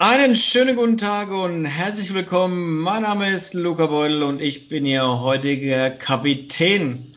Einen 0.00 0.36
schönen 0.36 0.76
guten 0.76 0.96
Tag 0.96 1.32
und 1.32 1.64
herzlich 1.64 2.14
willkommen. 2.14 2.78
Mein 2.78 3.02
Name 3.02 3.30
ist 3.30 3.52
Luca 3.52 3.86
Beutel 3.86 4.22
und 4.22 4.40
ich 4.40 4.68
bin 4.68 4.86
Ihr 4.86 5.02
heutiger 5.02 5.90
Kapitän. 5.90 7.10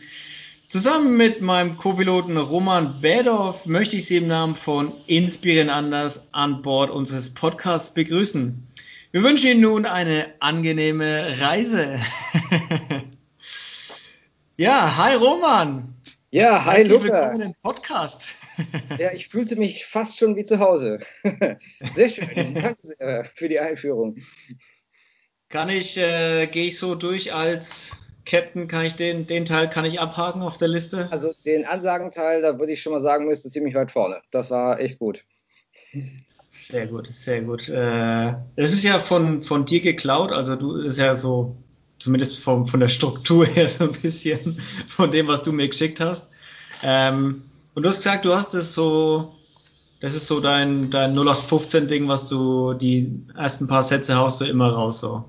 Zusammen 0.67 1.15
mit 1.15 1.41
meinem 1.41 1.77
Co-Piloten 1.77 2.37
Roman 2.37 2.99
Bädorf 2.99 3.67
möchte 3.67 3.97
ich 3.97 4.07
Sie 4.07 4.17
im 4.17 4.25
Namen 4.25 4.55
von 4.55 4.93
Inspirieren 5.05 5.69
Anders 5.69 6.29
an 6.31 6.63
Bord 6.63 6.89
unseres 6.89 7.35
Podcasts 7.35 7.93
begrüßen. 7.93 8.67
Wir 9.11 9.21
wünschen 9.21 9.51
Ihnen 9.51 9.61
nun 9.61 9.85
eine 9.85 10.33
angenehme 10.39 11.39
Reise. 11.39 11.99
ja, 14.57 14.97
hi 14.97 15.13
Roman. 15.13 15.93
Ja, 16.31 16.65
hi 16.65 16.77
Herzlich 16.77 16.99
Luca. 16.99 17.13
willkommen 17.13 17.41
im 17.41 17.53
Podcast. 17.61 18.29
Ja, 18.97 19.11
ich 19.13 19.27
fühlte 19.29 19.55
mich 19.55 19.85
fast 19.85 20.19
schon 20.19 20.35
wie 20.35 20.43
zu 20.43 20.59
Hause. 20.59 20.97
Sehr 21.93 22.09
schön. 22.09 22.53
Danke 22.53 22.79
sehr 22.83 23.23
für 23.23 23.49
die 23.49 23.59
Einführung. 23.59 24.17
Kann 25.49 25.69
ich, 25.69 25.97
äh, 25.97 26.47
gehe 26.47 26.67
ich 26.67 26.77
so 26.77 26.95
durch 26.95 27.33
als 27.33 27.97
Captain, 28.25 28.67
kann 28.67 28.85
ich 28.85 28.95
den, 28.95 29.27
den 29.27 29.45
Teil 29.45 29.69
kann 29.69 29.85
ich 29.85 29.99
abhaken 29.99 30.41
auf 30.41 30.57
der 30.57 30.69
Liste? 30.69 31.09
Also 31.11 31.33
den 31.45 31.65
Ansagenteil, 31.65 32.41
da 32.41 32.59
würde 32.59 32.71
ich 32.71 32.81
schon 32.81 32.93
mal 32.93 32.99
sagen, 32.99 33.27
müsste 33.27 33.49
ziemlich 33.49 33.75
weit 33.75 33.91
vorne. 33.91 34.21
Das 34.31 34.51
war 34.51 34.79
echt 34.79 34.99
gut. 34.99 35.25
Sehr 36.47 36.87
gut, 36.87 37.07
sehr 37.07 37.41
gut. 37.41 37.69
Äh, 37.69 38.33
es 38.55 38.73
ist 38.73 38.83
ja 38.83 38.99
von, 38.99 39.41
von 39.41 39.65
dir 39.65 39.81
geklaut, 39.81 40.31
also 40.31 40.55
du 40.55 40.75
ist 40.75 40.97
ja 40.97 41.15
so, 41.15 41.55
zumindest 41.99 42.39
vom, 42.39 42.65
von 42.65 42.79
der 42.79 42.89
Struktur 42.89 43.45
her 43.47 43.67
so 43.67 43.85
ein 43.85 43.91
bisschen 43.91 44.59
von 44.87 45.11
dem, 45.11 45.27
was 45.27 45.43
du 45.43 45.51
mir 45.51 45.67
geschickt 45.67 45.99
hast. 45.99 46.29
Ähm, 46.83 47.43
und 47.73 47.83
du 47.83 47.89
hast 47.89 47.97
gesagt, 47.97 48.25
du 48.25 48.33
hast 48.33 48.53
es 48.53 48.73
so, 48.73 49.33
das 49.99 50.15
ist 50.15 50.27
so 50.27 50.39
dein, 50.39 50.89
dein 50.91 51.15
0815-Ding, 51.15 52.07
was 52.07 52.27
du 52.27 52.73
die 52.73 53.11
ersten 53.37 53.67
paar 53.67 53.83
Sätze 53.83 54.15
haust 54.15 54.41
du 54.41 54.45
immer 54.45 54.71
raus 54.71 54.99
so. 54.99 55.25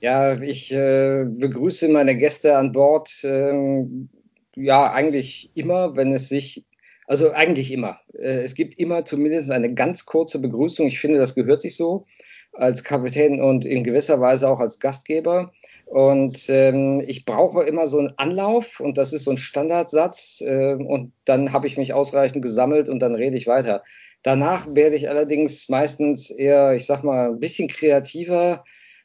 Ja, 0.00 0.40
ich 0.40 0.72
äh, 0.72 1.24
begrüße 1.28 1.88
meine 1.88 2.16
Gäste 2.16 2.56
an 2.56 2.72
Bord. 2.72 3.10
ähm, 3.22 4.08
ja, 4.56 4.92
eigentlich 4.92 5.50
immer, 5.54 5.96
wenn 5.96 6.12
es 6.12 6.28
sich, 6.28 6.64
also 7.06 7.32
eigentlich 7.32 7.72
immer. 7.72 7.98
Äh, 8.14 8.42
es 8.42 8.54
gibt 8.54 8.78
immer 8.78 9.04
zumindest 9.04 9.50
eine 9.50 9.74
ganz 9.74 10.06
kurze 10.06 10.38
Begrüßung. 10.38 10.86
Ich 10.86 11.00
finde, 11.00 11.18
das 11.18 11.34
gehört 11.34 11.60
sich 11.60 11.76
so 11.76 12.04
als 12.52 12.82
Kapitän 12.82 13.40
und 13.40 13.64
in 13.64 13.84
gewisser 13.84 14.20
Weise 14.20 14.48
auch 14.48 14.60
als 14.60 14.78
Gastgeber. 14.78 15.52
Und 15.90 16.48
ähm, 16.48 17.02
ich 17.04 17.24
brauche 17.24 17.64
immer 17.64 17.88
so 17.88 17.98
einen 17.98 18.16
Anlauf 18.16 18.78
und 18.78 18.96
das 18.96 19.12
ist 19.12 19.24
so 19.24 19.32
ein 19.32 19.38
Standardsatz 19.38 20.40
äh, 20.40 20.74
und 20.74 21.12
dann 21.24 21.52
habe 21.52 21.66
ich 21.66 21.76
mich 21.76 21.94
ausreichend 21.94 22.42
gesammelt 22.42 22.88
und 22.88 23.00
dann 23.00 23.16
rede 23.16 23.36
ich 23.36 23.48
weiter. 23.48 23.82
Danach 24.22 24.68
werde 24.72 24.94
ich 24.94 25.08
allerdings 25.08 25.68
meistens 25.68 26.30
eher, 26.30 26.74
ich 26.74 26.86
sag 26.86 27.02
mal, 27.02 27.30
ein 27.30 27.40
bisschen 27.40 27.66
kreativer, 27.66 28.62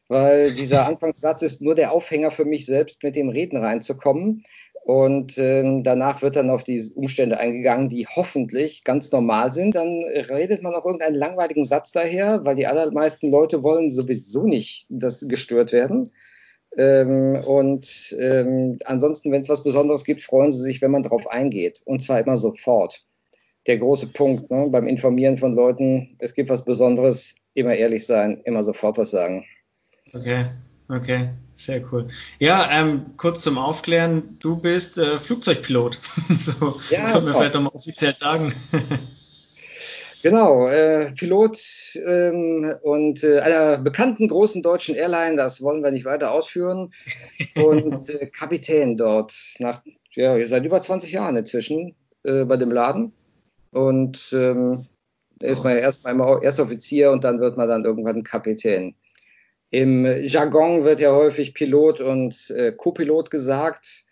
weil 0.10 0.54
dieser 0.54 0.86
Anfangssatz 0.88 1.42
ist 1.42 1.60
nur 1.60 1.74
der 1.74 1.92
Aufhänger 1.92 2.30
für 2.30 2.46
mich 2.46 2.68
selbst, 2.68 3.02
mit 3.02 3.16
dem 3.16 3.30
Reden 3.30 3.58
reinzukommen. 3.58 4.44
Und 4.84 5.40
ähm, 5.40 5.84
danach 5.84 6.22
wird 6.22 6.36
dann 6.36 6.52
auf 6.52 6.62
die 6.62 6.92
Umstände 6.94 7.40
eingegangen, 7.40 7.90
die 7.90 8.06
hoffentlich 8.06 8.84
ganz 8.84 9.12
normal 9.12 9.52
sind. 9.52 9.74
Dann 9.74 10.04
redet 10.30 10.62
man 10.62 10.76
auch 10.76 10.86
irgendeinen 10.86 11.16
langweiligen 11.16 11.66
Satz 11.66 11.92
daher, 11.92 12.46
weil 12.46 12.54
die 12.54 12.68
allermeisten 12.68 13.32
Leute 13.32 13.64
wollen 13.64 13.90
sowieso 13.90 14.46
nicht, 14.46 14.86
dass 14.92 15.28
gestört 15.28 15.72
werden. 15.72 16.12
Ähm, 16.78 17.42
und 17.46 18.16
ähm, 18.20 18.80
ansonsten, 18.86 19.32
wenn 19.32 19.42
es 19.42 19.50
was 19.50 19.64
Besonderes 19.64 20.04
gibt, 20.04 20.24
freuen 20.24 20.52
sie 20.52 20.62
sich, 20.62 20.82
wenn 20.82 20.92
man 20.92 21.04
darauf 21.04 21.28
eingeht. 21.28 21.82
Und 21.86 22.02
zwar 22.02 22.20
immer 22.20 22.38
sofort. 22.38 23.02
Der 23.68 23.78
große 23.78 24.08
Punkt 24.08 24.52
ne, 24.52 24.68
beim 24.70 24.88
Informieren 24.88 25.38
von 25.38 25.54
Leuten, 25.54 26.16
es 26.20 26.34
gibt 26.34 26.50
was 26.50 26.66
Besonderes, 26.66 27.36
immer 27.54 27.74
ehrlich 27.74 28.06
sein, 28.06 28.42
immer 28.46 28.64
sofort 28.64 28.98
was 28.98 29.12
sagen. 29.12 29.46
Okay, 30.14 30.46
okay, 30.90 31.30
sehr 31.56 31.82
cool. 31.92 32.08
Ja, 32.38 32.70
ähm, 32.72 33.18
kurz 33.18 33.42
zum 33.42 33.58
Aufklären, 33.58 34.38
du 34.40 34.58
bist 34.58 34.98
äh, 34.98 35.20
Flugzeugpilot. 35.20 36.00
so 36.38 36.80
Ja, 36.92 37.08
sollten 37.08 37.26
wir 37.26 37.32
genau. 37.32 37.38
vielleicht 37.40 37.54
nochmal 37.56 37.72
offiziell 37.74 38.14
sagen. 38.14 38.54
Genau, 40.26 40.68
äh, 40.68 41.12
Pilot 41.12 41.60
ähm, 42.04 42.74
und 42.82 43.24
äh, 43.24 43.42
einer 43.42 43.78
bekannten 43.78 44.28
großen 44.28 44.64
deutschen 44.64 44.96
Airline, 44.96 45.36
das 45.36 45.62
wollen 45.62 45.84
wir 45.84 45.92
nicht 45.92 46.06
weiter 46.06 46.32
ausführen, 46.32 46.92
und 47.64 48.10
äh, 48.10 48.26
Kapitän 48.36 48.98
dort 48.98 49.36
nach 49.60 49.84
ja, 50.14 50.36
seit 50.48 50.66
über 50.66 50.82
20 50.82 51.12
Jahren 51.12 51.36
inzwischen 51.36 51.94
äh, 52.24 52.44
bei 52.44 52.58
dem 52.58 52.72
Laden. 52.72 53.14
Und 53.70 54.34
ähm, 54.34 54.88
ist 55.42 55.64
man 55.64 55.74
ja 55.74 55.80
erst 55.82 56.04
mal 56.04 56.40
erst 56.42 56.60
Offizier 56.60 57.12
und 57.12 57.24
dann 57.24 57.40
wird 57.40 57.56
man 57.56 57.70
dann 57.70 57.86
irgendwann 57.86 58.24
Kapitän. 58.24 58.96
Im 59.70 60.08
Jargon 60.24 60.86
wird 60.86 61.02
ja 61.02 61.14
häufig 61.14 61.54
Pilot 61.54 62.02
und 62.02 62.50
äh, 62.50 62.72
Co-Pilot 62.72 63.30
gesagt. 63.30 64.06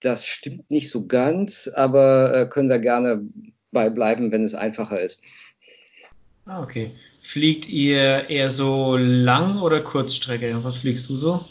Das 0.00 0.26
stimmt 0.26 0.68
nicht 0.72 0.90
so 0.90 1.06
ganz, 1.06 1.70
aber 1.72 2.34
äh, 2.34 2.46
können 2.48 2.68
wir 2.68 2.80
gerne 2.80 3.28
beibleiben, 3.70 4.32
wenn 4.32 4.42
es 4.42 4.54
einfacher 4.54 5.00
ist. 5.00 5.22
Ah, 6.46 6.62
okay. 6.62 6.90
Fliegt 7.20 7.68
ihr 7.68 8.28
eher 8.28 8.50
so 8.50 8.96
Lang- 8.96 9.60
oder 9.60 9.80
Kurzstrecke? 9.80 10.64
Was 10.64 10.78
fliegst 10.78 11.08
du 11.08 11.16
so? 11.16 11.44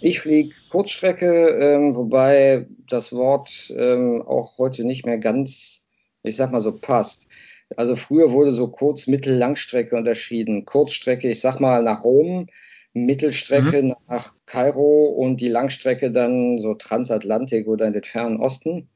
Ich 0.00 0.20
fliege 0.20 0.54
Kurzstrecke, 0.70 1.48
ähm, 1.58 1.94
wobei 1.94 2.66
das 2.88 3.12
Wort 3.12 3.72
ähm, 3.76 4.22
auch 4.22 4.58
heute 4.58 4.84
nicht 4.84 5.04
mehr 5.06 5.18
ganz, 5.18 5.86
ich 6.22 6.36
sag 6.36 6.52
mal 6.52 6.60
so, 6.60 6.78
passt. 6.78 7.28
Also 7.76 7.96
früher 7.96 8.30
wurde 8.30 8.52
so 8.52 8.68
Kurz-, 8.68 9.06
Mittel-, 9.06 9.36
Langstrecke 9.36 9.96
unterschieden. 9.96 10.64
Kurzstrecke, 10.64 11.30
ich 11.30 11.40
sag 11.40 11.58
mal 11.60 11.82
nach 11.82 12.04
Rom, 12.04 12.46
Mittelstrecke 12.92 13.82
Mhm. 13.82 13.94
nach 14.06 14.34
Kairo 14.46 15.06
und 15.06 15.40
die 15.40 15.48
Langstrecke 15.48 16.10
dann 16.12 16.58
so 16.58 16.74
Transatlantik 16.74 17.66
oder 17.66 17.86
in 17.86 17.92
den 17.94 18.04
fernen 18.04 18.38
Osten. 18.38 18.88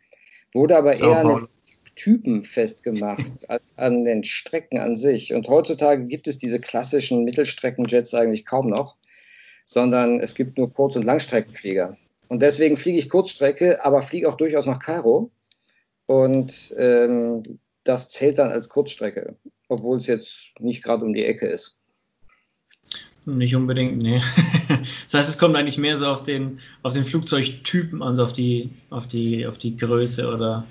Wurde 0.52 0.76
aber 0.76 0.94
Sao 0.94 1.08
eher 1.08 1.22
Paulo. 1.22 1.48
Typen 2.00 2.44
festgemacht 2.44 3.26
als 3.48 3.76
an 3.76 4.04
den 4.04 4.24
Strecken 4.24 4.78
an 4.78 4.96
sich. 4.96 5.34
Und 5.34 5.48
heutzutage 5.48 6.06
gibt 6.06 6.28
es 6.28 6.38
diese 6.38 6.58
klassischen 6.58 7.24
Mittelstreckenjets 7.24 8.14
eigentlich 8.14 8.46
kaum 8.46 8.70
noch, 8.70 8.96
sondern 9.66 10.18
es 10.18 10.34
gibt 10.34 10.56
nur 10.56 10.72
Kurz- 10.72 10.96
und 10.96 11.04
Langstreckenflieger. 11.04 11.98
Und 12.28 12.40
deswegen 12.40 12.78
fliege 12.78 12.98
ich 12.98 13.10
Kurzstrecke, 13.10 13.84
aber 13.84 14.00
fliege 14.00 14.28
auch 14.28 14.36
durchaus 14.36 14.64
nach 14.64 14.78
Kairo. 14.78 15.30
Und 16.06 16.74
ähm, 16.78 17.42
das 17.84 18.08
zählt 18.08 18.38
dann 18.38 18.50
als 18.50 18.68
Kurzstrecke, 18.68 19.36
obwohl 19.68 19.98
es 19.98 20.06
jetzt 20.06 20.52
nicht 20.58 20.82
gerade 20.82 21.04
um 21.04 21.12
die 21.12 21.24
Ecke 21.24 21.46
ist. 21.48 21.76
Nicht 23.26 23.54
unbedingt, 23.54 23.98
nee. 23.98 24.20
Das 25.04 25.14
heißt, 25.14 25.28
es 25.28 25.38
kommt 25.38 25.56
eigentlich 25.56 25.76
mehr 25.76 25.96
so 25.98 26.06
auf 26.06 26.22
den, 26.22 26.60
auf 26.82 26.94
den 26.94 27.04
Flugzeugtypen 27.04 28.02
an, 28.02 28.16
so 28.16 28.24
auf 28.24 28.32
die, 28.32 28.70
auf 28.88 29.06
die, 29.06 29.46
auf 29.46 29.58
die 29.58 29.76
Größe 29.76 30.32
oder 30.32 30.66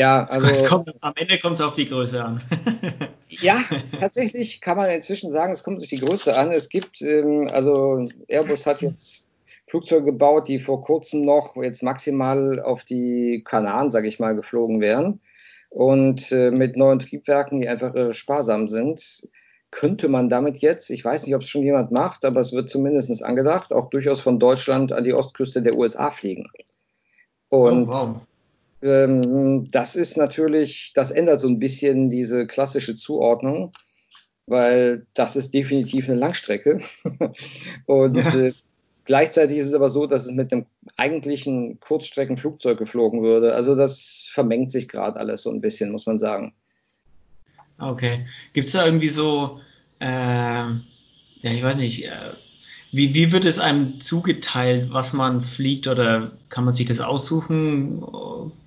Ja, 0.00 0.24
also 0.30 0.64
kommt, 0.66 0.94
am 1.02 1.12
Ende 1.16 1.38
kommt 1.38 1.56
es 1.56 1.60
auf 1.60 1.74
die 1.74 1.84
Größe 1.86 2.24
an. 2.24 2.38
Ja, 3.42 3.62
tatsächlich 4.00 4.60
kann 4.60 4.76
man 4.76 4.90
inzwischen 4.90 5.30
sagen, 5.30 5.52
es 5.52 5.62
kommt 5.62 5.78
durch 5.78 5.88
die 5.88 6.00
Größe 6.00 6.36
an. 6.36 6.50
Es 6.50 6.68
gibt, 6.68 7.00
ähm, 7.00 7.48
also 7.52 8.08
Airbus 8.26 8.66
hat 8.66 8.82
jetzt 8.82 9.28
Flugzeuge 9.68 10.06
gebaut, 10.06 10.48
die 10.48 10.58
vor 10.58 10.82
kurzem 10.82 11.22
noch 11.22 11.54
jetzt 11.54 11.84
maximal 11.84 12.60
auf 12.60 12.82
die 12.82 13.42
Kanaren, 13.44 13.92
sage 13.92 14.08
ich 14.08 14.18
mal, 14.18 14.34
geflogen 14.34 14.80
wären. 14.80 15.20
Und 15.68 16.32
äh, 16.32 16.50
mit 16.50 16.76
neuen 16.76 16.98
Triebwerken, 16.98 17.60
die 17.60 17.68
einfach 17.68 17.94
irre 17.94 18.14
sparsam 18.14 18.66
sind, 18.66 19.28
könnte 19.70 20.08
man 20.08 20.28
damit 20.28 20.58
jetzt, 20.58 20.90
ich 20.90 21.04
weiß 21.04 21.24
nicht, 21.24 21.36
ob 21.36 21.42
es 21.42 21.48
schon 21.48 21.62
jemand 21.62 21.92
macht, 21.92 22.24
aber 22.24 22.40
es 22.40 22.52
wird 22.52 22.68
zumindest 22.68 23.22
angedacht, 23.22 23.72
auch 23.72 23.90
durchaus 23.90 24.20
von 24.20 24.40
Deutschland 24.40 24.92
an 24.92 25.04
die 25.04 25.14
Ostküste 25.14 25.62
der 25.62 25.78
USA 25.78 26.10
fliegen. 26.10 26.48
Oh, 27.48 27.68
Und 27.68 27.86
wow. 27.86 28.20
Ähm, 28.82 29.70
das 29.70 29.96
ist 29.96 30.16
natürlich, 30.16 30.92
das 30.94 31.10
ändert 31.10 31.40
so 31.40 31.48
ein 31.48 31.58
bisschen 31.58 32.10
diese 32.10 32.46
klassische 32.46 32.96
Zuordnung, 32.96 33.72
weil 34.46 35.06
das 35.14 35.36
ist 35.36 35.52
definitiv 35.54 36.08
eine 36.08 36.18
Langstrecke. 36.18 36.80
Und 37.86 38.16
Ja. 38.16 38.34
äh, 38.34 38.54
gleichzeitig 39.04 39.58
ist 39.58 39.68
es 39.68 39.74
aber 39.74 39.90
so, 39.90 40.06
dass 40.06 40.24
es 40.24 40.32
mit 40.32 40.52
dem 40.52 40.66
eigentlichen 40.96 41.78
Kurzstreckenflugzeug 41.80 42.78
geflogen 42.78 43.22
würde. 43.22 43.54
Also 43.54 43.74
das 43.76 44.30
vermengt 44.32 44.72
sich 44.72 44.88
gerade 44.88 45.18
alles 45.18 45.42
so 45.42 45.50
ein 45.50 45.60
bisschen, 45.60 45.92
muss 45.92 46.06
man 46.06 46.18
sagen. 46.18 46.54
Okay. 47.78 48.26
Gibt 48.52 48.66
es 48.66 48.72
da 48.72 48.84
irgendwie 48.84 49.08
so, 49.08 49.60
ähm, 50.00 50.84
ja, 51.42 51.50
ich 51.50 51.62
weiß 51.62 51.78
nicht, 51.78 52.06
äh, 52.06 52.10
wie, 52.92 53.14
wie 53.14 53.32
wird 53.32 53.44
es 53.44 53.58
einem 53.58 54.00
zugeteilt, 54.00 54.92
was 54.92 55.12
man 55.12 55.40
fliegt 55.40 55.86
oder 55.86 56.32
kann 56.48 56.64
man 56.64 56.74
sich 56.74 56.86
das 56.86 57.00
aussuchen? 57.00 58.02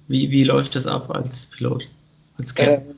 Wie, 0.07 0.31
wie 0.31 0.43
läuft 0.43 0.75
das 0.75 0.87
ab 0.87 1.09
als 1.09 1.47
Pilot, 1.47 1.91
als 2.37 2.53
Captain? 2.53 2.89
Ähm, 2.89 2.95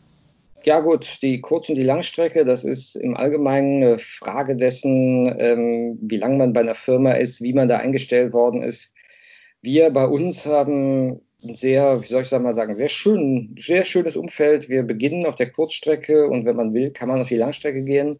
ja 0.63 0.79
gut, 0.79 1.19
die 1.21 1.41
Kurz- 1.41 1.69
und 1.69 1.75
die 1.75 1.83
Langstrecke, 1.83 2.43
das 2.43 2.63
ist 2.63 2.95
im 2.95 3.15
Allgemeinen 3.15 3.83
eine 3.83 3.99
Frage 3.99 4.55
dessen, 4.55 5.33
ähm, 5.37 5.99
wie 6.01 6.17
lange 6.17 6.37
man 6.37 6.53
bei 6.53 6.61
einer 6.61 6.73
Firma 6.73 7.11
ist, 7.11 7.41
wie 7.41 7.53
man 7.53 7.69
da 7.69 7.77
eingestellt 7.77 8.33
worden 8.33 8.63
ist. 8.63 8.93
Wir 9.61 9.91
bei 9.91 10.05
uns 10.05 10.45
haben 10.47 11.21
sehr, 11.53 12.01
wie 12.01 12.07
soll 12.07 12.23
ich 12.23 12.31
mal 12.31 12.55
sagen, 12.55 12.75
sehr 12.77 12.89
schön, 12.89 13.55
sehr 13.59 13.85
schönes 13.85 14.15
Umfeld. 14.15 14.67
Wir 14.67 14.83
beginnen 14.83 15.25
auf 15.27 15.35
der 15.35 15.51
Kurzstrecke 15.51 16.27
und 16.27 16.45
wenn 16.45 16.55
man 16.55 16.73
will, 16.73 16.89
kann 16.91 17.09
man 17.09 17.21
auf 17.21 17.27
die 17.27 17.37
Langstrecke 17.37 17.83
gehen. 17.83 18.19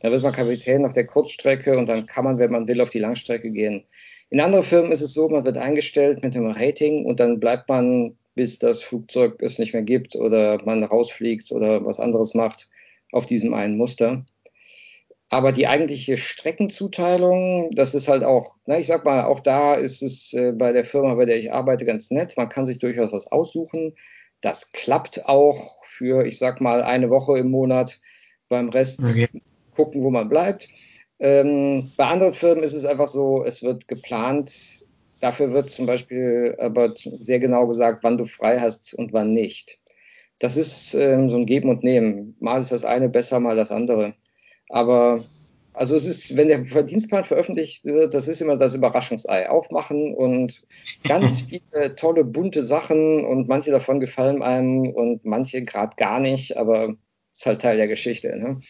Da 0.00 0.10
wird 0.10 0.22
man 0.22 0.32
Kapitän 0.32 0.84
auf 0.84 0.92
der 0.92 1.06
Kurzstrecke 1.06 1.76
und 1.76 1.88
dann 1.88 2.06
kann 2.06 2.24
man, 2.24 2.38
wenn 2.38 2.52
man 2.52 2.68
will, 2.68 2.80
auf 2.80 2.90
die 2.90 3.00
Langstrecke 3.00 3.50
gehen. 3.50 3.84
In 4.30 4.40
anderen 4.40 4.64
Firmen 4.64 4.92
ist 4.92 5.00
es 5.00 5.14
so, 5.14 5.28
man 5.28 5.44
wird 5.44 5.56
eingestellt 5.56 6.22
mit 6.22 6.36
einem 6.36 6.50
Rating 6.50 7.06
und 7.06 7.18
dann 7.20 7.40
bleibt 7.40 7.68
man, 7.68 8.16
bis 8.34 8.58
das 8.58 8.82
Flugzeug 8.82 9.42
es 9.42 9.58
nicht 9.58 9.72
mehr 9.72 9.82
gibt 9.82 10.14
oder 10.16 10.62
man 10.64 10.84
rausfliegt 10.84 11.50
oder 11.50 11.84
was 11.84 11.98
anderes 11.98 12.34
macht, 12.34 12.68
auf 13.12 13.26
diesem 13.26 13.54
einen 13.54 13.76
Muster. 13.76 14.24
Aber 15.30 15.52
die 15.52 15.66
eigentliche 15.66 16.16
Streckenzuteilung, 16.16 17.70
das 17.72 17.94
ist 17.94 18.08
halt 18.08 18.24
auch, 18.24 18.56
na, 18.66 18.78
ich 18.78 18.86
sag 18.86 19.04
mal, 19.04 19.24
auch 19.24 19.40
da 19.40 19.74
ist 19.74 20.02
es 20.02 20.32
äh, 20.32 20.52
bei 20.52 20.72
der 20.72 20.84
Firma, 20.84 21.14
bei 21.14 21.26
der 21.26 21.38
ich 21.38 21.52
arbeite, 21.52 21.84
ganz 21.84 22.10
nett. 22.10 22.36
Man 22.36 22.48
kann 22.48 22.64
sich 22.64 22.78
durchaus 22.78 23.12
was 23.12 23.30
aussuchen. 23.30 23.94
Das 24.40 24.72
klappt 24.72 25.26
auch 25.26 25.84
für, 25.84 26.24
ich 26.24 26.38
sag 26.38 26.60
mal, 26.62 26.82
eine 26.82 27.10
Woche 27.10 27.38
im 27.38 27.50
Monat. 27.50 28.00
Beim 28.48 28.70
Rest 28.70 29.00
okay. 29.00 29.28
gucken, 29.74 30.02
wo 30.02 30.10
man 30.10 30.28
bleibt. 30.28 30.68
Ähm, 31.20 31.92
bei 31.96 32.06
anderen 32.06 32.34
Firmen 32.34 32.62
ist 32.62 32.74
es 32.74 32.84
einfach 32.84 33.08
so, 33.08 33.44
es 33.44 33.62
wird 33.62 33.88
geplant. 33.88 34.80
Dafür 35.20 35.52
wird 35.52 35.70
zum 35.70 35.86
Beispiel 35.86 36.56
aber 36.58 36.94
sehr 37.20 37.40
genau 37.40 37.66
gesagt, 37.66 38.04
wann 38.04 38.18
du 38.18 38.24
frei 38.24 38.58
hast 38.60 38.94
und 38.94 39.12
wann 39.12 39.32
nicht. 39.32 39.78
Das 40.38 40.56
ist 40.56 40.94
ähm, 40.94 41.28
so 41.28 41.36
ein 41.36 41.46
Geben 41.46 41.70
und 41.70 41.82
Nehmen. 41.82 42.36
Mal 42.38 42.60
ist 42.60 42.70
das 42.70 42.84
eine 42.84 43.08
besser, 43.08 43.40
mal 43.40 43.56
das 43.56 43.72
andere. 43.72 44.14
Aber 44.68 45.24
also 45.78 45.94
es 45.94 46.06
ist, 46.06 46.36
wenn 46.36 46.48
der 46.48 46.64
Verdienstplan 46.64 47.22
veröffentlicht 47.22 47.84
wird, 47.84 48.12
das 48.12 48.26
ist 48.26 48.40
immer 48.40 48.56
das 48.56 48.74
Überraschungsei. 48.74 49.48
Aufmachen 49.48 50.14
und 50.14 50.62
ganz 51.06 51.42
viele 51.48 51.94
tolle, 51.94 52.24
bunte 52.24 52.62
Sachen 52.62 53.24
und 53.24 53.48
manche 53.48 53.70
davon 53.70 54.00
gefallen 54.00 54.42
einem 54.42 54.88
und 54.88 55.24
manche 55.24 55.64
gerade 55.64 55.94
gar 55.96 56.18
nicht, 56.20 56.56
aber 56.56 56.94
ist 57.32 57.46
halt 57.46 57.62
Teil 57.62 57.76
der 57.76 57.86
Geschichte. 57.86 58.36
Ne? 58.36 58.60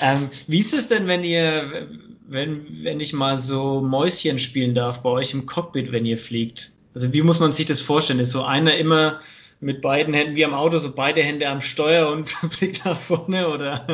Ähm, 0.00 0.28
wie 0.46 0.60
ist 0.60 0.74
es 0.74 0.88
denn, 0.88 1.06
wenn 1.06 1.24
ihr, 1.24 1.88
wenn, 2.26 2.66
wenn 2.82 3.00
ich 3.00 3.12
mal 3.12 3.38
so 3.38 3.80
Mäuschen 3.80 4.38
spielen 4.38 4.74
darf 4.74 5.02
bei 5.02 5.10
euch 5.10 5.34
im 5.34 5.46
Cockpit, 5.46 5.92
wenn 5.92 6.06
ihr 6.06 6.18
fliegt? 6.18 6.72
Also 6.94 7.12
wie 7.12 7.22
muss 7.22 7.40
man 7.40 7.52
sich 7.52 7.66
das 7.66 7.80
vorstellen? 7.80 8.20
Ist 8.20 8.32
so 8.32 8.42
einer 8.42 8.76
immer 8.76 9.20
mit 9.60 9.82
beiden 9.82 10.14
Händen 10.14 10.36
wie 10.36 10.44
am 10.44 10.54
Auto, 10.54 10.78
so 10.78 10.94
beide 10.94 11.22
Hände 11.22 11.48
am 11.48 11.60
Steuer 11.60 12.10
und 12.10 12.34
blickt 12.58 12.84
nach 12.84 12.98
vorne 12.98 13.48
oder? 13.48 13.86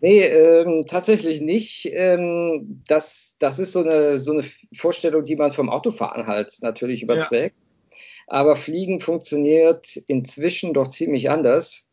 Nee, 0.00 0.22
ähm, 0.22 0.86
tatsächlich 0.86 1.40
nicht. 1.40 1.90
Ähm, 1.92 2.82
das, 2.86 3.34
das 3.38 3.58
ist 3.58 3.72
so 3.72 3.80
eine, 3.80 4.18
so 4.18 4.32
eine 4.32 4.44
Vorstellung, 4.74 5.24
die 5.24 5.36
man 5.36 5.52
vom 5.52 5.68
Autofahren 5.68 6.26
halt 6.26 6.56
natürlich 6.62 7.02
überträgt. 7.02 7.54
Ja. 7.56 7.96
Aber 8.26 8.56
Fliegen 8.56 9.00
funktioniert 9.00 9.96
inzwischen 10.06 10.72
doch 10.72 10.88
ziemlich 10.88 11.30
anders. 11.30 11.89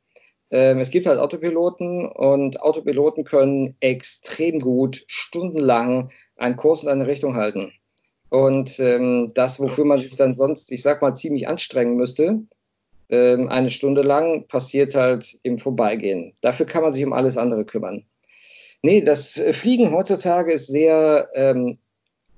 Ähm, 0.49 0.79
es 0.79 0.91
gibt 0.91 1.05
halt 1.05 1.19
Autopiloten 1.19 2.05
und 2.05 2.61
Autopiloten 2.61 3.23
können 3.23 3.75
extrem 3.79 4.59
gut 4.59 5.03
stundenlang 5.07 6.11
einen 6.37 6.55
Kurs 6.55 6.83
in 6.83 6.89
eine 6.89 7.07
Richtung 7.07 7.35
halten. 7.35 7.73
Und 8.29 8.79
ähm, 8.79 9.31
das, 9.33 9.59
wofür 9.59 9.85
man 9.85 9.99
sich 9.99 10.15
dann 10.15 10.35
sonst, 10.35 10.71
ich 10.71 10.81
sag 10.81 11.01
mal, 11.01 11.15
ziemlich 11.15 11.47
anstrengen 11.47 11.95
müsste, 11.95 12.41
ähm, 13.09 13.49
eine 13.49 13.69
Stunde 13.69 14.01
lang, 14.01 14.47
passiert 14.47 14.95
halt 14.95 15.37
im 15.43 15.59
Vorbeigehen. 15.59 16.33
Dafür 16.41 16.65
kann 16.65 16.83
man 16.83 16.93
sich 16.93 17.05
um 17.05 17.13
alles 17.13 17.37
andere 17.37 17.65
kümmern. 17.65 18.05
Nee, 18.83 19.01
das 19.01 19.41
Fliegen 19.51 19.91
heutzutage 19.91 20.51
ist 20.53 20.67
sehr 20.67 21.29
ähm, 21.33 21.77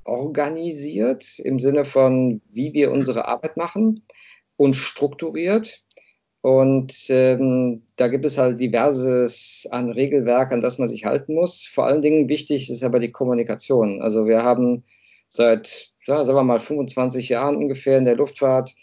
organisiert 0.03 1.39
im 1.39 1.59
Sinne 1.59 1.85
von, 1.85 2.41
wie 2.51 2.73
wir 2.73 2.91
unsere 2.91 3.27
Arbeit 3.27 3.57
machen 3.57 4.03
und 4.57 4.75
strukturiert. 4.75 5.83
Und 6.41 6.93
ähm, 7.09 7.83
da 7.97 8.07
gibt 8.07 8.23
es 8.23 8.37
halt 8.37 8.61
diverses 8.61 9.67
an 9.71 9.91
Regelwerk, 9.91 10.53
an 10.53 10.61
das 10.61 10.77
man 10.77 10.87
sich 10.87 11.05
halten 11.05 11.35
muss. 11.35 11.65
Vor 11.65 11.85
allen 11.85 12.01
Dingen 12.01 12.29
wichtig 12.29 12.69
ist 12.69 12.83
aber 12.83 12.99
die 12.99 13.11
Kommunikation. 13.11 14.01
Also 14.01 14.25
wir 14.25 14.43
haben 14.43 14.83
seit, 15.27 15.91
ja, 16.05 16.23
sagen 16.23 16.37
wir 16.37 16.43
mal, 16.43 16.59
25 16.59 17.29
Jahren 17.29 17.57
ungefähr 17.57 17.97
in 17.97 18.05
der 18.05 18.15
Luftfahrt 18.15 18.73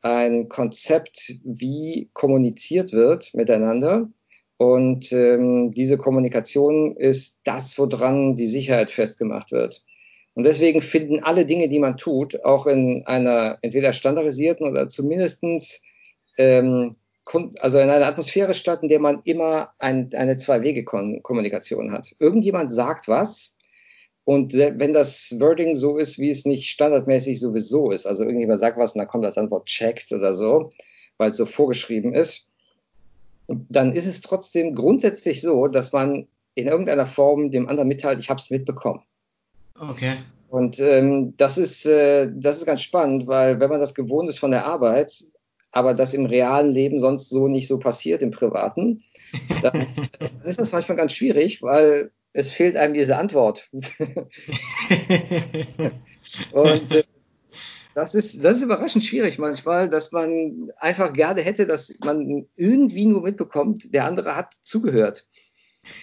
ein 0.00 0.48
Konzept, 0.48 1.34
wie 1.44 2.10
kommuniziert 2.14 2.92
wird 2.92 3.34
miteinander. 3.34 4.08
Und 4.56 5.12
ähm, 5.12 5.72
diese 5.72 5.98
Kommunikation 5.98 6.96
ist 6.96 7.40
das, 7.44 7.78
woran 7.78 8.36
die 8.36 8.46
Sicherheit 8.46 8.90
festgemacht 8.90 9.52
wird. 9.52 9.82
Und 10.34 10.44
deswegen 10.44 10.80
finden 10.80 11.22
alle 11.22 11.44
Dinge, 11.44 11.68
die 11.68 11.78
man 11.78 11.96
tut, 11.96 12.44
auch 12.44 12.66
in 12.66 13.04
einer 13.06 13.58
entweder 13.62 13.92
standardisierten 13.92 14.66
oder 14.66 14.88
zumindestens 14.88 15.80
ähm, 16.38 16.96
also 17.60 17.78
in 17.78 17.88
einer 17.88 18.06
Atmosphäre 18.06 18.54
statt, 18.54 18.82
in 18.82 18.88
der 18.88 19.00
man 19.00 19.22
immer 19.24 19.72
ein, 19.78 20.10
eine 20.14 20.36
Zwei-Wege-Kommunikation 20.36 21.90
hat. 21.90 22.14
Irgendjemand 22.18 22.74
sagt 22.74 23.08
was 23.08 23.56
und 24.24 24.54
wenn 24.54 24.94
das 24.94 25.34
Wording 25.38 25.76
so 25.76 25.98
ist, 25.98 26.18
wie 26.18 26.30
es 26.30 26.46
nicht 26.46 26.70
standardmäßig 26.70 27.40
sowieso 27.40 27.90
ist, 27.90 28.06
also 28.06 28.24
irgendjemand 28.24 28.60
sagt 28.60 28.78
was 28.78 28.92
und 28.92 29.00
dann 29.00 29.08
kommt 29.08 29.24
das 29.24 29.36
Antwort 29.36 29.66
checked 29.66 30.12
oder 30.12 30.34
so, 30.34 30.70
weil 31.18 31.30
es 31.30 31.36
so 31.36 31.44
vorgeschrieben 31.44 32.14
ist, 32.14 32.48
dann 33.46 33.94
ist 33.94 34.06
es 34.06 34.22
trotzdem 34.22 34.74
grundsätzlich 34.74 35.42
so, 35.42 35.68
dass 35.68 35.92
man 35.92 36.26
in 36.54 36.66
irgendeiner 36.66 37.04
Form 37.04 37.50
dem 37.50 37.68
anderen 37.68 37.88
mitteilt, 37.88 38.18
ich 38.18 38.30
habe 38.30 38.40
es 38.40 38.48
mitbekommen. 38.48 39.02
Okay. 39.78 40.16
Und 40.48 40.78
ähm, 40.78 41.36
das, 41.36 41.58
ist, 41.58 41.84
äh, 41.84 42.30
das 42.32 42.58
ist 42.58 42.66
ganz 42.66 42.80
spannend, 42.80 43.26
weil 43.26 43.60
wenn 43.60 43.70
man 43.70 43.80
das 43.80 43.94
gewohnt 43.94 44.30
ist 44.30 44.38
von 44.38 44.52
der 44.52 44.64
Arbeit, 44.64 45.24
aber 45.74 45.92
das 45.92 46.14
im 46.14 46.24
realen 46.24 46.70
Leben 46.70 47.00
sonst 47.00 47.28
so 47.30 47.48
nicht 47.48 47.66
so 47.66 47.78
passiert, 47.78 48.22
im 48.22 48.30
Privaten, 48.30 49.02
dann, 49.60 49.86
dann 50.20 50.42
ist 50.44 50.60
das 50.60 50.70
manchmal 50.70 50.96
ganz 50.96 51.12
schwierig, 51.12 51.62
weil 51.62 52.12
es 52.32 52.52
fehlt 52.52 52.76
einem 52.76 52.94
diese 52.94 53.16
Antwort. 53.16 53.68
Und 56.52 56.94
äh, 56.94 57.02
das 57.96 58.14
ist, 58.14 58.44
das 58.44 58.58
ist 58.58 58.62
überraschend 58.62 59.04
schwierig 59.04 59.38
manchmal, 59.38 59.88
dass 59.88 60.12
man 60.12 60.70
einfach 60.78 61.12
gerne 61.12 61.40
hätte, 61.42 61.66
dass 61.66 61.92
man 62.04 62.46
irgendwie 62.54 63.06
nur 63.06 63.22
mitbekommt, 63.22 63.92
der 63.92 64.04
andere 64.04 64.36
hat 64.36 64.54
zugehört. 64.62 65.26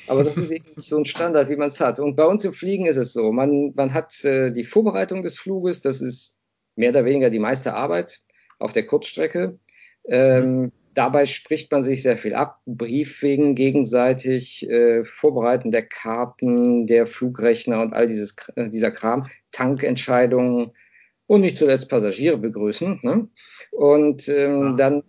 Aber 0.07 0.25
das 0.25 0.37
ist 0.37 0.51
eben 0.51 0.65
nicht 0.75 0.87
so 0.87 0.97
ein 0.97 1.05
Standard, 1.05 1.47
wie 1.47 1.55
man 1.55 1.69
es 1.69 1.79
hat. 1.79 1.99
Und 1.99 2.15
bei 2.17 2.25
uns 2.25 2.43
im 2.43 2.51
Fliegen 2.51 2.87
ist 2.87 2.97
es 2.97 3.13
so. 3.13 3.31
Man, 3.31 3.71
man 3.73 3.93
hat 3.93 4.21
äh, 4.25 4.51
die 4.51 4.65
Vorbereitung 4.65 5.21
des 5.21 5.39
Fluges, 5.39 5.81
das 5.81 6.01
ist 6.01 6.37
mehr 6.75 6.89
oder 6.89 7.05
weniger 7.05 7.29
die 7.29 7.39
meiste 7.39 7.73
Arbeit 7.73 8.21
auf 8.61 8.71
der 8.71 8.85
Kurzstrecke. 8.85 9.59
Ähm, 10.05 10.61
mhm. 10.61 10.71
Dabei 10.93 11.25
spricht 11.25 11.71
man 11.71 11.83
sich 11.83 12.03
sehr 12.03 12.17
viel 12.17 12.35
ab, 12.35 12.59
Briefing 12.65 13.55
gegenseitig, 13.55 14.69
äh, 14.69 15.05
Vorbereiten 15.05 15.71
der 15.71 15.85
Karten, 15.85 16.85
der 16.85 17.07
Flugrechner 17.07 17.81
und 17.81 17.93
all 17.93 18.07
dieses, 18.07 18.35
äh, 18.55 18.69
dieser 18.69 18.91
Kram, 18.91 19.27
Tankentscheidungen 19.51 20.71
und 21.27 21.41
nicht 21.41 21.57
zuletzt 21.57 21.87
Passagiere 21.87 22.37
begrüßen. 22.37 22.99
Ne? 23.03 23.29
Und 23.71 24.27
ähm, 24.27 24.61
ja. 24.61 24.73
dann 24.73 25.03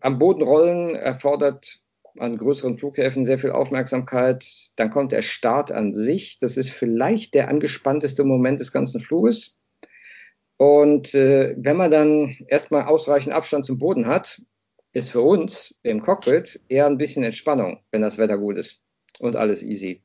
am 0.00 0.18
Boden 0.18 0.42
rollen 0.42 0.94
erfordert 0.94 1.80
an 2.18 2.38
größeren 2.38 2.78
Flughäfen 2.78 3.24
sehr 3.24 3.38
viel 3.38 3.50
Aufmerksamkeit. 3.50 4.46
Dann 4.76 4.90
kommt 4.90 5.12
der 5.12 5.22
Start 5.22 5.70
an 5.70 5.94
sich. 5.94 6.38
Das 6.38 6.56
ist 6.56 6.70
vielleicht 6.70 7.34
der 7.34 7.48
angespannteste 7.48 8.24
Moment 8.24 8.60
des 8.60 8.72
ganzen 8.72 9.00
Fluges. 9.00 9.56
Und 10.60 11.14
äh, 11.14 11.54
wenn 11.56 11.78
man 11.78 11.90
dann 11.90 12.36
erstmal 12.48 12.84
ausreichend 12.84 13.32
Abstand 13.32 13.64
zum 13.64 13.78
Boden 13.78 14.06
hat, 14.06 14.42
ist 14.92 15.10
für 15.10 15.22
uns 15.22 15.74
im 15.82 16.02
Cockpit 16.02 16.60
eher 16.68 16.84
ein 16.84 16.98
bisschen 16.98 17.22
Entspannung, 17.22 17.80
wenn 17.92 18.02
das 18.02 18.18
Wetter 18.18 18.36
gut 18.36 18.58
ist 18.58 18.82
und 19.20 19.36
alles 19.36 19.62
easy. 19.62 20.02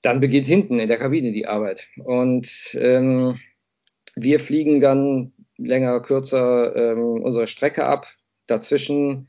Dann 0.00 0.20
beginnt 0.20 0.46
hinten 0.46 0.80
in 0.80 0.88
der 0.88 0.96
Kabine 0.96 1.32
die 1.32 1.46
Arbeit. 1.46 1.88
Und 2.02 2.48
ähm, 2.72 3.38
wir 4.16 4.40
fliegen 4.40 4.80
dann 4.80 5.34
länger, 5.58 6.00
kürzer 6.00 6.74
ähm, 6.74 7.22
unsere 7.22 7.46
Strecke 7.46 7.84
ab. 7.84 8.06
Dazwischen 8.46 9.28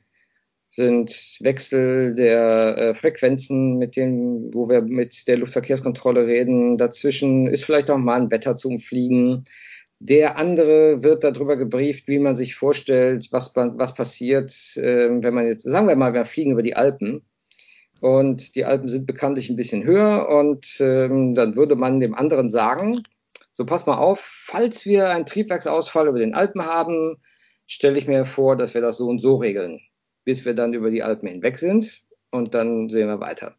sind 0.69 1.11
Wechsel 1.41 2.15
der 2.15 2.77
äh, 2.77 2.95
Frequenzen, 2.95 3.77
mit 3.77 3.97
denen, 3.97 4.53
wo 4.53 4.69
wir 4.69 4.81
mit 4.81 5.27
der 5.27 5.39
Luftverkehrskontrolle 5.39 6.25
reden. 6.25 6.77
Dazwischen 6.77 7.47
ist 7.47 7.65
vielleicht 7.65 7.91
auch 7.91 7.97
mal 7.97 8.21
ein 8.21 8.31
Wetter 8.31 8.55
zum 8.55 8.79
Fliegen. 8.79 9.43
Der 9.99 10.37
andere 10.37 11.03
wird 11.03 11.23
darüber 11.23 11.55
gebrieft, 11.55 12.07
wie 12.07 12.19
man 12.19 12.35
sich 12.35 12.55
vorstellt, 12.55 13.29
was, 13.31 13.55
was 13.55 13.95
passiert, 13.95 14.51
äh, 14.75 15.09
wenn 15.09 15.33
man 15.33 15.47
jetzt, 15.47 15.63
sagen 15.63 15.87
wir 15.87 15.95
mal, 15.95 16.13
wir 16.13 16.25
fliegen 16.25 16.51
über 16.51 16.63
die 16.63 16.75
Alpen 16.75 17.23
und 18.01 18.55
die 18.55 18.65
Alpen 18.65 18.87
sind 18.87 19.07
bekanntlich 19.07 19.49
ein 19.49 19.55
bisschen 19.55 19.85
höher 19.85 20.27
und 20.29 20.77
ähm, 20.79 21.33
dann 21.33 21.55
würde 21.55 21.75
man 21.75 22.01
dem 22.01 22.13
anderen 22.13 22.49
sagen, 22.49 23.01
so 23.53 23.65
pass 23.65 23.85
mal 23.85 23.97
auf, 23.97 24.19
falls 24.19 24.85
wir 24.85 25.09
einen 25.09 25.25
Triebwerksausfall 25.25 26.07
über 26.07 26.19
den 26.19 26.35
Alpen 26.35 26.65
haben, 26.65 27.17
stelle 27.65 27.97
ich 27.97 28.07
mir 28.07 28.25
vor, 28.25 28.57
dass 28.57 28.73
wir 28.73 28.81
das 28.81 28.97
so 28.97 29.07
und 29.07 29.21
so 29.21 29.35
regeln, 29.37 29.79
bis 30.25 30.43
wir 30.43 30.53
dann 30.53 30.73
über 30.73 30.91
die 30.91 31.03
Alpen 31.03 31.29
hinweg 31.29 31.57
sind 31.57 32.03
und 32.31 32.53
dann 32.53 32.89
sehen 32.89 33.07
wir 33.07 33.21
weiter. 33.21 33.55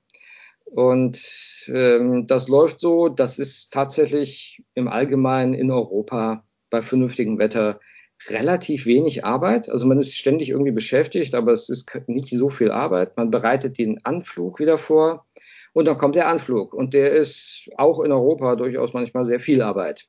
Und 0.67 1.23
ähm, 1.69 2.27
das 2.27 2.49
läuft 2.49 2.81
so, 2.81 3.09
das 3.09 3.39
ist 3.39 3.73
tatsächlich 3.73 4.63
im 4.75 4.89
Allgemeinen 4.89 5.55
in 5.55 5.71
Europa 5.71 6.45
bei 6.71 6.83
vernünftigem 6.83 7.39
Wetter 7.39 7.81
relativ 8.29 8.87
wenig 8.87 9.25
Arbeit. 9.25 9.69
Also 9.69 9.87
man 9.87 10.01
ist 10.01 10.15
ständig 10.15 10.51
irgendwie 10.51 10.73
beschäftigt, 10.73 11.35
aber 11.35 11.53
es 11.53 11.69
ist 11.69 11.91
nicht 12.07 12.31
so 12.31 12.49
viel 12.49 12.71
Arbeit. 12.71 13.17
Man 13.17 13.31
bereitet 13.31 13.79
den 13.79 14.05
Anflug 14.05 14.59
wieder 14.59 14.79
vor 14.79 15.27
und 15.73 15.87
dann 15.87 15.99
kommt 15.99 16.17
der 16.17 16.29
Anflug. 16.29 16.75
Und 16.75 16.95
der 16.95 17.11
ist 17.11 17.69
auch 17.77 18.01
in 18.01 18.11
Europa 18.11 18.57
durchaus 18.57 18.93
manchmal 18.93 19.25
sehr 19.25 19.41
viel 19.41 19.63
Arbeit. 19.63 20.09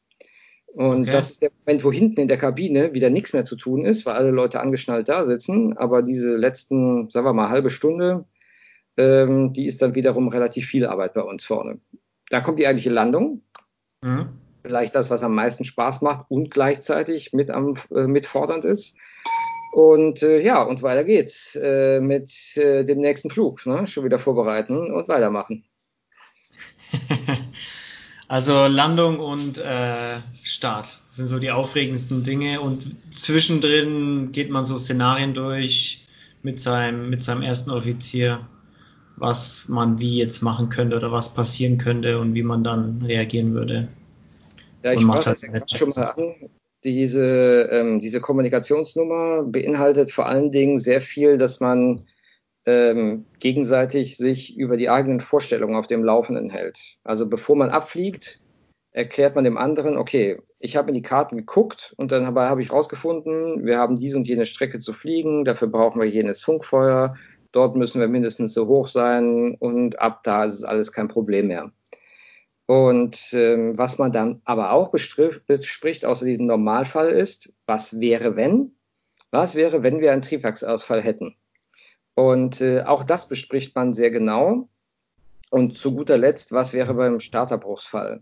Und 0.67 1.01
okay. 1.01 1.11
das 1.11 1.31
ist 1.31 1.41
der 1.41 1.51
Moment, 1.59 1.83
wo 1.83 1.91
hinten 1.91 2.21
in 2.21 2.27
der 2.27 2.37
Kabine 2.37 2.93
wieder 2.93 3.09
nichts 3.09 3.33
mehr 3.33 3.45
zu 3.45 3.55
tun 3.55 3.85
ist, 3.85 4.05
weil 4.05 4.15
alle 4.15 4.31
Leute 4.31 4.59
angeschnallt 4.59 5.09
da 5.09 5.23
sitzen. 5.25 5.77
Aber 5.77 6.01
diese 6.01 6.35
letzten, 6.35 7.09
sagen 7.09 7.25
wir 7.25 7.33
mal, 7.33 7.49
halbe 7.49 7.69
Stunde, 7.69 8.25
ähm, 8.97 9.53
die 9.53 9.67
ist 9.67 9.81
dann 9.81 9.95
wiederum 9.95 10.27
relativ 10.27 10.67
viel 10.67 10.85
Arbeit 10.85 11.13
bei 11.13 11.21
uns 11.21 11.45
vorne. 11.45 11.79
Da 12.29 12.41
kommt 12.41 12.59
die 12.59 12.67
eigentliche 12.67 12.89
Landung. 12.89 13.41
Mhm 14.01 14.29
vielleicht 14.67 14.95
das, 14.95 15.09
was 15.09 15.23
am 15.23 15.33
meisten 15.33 15.63
Spaß 15.63 16.01
macht 16.01 16.25
und 16.29 16.51
gleichzeitig 16.51 17.31
mit 17.33 17.49
am 17.51 17.75
äh, 17.89 18.05
mitfordernd 18.05 18.65
ist. 18.65 18.95
Und 19.71 20.23
äh, 20.23 20.41
ja, 20.41 20.61
und 20.61 20.81
weiter 20.81 21.03
geht's 21.03 21.55
äh, 21.55 21.99
mit 22.01 22.57
äh, 22.57 22.83
dem 22.83 22.99
nächsten 22.99 23.29
Flug. 23.29 23.65
Ne? 23.65 23.87
Schon 23.87 24.03
wieder 24.03 24.19
vorbereiten 24.19 24.91
und 24.91 25.07
weitermachen. 25.07 25.63
also 28.27 28.67
Landung 28.67 29.19
und 29.19 29.57
äh, 29.57 30.19
Start 30.43 30.99
sind 31.09 31.27
so 31.27 31.39
die 31.39 31.51
aufregendsten 31.51 32.23
Dinge. 32.23 32.61
Und 32.61 32.87
zwischendrin 33.13 34.31
geht 34.31 34.51
man 34.51 34.65
so 34.65 34.77
Szenarien 34.77 35.33
durch 35.33 36.05
mit 36.43 36.59
seinem, 36.59 37.09
mit 37.09 37.23
seinem 37.23 37.41
ersten 37.41 37.71
Offizier, 37.71 38.47
was 39.17 39.67
man 39.67 39.99
wie 39.99 40.17
jetzt 40.17 40.41
machen 40.41 40.69
könnte 40.69 40.95
oder 40.95 41.11
was 41.11 41.33
passieren 41.33 41.77
könnte 41.77 42.19
und 42.19 42.35
wie 42.35 42.43
man 42.43 42.63
dann 42.63 43.01
reagieren 43.01 43.53
würde. 43.53 43.89
Ja, 44.83 44.93
ich 44.93 45.01
sprach 45.01 45.23
das 45.23 45.43
halt 45.43 45.69
schon 45.69 45.89
mal 45.89 46.03
an. 46.03 46.35
Diese, 46.83 47.69
ähm, 47.71 47.99
diese 47.99 48.21
Kommunikationsnummer 48.21 49.43
beinhaltet 49.43 50.11
vor 50.11 50.27
allen 50.27 50.51
Dingen 50.51 50.77
sehr 50.77 51.01
viel, 51.01 51.37
dass 51.37 51.59
man 51.59 52.05
ähm, 52.67 53.25
gegenseitig 53.39 54.17
sich 54.17 54.55
über 54.55 54.77
die 54.77 54.89
eigenen 54.89 55.19
Vorstellungen 55.19 55.75
auf 55.75 55.87
dem 55.87 56.03
Laufenden 56.03 56.49
hält. 56.49 56.97
Also 57.03 57.25
bevor 57.25 57.55
man 57.55 57.71
abfliegt, 57.71 58.39
erklärt 58.91 59.35
man 59.35 59.43
dem 59.43 59.57
anderen, 59.57 59.97
okay, 59.97 60.39
ich 60.59 60.75
habe 60.75 60.89
in 60.89 60.95
die 60.95 61.01
Karten 61.01 61.37
geguckt 61.37 61.93
und 61.97 62.11
dann 62.11 62.25
habe 62.27 62.61
ich 62.61 62.71
rausgefunden, 62.71 63.65
wir 63.65 63.77
haben 63.77 63.95
diese 63.95 64.17
und 64.17 64.27
jene 64.27 64.45
Strecke 64.45 64.79
zu 64.79 64.93
fliegen, 64.93 65.45
dafür 65.45 65.67
brauchen 65.67 66.01
wir 66.01 66.07
jenes 66.07 66.41
Funkfeuer, 66.41 67.15
dort 67.57 67.75
müssen 67.75 67.99
wir 67.99 68.07
mindestens 68.07 68.53
so 68.53 68.67
hoch 68.67 68.87
sein 68.87 69.55
und 69.55 69.99
ab 69.99 70.21
da 70.23 70.43
ist 70.43 70.53
es 70.53 70.63
alles 70.63 70.91
kein 70.91 71.07
Problem 71.07 71.47
mehr. 71.47 71.71
Und 72.67 73.33
ähm, 73.33 73.75
was 73.75 73.97
man 73.97 74.11
dann 74.11 74.41
aber 74.45 74.73
auch 74.73 74.89
bespricht, 74.91 76.05
außer 76.05 76.25
diesem 76.25 76.45
Normalfall 76.45 77.07
ist, 77.07 77.51
was 77.65 77.99
wäre, 77.99 78.35
wenn? 78.35 78.75
Was 79.31 79.55
wäre, 79.55 79.81
wenn 79.81 80.01
wir 80.01 80.11
einen 80.11 80.21
Triebwerksausfall 80.21 81.01
hätten? 81.01 81.35
Und 82.13 82.61
äh, 82.61 82.83
auch 82.83 83.03
das 83.03 83.27
bespricht 83.27 83.75
man 83.75 83.95
sehr 83.95 84.11
genau. 84.11 84.69
Und 85.49 85.79
zu 85.79 85.95
guter 85.95 86.17
Letzt, 86.17 86.51
was 86.51 86.73
wäre 86.73 86.93
beim 86.93 87.19
Starterbruchsfall? 87.19 88.21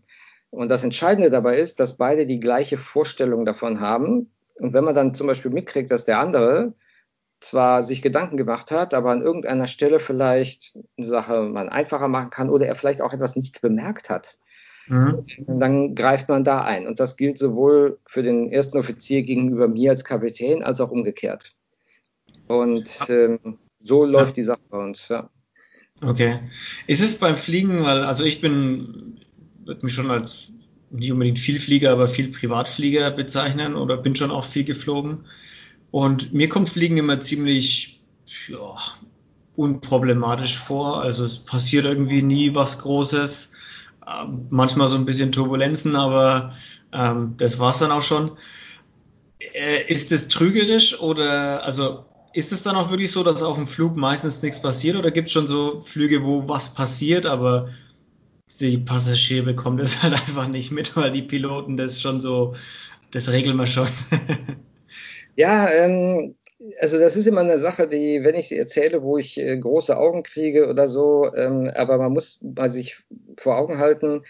Und 0.50 0.70
das 0.70 0.86
Entscheidende 0.86 1.30
dabei 1.30 1.58
ist, 1.58 1.82
dass 1.82 1.98
beide 1.98 2.26
die 2.26 2.40
gleiche 2.40 2.78
Vorstellung 2.78 3.44
davon 3.44 3.82
haben. 3.82 4.32
Und 4.60 4.72
wenn 4.72 4.86
man 4.86 4.96
dann 4.96 5.14
zum 5.14 5.28
Beispiel 5.28 5.52
mitkriegt, 5.52 5.92
dass 5.92 6.06
der 6.06 6.20
andere 6.20 6.74
zwar 7.40 7.84
sich 7.84 8.02
Gedanken 8.02 8.38
gemacht 8.38 8.72
hat, 8.72 8.94
aber 8.94 9.12
an 9.12 9.22
irgendeiner 9.22 9.68
Stelle 9.68 10.00
vielleicht 10.00 10.78
eine 10.98 11.08
Sache 11.08 11.44
man 11.44 11.70
einfacher 11.70 12.08
machen 12.08 12.30
kann 12.30 12.50
oder 12.50 12.66
er 12.66 12.76
vielleicht 12.76 13.02
auch 13.02 13.14
etwas 13.14 13.36
nicht 13.36 13.62
bemerkt 13.62 14.10
hat. 14.10 14.38
Mhm. 14.88 15.26
Dann 15.48 15.96
greift 15.96 16.30
man 16.30 16.44
da 16.44 16.62
ein. 16.62 16.88
Und 16.88 17.00
das 17.00 17.18
gilt 17.18 17.38
sowohl 17.38 18.00
für 18.06 18.24
den 18.24 18.52
ersten 18.52 18.78
Offizier 18.78 19.24
gegenüber 19.24 19.68
mir 19.68 19.92
als 19.92 20.04
Kapitän 20.04 20.64
als 20.64 20.80
auch 20.80 20.92
umgekehrt. 20.92 21.54
Und 22.48 22.90
ähm, 23.10 23.60
so 23.82 24.06
läuft 24.06 24.38
ja. 24.38 24.42
die 24.42 24.44
Sache 24.44 24.62
bei 24.70 24.78
uns, 24.78 25.08
ja. 25.08 25.30
Okay. 26.02 26.40
Ist 26.88 27.02
es 27.02 27.18
beim 27.18 27.38
Fliegen, 27.38 27.84
weil, 27.84 28.04
also 28.04 28.24
ich 28.24 28.42
bin, 28.42 29.22
würde 29.64 29.86
mich 29.86 29.94
schon 29.94 30.12
als 30.12 30.50
nicht 30.92 31.12
unbedingt 31.12 31.40
Vielflieger, 31.40 31.92
aber 31.92 32.08
viel 32.08 32.30
Privatflieger 32.30 33.12
bezeichnen 33.12 33.76
oder 33.76 33.98
bin 33.98 34.16
schon 34.16 34.32
auch 34.32 34.46
viel 34.46 34.66
geflogen. 34.66 35.26
Und 35.96 36.34
mir 36.34 36.50
kommt 36.50 36.68
Fliegen 36.68 36.98
immer 36.98 37.22
ziemlich 37.22 38.02
ja, 38.50 38.76
unproblematisch 39.56 40.58
vor. 40.58 41.02
Also 41.02 41.24
es 41.24 41.38
passiert 41.38 41.86
irgendwie 41.86 42.22
nie 42.22 42.54
was 42.54 42.80
Großes. 42.80 43.54
Ähm, 44.06 44.46
manchmal 44.50 44.90
so 44.90 44.98
ein 44.98 45.06
bisschen 45.06 45.32
Turbulenzen, 45.32 45.96
aber 45.96 46.54
ähm, 46.92 47.36
das 47.38 47.60
war's 47.60 47.80
dann 47.80 47.94
auch 47.94 48.02
schon. 48.02 48.32
Äh, 49.40 49.86
ist 49.88 50.12
es 50.12 50.28
trügerisch 50.28 51.00
oder 51.00 51.64
also 51.64 52.04
ist 52.34 52.52
es 52.52 52.64
dann 52.64 52.76
auch 52.76 52.90
wirklich 52.90 53.14
so, 53.14 53.24
dass 53.24 53.42
auf 53.42 53.56
dem 53.56 53.66
Flug 53.66 53.96
meistens 53.96 54.42
nichts 54.44 54.62
passiert 54.62 54.98
oder 54.98 55.12
gibt 55.12 55.30
es 55.30 55.32
schon 55.32 55.48
so 55.48 55.80
Flüge, 55.80 56.26
wo 56.26 56.50
was 56.50 56.74
passiert, 56.74 57.26
aber 57.26 57.70
die 58.60 58.80
Passagiere 58.80 59.46
bekommen 59.46 59.78
das 59.78 60.04
halt 60.04 60.16
einfach 60.16 60.50
nicht 60.50 60.74
mit, 60.74 60.98
weil 60.98 61.12
die 61.12 61.22
Piloten 61.22 61.78
das 61.78 62.02
schon 62.02 62.20
so, 62.20 62.54
das 63.12 63.30
regeln 63.30 63.56
wir 63.56 63.66
schon. 63.66 63.88
Ja, 65.36 65.70
ähm, 65.70 66.36
also 66.80 66.98
das 67.00 67.16
ist 67.16 67.28
immer 67.28 67.42
eine 67.42 67.60
Sache, 67.60 67.88
die, 67.88 68.24
wenn 68.24 68.36
ich 68.36 68.48
sie 68.48 68.58
erzähle, 68.58 69.04
wo 69.04 69.18
ich 69.18 69.38
äh, 69.40 69.58
große 69.58 69.98
Augen 69.98 70.24
kriege 70.24 70.70
oder 70.70 70.88
so, 70.88 71.34
ähm, 71.36 71.70
aber 71.76 71.98
man 71.98 72.14
muss 72.14 72.40
mal 72.42 72.70
sich 72.70 73.04
vor 73.38 73.58
Augen 73.58 73.78
halten, 73.78 74.22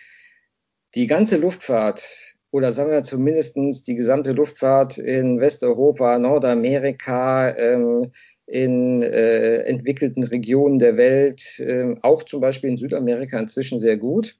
die 0.95 1.07
ganze 1.07 1.37
Luftfahrt 1.37 2.35
oder 2.51 2.71
sagen 2.73 2.89
wir 2.89 3.03
zumindest 3.03 3.57
die 3.87 3.95
gesamte 3.95 4.31
Luftfahrt 4.31 4.97
in 4.97 5.39
Westeuropa, 5.39 6.17
Nordamerika, 6.17 7.55
ähm, 7.57 8.11
in 8.47 9.01
äh, 9.01 9.63
entwickelten 9.63 10.23
Regionen 10.23 10.79
der 10.79 10.97
Welt, 10.97 11.59
äh, 11.59 11.95
auch 12.01 12.23
zum 12.23 12.41
Beispiel 12.41 12.69
in 12.69 12.77
Südamerika 12.77 13.39
inzwischen 13.39 13.79
sehr 13.79 13.97
gut, 13.97 14.37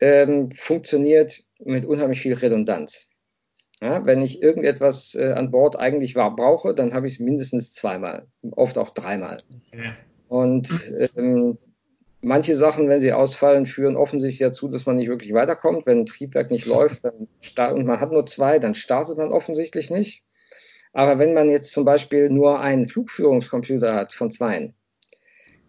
ähm, 0.00 0.50
funktioniert 0.52 1.42
mit 1.58 1.86
unheimlich 1.86 2.20
viel 2.20 2.34
Redundanz. 2.34 3.08
Ja, 3.84 4.06
wenn 4.06 4.22
ich 4.22 4.40
irgendetwas 4.40 5.14
äh, 5.14 5.32
an 5.32 5.50
Bord 5.50 5.78
eigentlich 5.78 6.16
war, 6.16 6.34
brauche, 6.34 6.74
dann 6.74 6.94
habe 6.94 7.06
ich 7.06 7.14
es 7.14 7.20
mindestens 7.20 7.74
zweimal, 7.74 8.26
oft 8.52 8.78
auch 8.78 8.88
dreimal. 8.88 9.42
Ja. 9.74 9.94
Und 10.28 10.70
ähm, 11.16 11.58
manche 12.22 12.56
Sachen, 12.56 12.88
wenn 12.88 13.02
sie 13.02 13.12
ausfallen, 13.12 13.66
führen 13.66 13.96
offensichtlich 13.96 14.38
dazu, 14.38 14.68
dass 14.68 14.86
man 14.86 14.96
nicht 14.96 15.10
wirklich 15.10 15.34
weiterkommt. 15.34 15.84
Wenn 15.84 16.00
ein 16.00 16.06
Triebwerk 16.06 16.50
nicht 16.50 16.64
läuft 16.64 17.04
dann 17.04 17.74
und 17.74 17.84
man 17.84 18.00
hat 18.00 18.10
nur 18.10 18.24
zwei, 18.24 18.58
dann 18.58 18.74
startet 18.74 19.18
man 19.18 19.30
offensichtlich 19.30 19.90
nicht. 19.90 20.22
Aber 20.94 21.18
wenn 21.18 21.34
man 21.34 21.50
jetzt 21.50 21.70
zum 21.70 21.84
Beispiel 21.84 22.30
nur 22.30 22.60
einen 22.60 22.88
Flugführungscomputer 22.88 23.94
hat 23.94 24.14
von 24.14 24.30
zweien, 24.30 24.72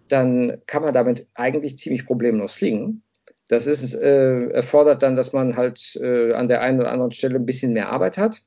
dann 0.07 0.61
kann 0.67 0.83
man 0.83 0.93
damit 0.93 1.27
eigentlich 1.33 1.77
ziemlich 1.77 2.05
problemlos 2.05 2.53
fliegen. 2.53 3.03
Das 3.47 3.67
ist, 3.67 3.93
äh, 3.93 4.47
erfordert 4.47 5.03
dann, 5.03 5.15
dass 5.15 5.33
man 5.33 5.55
halt 5.55 5.95
äh, 6.01 6.33
an 6.33 6.47
der 6.47 6.61
einen 6.61 6.79
oder 6.79 6.91
anderen 6.91 7.11
Stelle 7.11 7.35
ein 7.35 7.45
bisschen 7.45 7.73
mehr 7.73 7.89
Arbeit 7.89 8.17
hat. 8.17 8.41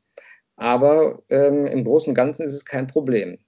Aber 0.56 1.22
ähm, 1.28 1.66
im 1.66 1.84
Großen 1.84 2.08
und 2.08 2.14
Ganzen 2.14 2.42
ist 2.42 2.54
es 2.54 2.64
kein 2.64 2.88
Problem. 2.88 3.38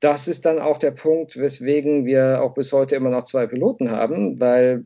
Das 0.00 0.28
ist 0.28 0.44
dann 0.44 0.58
auch 0.58 0.78
der 0.78 0.90
Punkt, 0.90 1.36
weswegen 1.36 2.04
wir 2.04 2.42
auch 2.42 2.54
bis 2.54 2.72
heute 2.72 2.96
immer 2.96 3.10
noch 3.10 3.24
zwei 3.24 3.46
Piloten 3.46 3.90
haben, 3.90 4.40
weil 4.40 4.84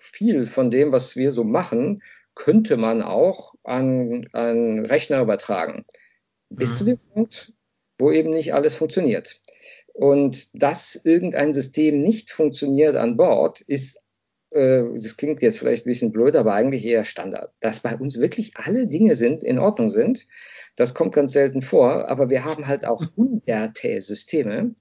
viel 0.00 0.46
von 0.46 0.70
dem, 0.70 0.92
was 0.92 1.16
wir 1.16 1.30
so 1.30 1.44
machen, 1.44 2.00
könnte 2.34 2.76
man 2.76 3.02
auch 3.02 3.54
an, 3.64 4.28
an 4.32 4.86
Rechner 4.86 5.20
übertragen. 5.20 5.84
Bis 6.48 6.70
mhm. 6.70 6.74
zu 6.74 6.84
dem 6.84 6.98
Punkt, 6.98 7.52
wo 7.98 8.12
eben 8.12 8.30
nicht 8.30 8.54
alles 8.54 8.76
funktioniert. 8.76 9.40
Und 9.92 10.48
dass 10.54 10.94
irgendein 10.94 11.52
System 11.52 11.98
nicht 11.98 12.30
funktioniert 12.30 12.96
an 12.96 13.16
Bord, 13.16 13.62
ist 13.62 14.00
das 14.50 15.16
klingt 15.16 15.42
jetzt 15.42 15.58
vielleicht 15.58 15.84
ein 15.84 15.90
bisschen 15.90 16.12
blöd, 16.12 16.36
aber 16.36 16.54
eigentlich 16.54 16.84
eher 16.84 17.04
Standard. 17.04 17.52
Dass 17.60 17.80
bei 17.80 17.96
uns 17.96 18.20
wirklich 18.20 18.56
alle 18.56 18.86
Dinge 18.86 19.16
sind, 19.16 19.42
in 19.42 19.58
Ordnung 19.58 19.88
sind, 19.88 20.26
das 20.76 20.94
kommt 20.94 21.14
ganz 21.14 21.32
selten 21.32 21.62
vor, 21.62 22.08
aber 22.08 22.28
wir 22.28 22.44
haben 22.44 22.66
halt 22.66 22.86
auch 22.86 23.02
hunderte 23.16 24.00
Systeme 24.00 24.74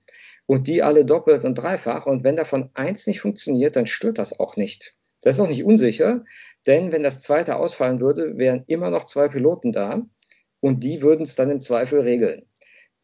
und 0.46 0.68
die 0.68 0.84
alle 0.84 1.06
doppelt 1.06 1.44
und 1.46 1.56
dreifach. 1.56 2.06
Und 2.06 2.24
wenn 2.24 2.36
davon 2.36 2.70
eins 2.74 3.08
nicht 3.08 3.22
funktioniert, 3.22 3.76
dann 3.76 3.88
stört 3.88 4.18
das 4.18 4.40
auch 4.40 4.56
nicht. 4.58 4.96
Das 5.22 5.38
ist 5.38 5.42
auch 5.42 5.48
nicht 5.50 5.64
unsicher, 5.64 6.24
denn 6.68 6.92
wenn 6.92 7.02
das 7.02 7.22
zweite 7.22 7.56
ausfallen 7.56 8.00
würde, 8.00 8.38
wären 8.38 8.64
immer 8.68 8.92
noch 8.92 9.06
zwei 9.06 9.28
Piloten 9.28 9.72
da 9.72 10.06
und 10.60 10.84
die 10.84 11.02
würden 11.02 11.24
es 11.24 11.36
dann 11.36 11.50
im 11.50 11.62
Zweifel 11.62 12.02
regeln. 12.02 12.46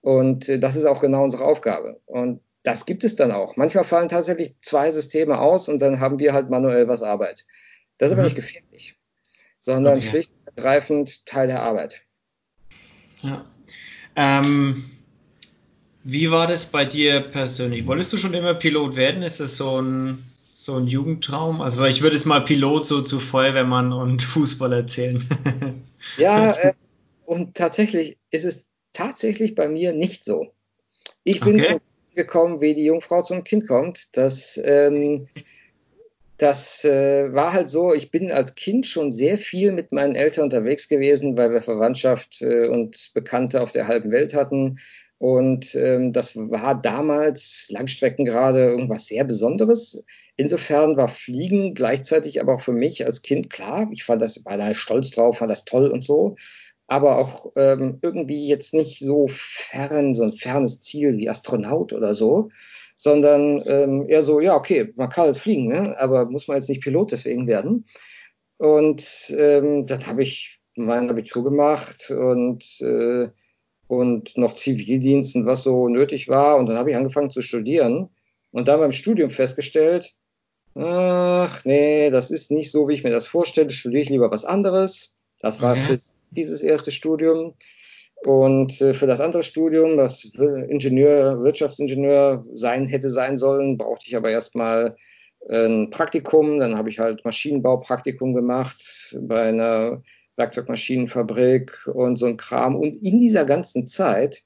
Und 0.02 0.50
äh, 0.50 0.60
das 0.60 0.76
ist 0.76 0.86
auch 0.86 1.02
genau 1.02 1.24
unsere 1.24 1.46
Aufgabe. 1.46 2.02
Und 2.06 2.42
das 2.64 2.86
gibt 2.86 3.04
es 3.04 3.16
dann 3.16 3.32
auch. 3.32 3.56
Manchmal 3.58 3.84
fallen 3.84 4.10
tatsächlich 4.10 4.56
zwei 4.62 4.92
Systeme 4.92 5.40
aus 5.40 5.68
und 5.68 5.80
dann 5.80 6.00
haben 6.00 6.20
wir 6.20 6.34
halt 6.34 6.50
manuell 6.50 6.88
was 6.88 7.02
Arbeit. 7.02 7.46
Das 7.98 8.10
ist 8.10 8.14
mhm. 8.14 8.20
aber 8.20 8.24
nicht 8.26 8.36
gefährlich, 8.36 8.96
sondern 9.60 9.98
okay. 9.98 10.08
schlicht 10.08 10.32
und 10.32 10.58
ergreifend 10.58 11.26
Teil 11.26 11.48
der 11.48 11.64
Arbeit. 11.64 12.04
Ja. 13.22 13.46
Ähm, 14.16 14.90
wie 16.04 16.32
war 16.32 16.48
das 16.48 16.66
bei 16.66 16.86
dir 16.86 17.22
persönlich? 17.22 17.86
Wolltest 17.88 18.14
du 18.14 18.18
schon 18.18 18.34
immer 18.34 18.54
Pilot 18.54 18.96
werden? 18.96 19.24
Ist 19.24 19.40
das 19.40 19.58
so 19.58 19.82
ein, 19.82 20.26
so 20.54 20.76
ein 20.76 20.88
Jugendtraum? 20.88 21.62
Also 21.62 21.84
ich 21.86 22.02
würde 22.02 22.16
jetzt 22.16 22.26
mal 22.26 22.42
Pilot 22.42 22.86
so 22.86 23.02
zu 23.02 23.20
Feuerwehrmann 23.20 23.94
und 23.94 24.22
Fußball 24.22 24.74
erzählen. 24.74 25.24
Ja, 26.18 26.52
äh, 26.62 26.74
und 27.26 27.56
tatsächlich 27.56 28.18
ist 28.32 28.46
es 28.46 28.68
tatsächlich 28.94 29.56
bei 29.56 29.68
mir 29.68 29.94
nicht 29.94 30.26
so. 30.26 30.54
Ich 31.24 31.40
bin 31.40 31.56
okay. 31.56 31.66
zum 31.66 31.82
gekommen, 32.16 32.62
wie 32.62 32.74
die 32.74 32.86
Jungfrau 32.86 33.22
zum 33.22 33.44
Kind 33.44 33.68
kommt. 33.68 34.16
Das, 34.18 34.60
ähm, 34.64 35.28
das 36.38 36.84
äh, 36.86 37.34
war 37.34 37.54
halt 37.54 37.70
so, 37.70 37.94
ich 37.94 38.12
bin 38.12 38.32
als 38.32 38.56
Kind 38.56 38.86
schon 38.86 39.12
sehr 39.12 39.38
viel 39.38 39.72
mit 39.72 39.92
meinen 39.92 40.16
Eltern 40.16 40.46
unterwegs 40.46 40.88
gewesen, 40.88 41.38
weil 41.38 41.52
wir 41.52 41.62
Verwandtschaft 41.62 42.42
äh, 42.42 42.68
und 42.68 43.12
Bekannte 43.14 43.62
auf 43.62 43.72
der 43.72 43.88
halben 43.88 44.12
Welt 44.12 44.34
hatten. 44.34 44.80
Und 45.20 45.76
ähm, 45.76 46.14
das 46.14 46.36
war 46.36 46.82
damals 46.82 47.68
Langstrecken 47.70 48.26
gerade 48.26 48.66
irgendwas 48.66 49.06
sehr 49.06 49.24
Besonderes. 49.24 50.04
Insofern 50.36 50.98
war 50.98 51.08
Fliegen 51.08 51.76
gleichzeitig 51.76 52.42
aber 52.42 52.56
auch 52.56 52.62
für 52.62 52.74
mich 52.74 53.06
als 53.06 53.22
Kind 53.22 53.52
klar. 53.52 53.88
Ich 53.92 54.04
fand 54.04 54.20
das, 54.20 54.44
war 54.44 54.58
da 54.58 54.74
stolz 54.74 55.12
drauf, 55.12 55.38
fand 55.38 55.52
das 55.52 55.64
toll 55.64 55.90
und 55.90 56.04
so. 56.04 56.38
Aber 56.92 57.20
auch 57.20 57.54
ähm, 57.56 58.00
irgendwie 58.02 58.48
jetzt 58.50 58.74
nicht 58.74 59.00
so 59.00 59.28
fern, 59.30 60.14
so 60.14 60.24
ein 60.24 60.34
fernes 60.34 60.82
Ziel 60.82 61.16
wie 61.16 61.30
Astronaut 61.30 61.94
oder 61.94 62.14
so, 62.14 62.50
sondern 62.98 63.64
ähm, 63.66 64.10
eher 64.10 64.24
so, 64.24 64.42
ja, 64.42 64.58
okay, 64.58 64.92
man 64.98 65.08
kann 65.08 65.28
halt 65.28 65.38
fliegen, 65.38 65.70
ne? 65.70 65.98
aber 65.98 66.26
muss 66.26 66.50
man 66.50 66.58
jetzt 66.58 66.68
nicht 66.68 66.84
Pilot 66.84 67.14
deswegen 67.14 67.48
werden. 67.48 67.86
Und 68.58 69.34
ähm, 69.38 69.86
dann 69.86 70.06
habe 70.06 70.22
ich 70.22 70.60
mein 70.76 71.10
Abitur 71.10 71.46
gemacht 71.46 72.12
und 72.12 72.82
äh, 72.82 73.30
und 73.88 74.38
noch 74.38 74.56
Zivildienst 74.56 75.38
und 75.38 75.46
was 75.46 75.64
so 75.64 75.88
nötig 75.88 76.28
war. 76.28 76.58
Und 76.58 76.66
dann 76.66 76.78
habe 76.78 76.92
ich 76.92 76.98
angefangen 76.98 77.30
zu 77.30 77.42
studieren 77.42 78.10
und 78.52 78.68
dann 78.68 78.82
beim 78.82 78.92
Studium 78.92 79.30
festgestellt, 79.30 80.14
ach 80.76 81.64
nee, 81.64 82.10
das 82.10 82.32
ist 82.32 82.52
nicht 82.52 82.70
so, 82.70 82.90
wie 82.90 82.96
ich 82.96 83.04
mir 83.06 83.12
das 83.12 83.28
vorstelle, 83.28 83.70
studiere 83.70 84.02
ich 84.02 84.10
lieber 84.10 84.30
was 84.30 84.44
anderes. 84.44 85.16
Das 85.40 85.62
war 85.62 85.72
okay. 85.72 85.98
Dieses 86.32 86.64
erste 86.64 86.92
Studium. 86.92 87.54
Und 88.24 88.80
äh, 88.82 88.94
für 88.94 89.08
das 89.08 89.20
andere 89.20 89.44
Studium, 89.44 89.98
das 89.98 90.26
Ingenieur, 90.26 91.44
Wirtschaftsingenieur 91.44 92.44
sein 92.56 92.88
hätte 92.88 93.10
sein 93.10 93.38
sollen, 93.38 93.78
brauchte 93.78 94.06
ich 94.08 94.16
aber 94.16 94.30
erstmal 94.30 94.96
ein 95.50 95.90
Praktikum. 95.90 96.60
Dann 96.60 96.78
habe 96.78 96.90
ich 96.90 97.00
halt 97.00 97.26
Maschinenbaupraktikum 97.26 98.34
gemacht 98.34 99.16
bei 99.20 99.50
einer 99.50 100.04
Werkzeugmaschinenfabrik 100.36 101.88
und 101.88 102.18
so 102.18 102.28
ein 102.28 102.38
Kram. 102.38 102.76
Und 102.76 102.98
in 102.98 103.20
dieser 103.20 103.46
ganzen 103.46 103.88
Zeit 103.88 104.44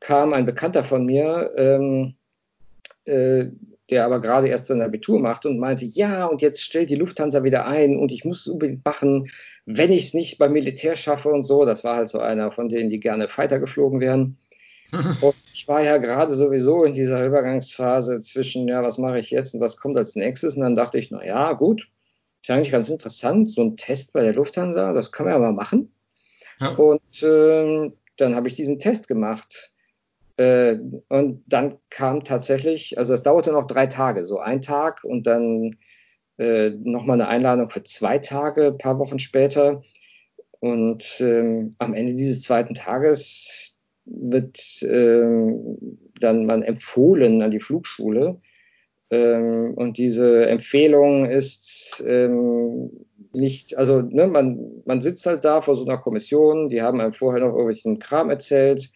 kam 0.00 0.32
ein 0.32 0.46
Bekannter 0.46 0.84
von 0.84 1.04
mir, 1.04 1.50
ähm, 1.56 2.14
äh, 3.04 3.46
der 3.90 4.04
aber 4.04 4.20
gerade 4.20 4.48
erst 4.48 4.68
sein 4.68 4.82
Abitur 4.82 5.18
macht 5.18 5.46
und 5.46 5.58
meinte, 5.58 5.84
ja, 5.84 6.26
und 6.26 6.42
jetzt 6.42 6.62
stellt 6.62 6.90
die 6.90 6.96
Lufthansa 6.96 7.42
wieder 7.42 7.66
ein 7.66 7.96
und 7.96 8.12
ich 8.12 8.24
muss 8.24 8.40
es 8.40 8.48
unbedingt 8.48 8.84
machen, 8.84 9.28
wenn 9.76 9.92
ich 9.92 10.04
es 10.06 10.14
nicht 10.14 10.38
beim 10.38 10.52
Militär 10.52 10.96
schaffe 10.96 11.30
und 11.30 11.44
so. 11.44 11.64
Das 11.64 11.84
war 11.84 11.96
halt 11.96 12.08
so 12.08 12.18
einer 12.18 12.50
von 12.50 12.68
denen, 12.68 12.90
die 12.90 13.00
gerne 13.00 13.28
Fighter 13.28 13.60
geflogen 13.60 14.00
wären. 14.00 14.38
und 15.20 15.34
ich 15.52 15.68
war 15.68 15.82
ja 15.82 15.98
gerade 15.98 16.34
sowieso 16.34 16.84
in 16.84 16.92
dieser 16.92 17.24
Übergangsphase 17.24 18.22
zwischen, 18.22 18.66
ja, 18.66 18.82
was 18.82 18.98
mache 18.98 19.20
ich 19.20 19.30
jetzt 19.30 19.54
und 19.54 19.60
was 19.60 19.76
kommt 19.76 19.96
als 19.96 20.16
nächstes? 20.16 20.54
Und 20.54 20.62
dann 20.62 20.74
dachte 20.74 20.98
ich, 20.98 21.10
na 21.10 21.24
ja, 21.24 21.52
gut, 21.52 21.88
ist 22.42 22.50
eigentlich 22.50 22.72
ganz 22.72 22.88
interessant, 22.88 23.48
so 23.50 23.62
ein 23.62 23.76
Test 23.76 24.12
bei 24.12 24.22
der 24.22 24.34
Lufthansa, 24.34 24.92
das 24.92 25.12
kann 25.12 25.26
man 25.26 25.34
ja 25.34 25.38
mal 25.38 25.52
machen. 25.52 25.92
Ja. 26.60 26.70
Und 26.70 27.22
äh, 27.22 27.92
dann 28.16 28.34
habe 28.34 28.48
ich 28.48 28.54
diesen 28.54 28.78
Test 28.78 29.08
gemacht. 29.08 29.72
Äh, 30.36 30.78
und 31.08 31.44
dann 31.46 31.76
kam 31.90 32.24
tatsächlich, 32.24 32.98
also 32.98 33.14
es 33.14 33.22
dauerte 33.22 33.52
noch 33.52 33.66
drei 33.66 33.86
Tage, 33.86 34.24
so 34.24 34.38
ein 34.38 34.60
Tag 34.60 35.04
und 35.04 35.26
dann 35.26 35.76
äh, 36.38 36.70
nochmal 36.82 37.20
eine 37.20 37.28
Einladung 37.28 37.70
für 37.70 37.82
zwei 37.82 38.18
Tage, 38.18 38.68
ein 38.68 38.78
paar 38.78 38.98
Wochen 38.98 39.18
später. 39.18 39.82
Und 40.60 41.04
ähm, 41.20 41.74
am 41.78 41.94
Ende 41.94 42.14
dieses 42.14 42.42
zweiten 42.42 42.74
Tages 42.74 43.72
wird 44.04 44.58
ähm, 44.82 45.78
dann 46.20 46.46
man 46.46 46.62
empfohlen 46.62 47.42
an 47.42 47.50
die 47.50 47.60
Flugschule, 47.60 48.40
ähm, 49.10 49.74
und 49.74 49.98
diese 49.98 50.48
Empfehlung 50.48 51.26
ist 51.26 52.02
ähm, 52.06 52.90
nicht, 53.32 53.76
also 53.76 54.00
ne, 54.02 54.26
man, 54.26 54.82
man 54.84 55.00
sitzt 55.00 55.26
halt 55.26 55.44
da 55.44 55.62
vor 55.62 55.74
so 55.74 55.84
einer 55.84 55.98
Kommission, 55.98 56.68
die 56.68 56.80
haben 56.80 57.00
einem 57.00 57.12
vorher 57.12 57.40
noch 57.40 57.52
irgendwelchen 57.52 57.98
Kram 57.98 58.30
erzählt, 58.30 58.90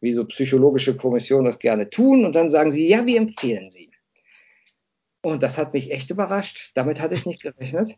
wie 0.00 0.12
so 0.12 0.24
psychologische 0.24 0.96
Kommissionen 0.96 1.44
das 1.44 1.58
gerne 1.58 1.90
tun, 1.90 2.24
und 2.24 2.34
dann 2.34 2.50
sagen 2.50 2.70
sie, 2.70 2.88
ja, 2.88 3.04
wir 3.06 3.18
empfehlen 3.18 3.70
sie. 3.70 3.90
Und 5.22 5.42
das 5.42 5.58
hat 5.58 5.72
mich 5.72 5.90
echt 5.90 6.10
überrascht. 6.10 6.70
Damit 6.74 7.00
hatte 7.00 7.14
ich 7.14 7.26
nicht 7.26 7.42
gerechnet. 7.42 7.96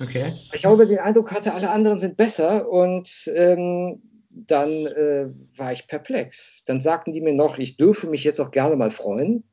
Okay. 0.00 0.32
Ich 0.52 0.64
habe 0.64 0.86
den 0.86 0.98
Eindruck 0.98 1.30
hatte, 1.32 1.54
alle 1.54 1.70
anderen 1.70 1.98
sind 1.98 2.16
besser 2.16 2.68
und 2.68 3.30
ähm, 3.34 4.00
dann 4.30 4.86
äh, 4.86 5.26
war 5.56 5.72
ich 5.72 5.86
perplex. 5.86 6.64
Dann 6.66 6.80
sagten 6.80 7.12
die 7.12 7.20
mir 7.20 7.34
noch, 7.34 7.58
ich 7.58 7.76
dürfe 7.76 8.06
mich 8.06 8.24
jetzt 8.24 8.40
auch 8.40 8.50
gerne 8.50 8.76
mal 8.76 8.90
freuen. 8.90 9.44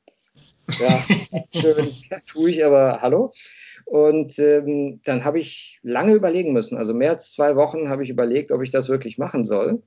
Ja, 0.80 1.04
schön, 1.54 1.94
tue 2.26 2.52
ich, 2.52 2.64
aber 2.64 3.02
hallo. 3.02 3.34
Und 3.86 4.38
ähm, 4.40 5.02
dann 5.04 5.26
habe 5.26 5.40
ich 5.40 5.80
lange 5.82 6.14
überlegen 6.14 6.54
müssen. 6.54 6.78
Also 6.78 6.94
mehr 6.94 7.12
als 7.12 7.32
zwei 7.32 7.56
Wochen 7.56 7.90
habe 7.90 8.04
ich 8.04 8.10
überlegt, 8.10 8.52
ob 8.52 8.62
ich 8.62 8.72
das 8.72 8.88
wirklich 8.88 9.18
machen 9.18 9.44
soll, 9.44 9.82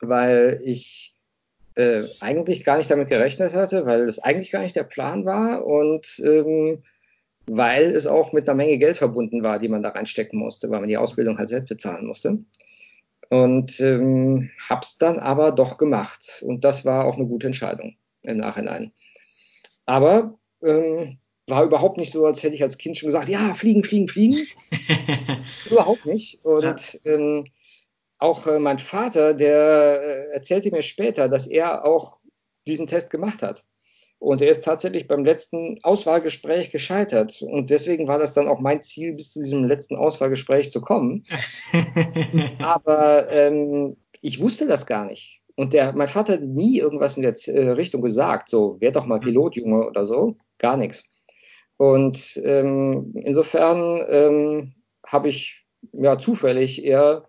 weil 0.00 0.60
ich 0.64 1.14
äh, 1.78 2.08
eigentlich 2.18 2.64
gar 2.64 2.76
nicht 2.76 2.90
damit 2.90 3.08
gerechnet 3.08 3.54
hatte, 3.54 3.86
weil 3.86 4.02
es 4.02 4.18
eigentlich 4.18 4.50
gar 4.50 4.62
nicht 4.62 4.74
der 4.74 4.82
Plan 4.82 5.24
war 5.24 5.64
und 5.64 6.20
ähm, 6.24 6.82
weil 7.46 7.84
es 7.92 8.06
auch 8.06 8.32
mit 8.32 8.48
einer 8.48 8.56
Menge 8.56 8.78
Geld 8.78 8.96
verbunden 8.96 9.44
war, 9.44 9.60
die 9.60 9.68
man 9.68 9.84
da 9.84 9.90
reinstecken 9.90 10.40
musste, 10.40 10.70
weil 10.70 10.80
man 10.80 10.88
die 10.88 10.96
Ausbildung 10.96 11.38
halt 11.38 11.50
selbst 11.50 11.68
bezahlen 11.68 12.06
musste. 12.06 12.38
Und 13.30 13.78
ähm, 13.78 14.50
hab's 14.68 14.98
dann 14.98 15.20
aber 15.20 15.52
doch 15.52 15.78
gemacht. 15.78 16.42
Und 16.44 16.64
das 16.64 16.84
war 16.84 17.04
auch 17.04 17.14
eine 17.14 17.26
gute 17.26 17.46
Entscheidung 17.46 17.96
im 18.22 18.38
Nachhinein. 18.38 18.92
Aber 19.86 20.36
ähm, 20.62 21.18
war 21.46 21.64
überhaupt 21.64 21.96
nicht 21.96 22.10
so, 22.10 22.26
als 22.26 22.42
hätte 22.42 22.56
ich 22.56 22.62
als 22.62 22.78
Kind 22.78 22.96
schon 22.96 23.06
gesagt, 23.06 23.28
ja, 23.28 23.54
fliegen, 23.54 23.84
fliegen, 23.84 24.08
fliegen. 24.08 24.46
überhaupt 25.70 26.06
nicht. 26.06 26.44
Und 26.44 26.64
ja. 27.04 27.12
ähm, 27.12 27.44
auch 28.18 28.46
äh, 28.46 28.58
mein 28.58 28.78
Vater, 28.78 29.34
der 29.34 30.00
äh, 30.02 30.34
erzählte 30.34 30.70
mir 30.70 30.82
später, 30.82 31.28
dass 31.28 31.46
er 31.46 31.84
auch 31.84 32.18
diesen 32.66 32.86
Test 32.86 33.10
gemacht 33.10 33.42
hat. 33.42 33.64
Und 34.20 34.42
er 34.42 34.50
ist 34.50 34.64
tatsächlich 34.64 35.06
beim 35.06 35.24
letzten 35.24 35.78
Auswahlgespräch 35.84 36.72
gescheitert. 36.72 37.40
Und 37.42 37.70
deswegen 37.70 38.08
war 38.08 38.18
das 38.18 38.34
dann 38.34 38.48
auch 38.48 38.58
mein 38.58 38.82
Ziel, 38.82 39.12
bis 39.12 39.32
zu 39.32 39.40
diesem 39.40 39.62
letzten 39.64 39.96
Auswahlgespräch 39.96 40.72
zu 40.72 40.80
kommen. 40.80 41.24
Aber 42.58 43.30
ähm, 43.30 43.96
ich 44.20 44.40
wusste 44.40 44.66
das 44.66 44.86
gar 44.86 45.04
nicht. 45.04 45.40
Und 45.54 45.72
der, 45.72 45.92
mein 45.92 46.08
Vater 46.08 46.34
hat 46.34 46.42
nie 46.42 46.78
irgendwas 46.78 47.16
in 47.16 47.22
der 47.22 47.36
äh, 47.46 47.70
Richtung 47.70 48.02
gesagt, 48.02 48.48
so, 48.48 48.80
werd 48.80 48.96
doch 48.96 49.06
mal 49.06 49.20
Pilot, 49.20 49.56
Junge, 49.56 49.86
oder 49.86 50.04
so. 50.04 50.36
Gar 50.58 50.76
nichts. 50.76 51.04
Und 51.76 52.40
ähm, 52.44 53.12
insofern 53.14 54.04
ähm, 54.08 54.74
habe 55.06 55.28
ich 55.28 55.64
ja 55.92 56.18
zufällig 56.18 56.84
eher 56.84 57.24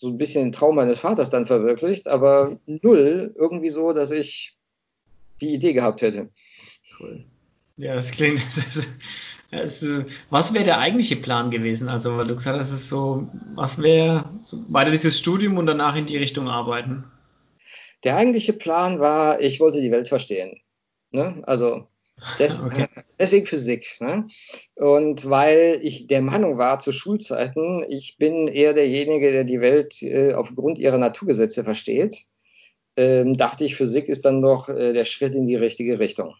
so 0.00 0.08
ein 0.08 0.16
bisschen 0.16 0.46
den 0.46 0.52
Traum 0.52 0.76
meines 0.76 1.00
Vaters 1.00 1.28
dann 1.28 1.44
verwirklicht, 1.44 2.08
aber 2.08 2.56
null 2.66 3.34
irgendwie 3.36 3.68
so, 3.68 3.92
dass 3.92 4.10
ich 4.10 4.56
die 5.42 5.52
Idee 5.52 5.74
gehabt 5.74 6.00
hätte. 6.00 6.30
Cool. 6.98 7.24
Ja, 7.76 7.94
das 7.94 8.10
klingt. 8.10 8.40
Das, 9.52 9.80
das, 9.80 10.04
was 10.30 10.54
wäre 10.54 10.64
der 10.64 10.78
eigentliche 10.78 11.16
Plan 11.16 11.50
gewesen? 11.50 11.88
Also, 11.88 12.16
weil 12.16 12.28
du 12.28 12.36
gesagt 12.36 12.60
hast, 12.60 12.68
es 12.68 12.82
ist 12.82 12.88
so, 12.88 13.26
was 13.56 13.82
wäre 13.82 14.24
weiter 14.68 14.92
dieses 14.92 15.18
Studium 15.18 15.58
und 15.58 15.66
danach 15.66 15.96
in 15.96 16.06
die 16.06 16.18
Richtung 16.18 16.48
arbeiten? 16.48 17.02
Der 18.04 18.16
eigentliche 18.16 18.52
Plan 18.52 19.00
war, 19.00 19.40
ich 19.40 19.58
wollte 19.58 19.80
die 19.80 19.90
Welt 19.90 20.06
verstehen. 20.06 20.60
Ne? 21.10 21.42
Also 21.48 21.88
des, 22.38 22.62
okay. 22.62 22.86
deswegen 23.18 23.46
Physik. 23.46 23.96
Ne? 24.00 24.26
Und 24.74 25.28
weil 25.28 25.80
ich 25.82 26.06
der 26.06 26.22
Meinung 26.22 26.58
war 26.58 26.80
zu 26.80 26.92
Schulzeiten, 26.92 27.84
ich 27.88 28.16
bin 28.18 28.48
eher 28.48 28.74
derjenige, 28.74 29.32
der 29.32 29.44
die 29.44 29.60
Welt 29.60 30.02
äh, 30.02 30.34
aufgrund 30.34 30.78
ihrer 30.78 30.98
Naturgesetze 30.98 31.64
versteht, 31.64 32.24
ähm, 32.96 33.36
dachte 33.36 33.64
ich, 33.64 33.76
Physik 33.76 34.08
ist 34.08 34.24
dann 34.24 34.42
doch 34.42 34.68
äh, 34.68 34.92
der 34.92 35.04
Schritt 35.04 35.34
in 35.34 35.46
die 35.46 35.56
richtige 35.56 35.98
Richtung. 35.98 36.34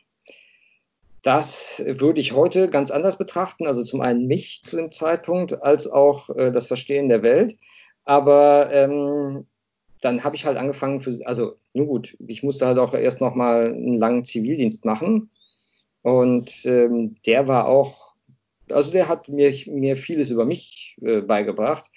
Das 1.22 1.82
würde 1.86 2.20
ich 2.20 2.32
heute 2.32 2.68
ganz 2.70 2.90
anders 2.90 3.18
betrachten, 3.18 3.66
also 3.66 3.84
zum 3.84 4.00
einen 4.00 4.26
mich 4.26 4.62
zu 4.64 4.76
dem 4.76 4.90
Zeitpunkt, 4.90 5.62
als 5.62 5.86
auch 5.86 6.30
äh, 6.30 6.50
das 6.50 6.66
Verstehen 6.66 7.08
der 7.08 7.22
Welt. 7.22 7.56
Aber 8.04 8.70
ähm, 8.72 9.46
dann 10.00 10.24
habe 10.24 10.34
ich 10.34 10.46
halt 10.46 10.56
angefangen, 10.56 11.00
für, 11.00 11.18
also 11.26 11.56
nun 11.74 11.86
gut, 11.86 12.16
ich 12.26 12.42
musste 12.42 12.66
halt 12.66 12.78
auch 12.78 12.94
erst 12.94 13.20
noch 13.20 13.34
mal 13.34 13.66
einen 13.66 13.94
langen 13.94 14.24
Zivildienst 14.24 14.84
machen 14.86 15.30
und 16.02 16.64
ähm, 16.64 17.16
der 17.26 17.48
war 17.48 17.66
auch, 17.66 18.14
also 18.70 18.90
der 18.90 19.08
hat 19.08 19.28
mir, 19.28 19.54
mir 19.66 19.96
vieles 19.96 20.30
über 20.30 20.44
mich 20.44 20.96
äh, 21.02 21.20
beigebracht. 21.20 21.90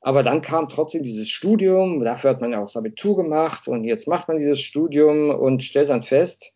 Aber 0.00 0.22
dann 0.22 0.42
kam 0.42 0.68
trotzdem 0.68 1.02
dieses 1.02 1.28
Studium, 1.28 1.98
dafür 1.98 2.30
hat 2.30 2.40
man 2.40 2.52
ja 2.52 2.58
auch 2.58 2.66
das 2.66 2.76
Abitur 2.76 3.16
gemacht 3.16 3.66
und 3.66 3.84
jetzt 3.84 4.06
macht 4.06 4.28
man 4.28 4.38
dieses 4.38 4.60
Studium 4.60 5.30
und 5.30 5.62
stellt 5.64 5.90
dann 5.90 6.02
fest, 6.02 6.54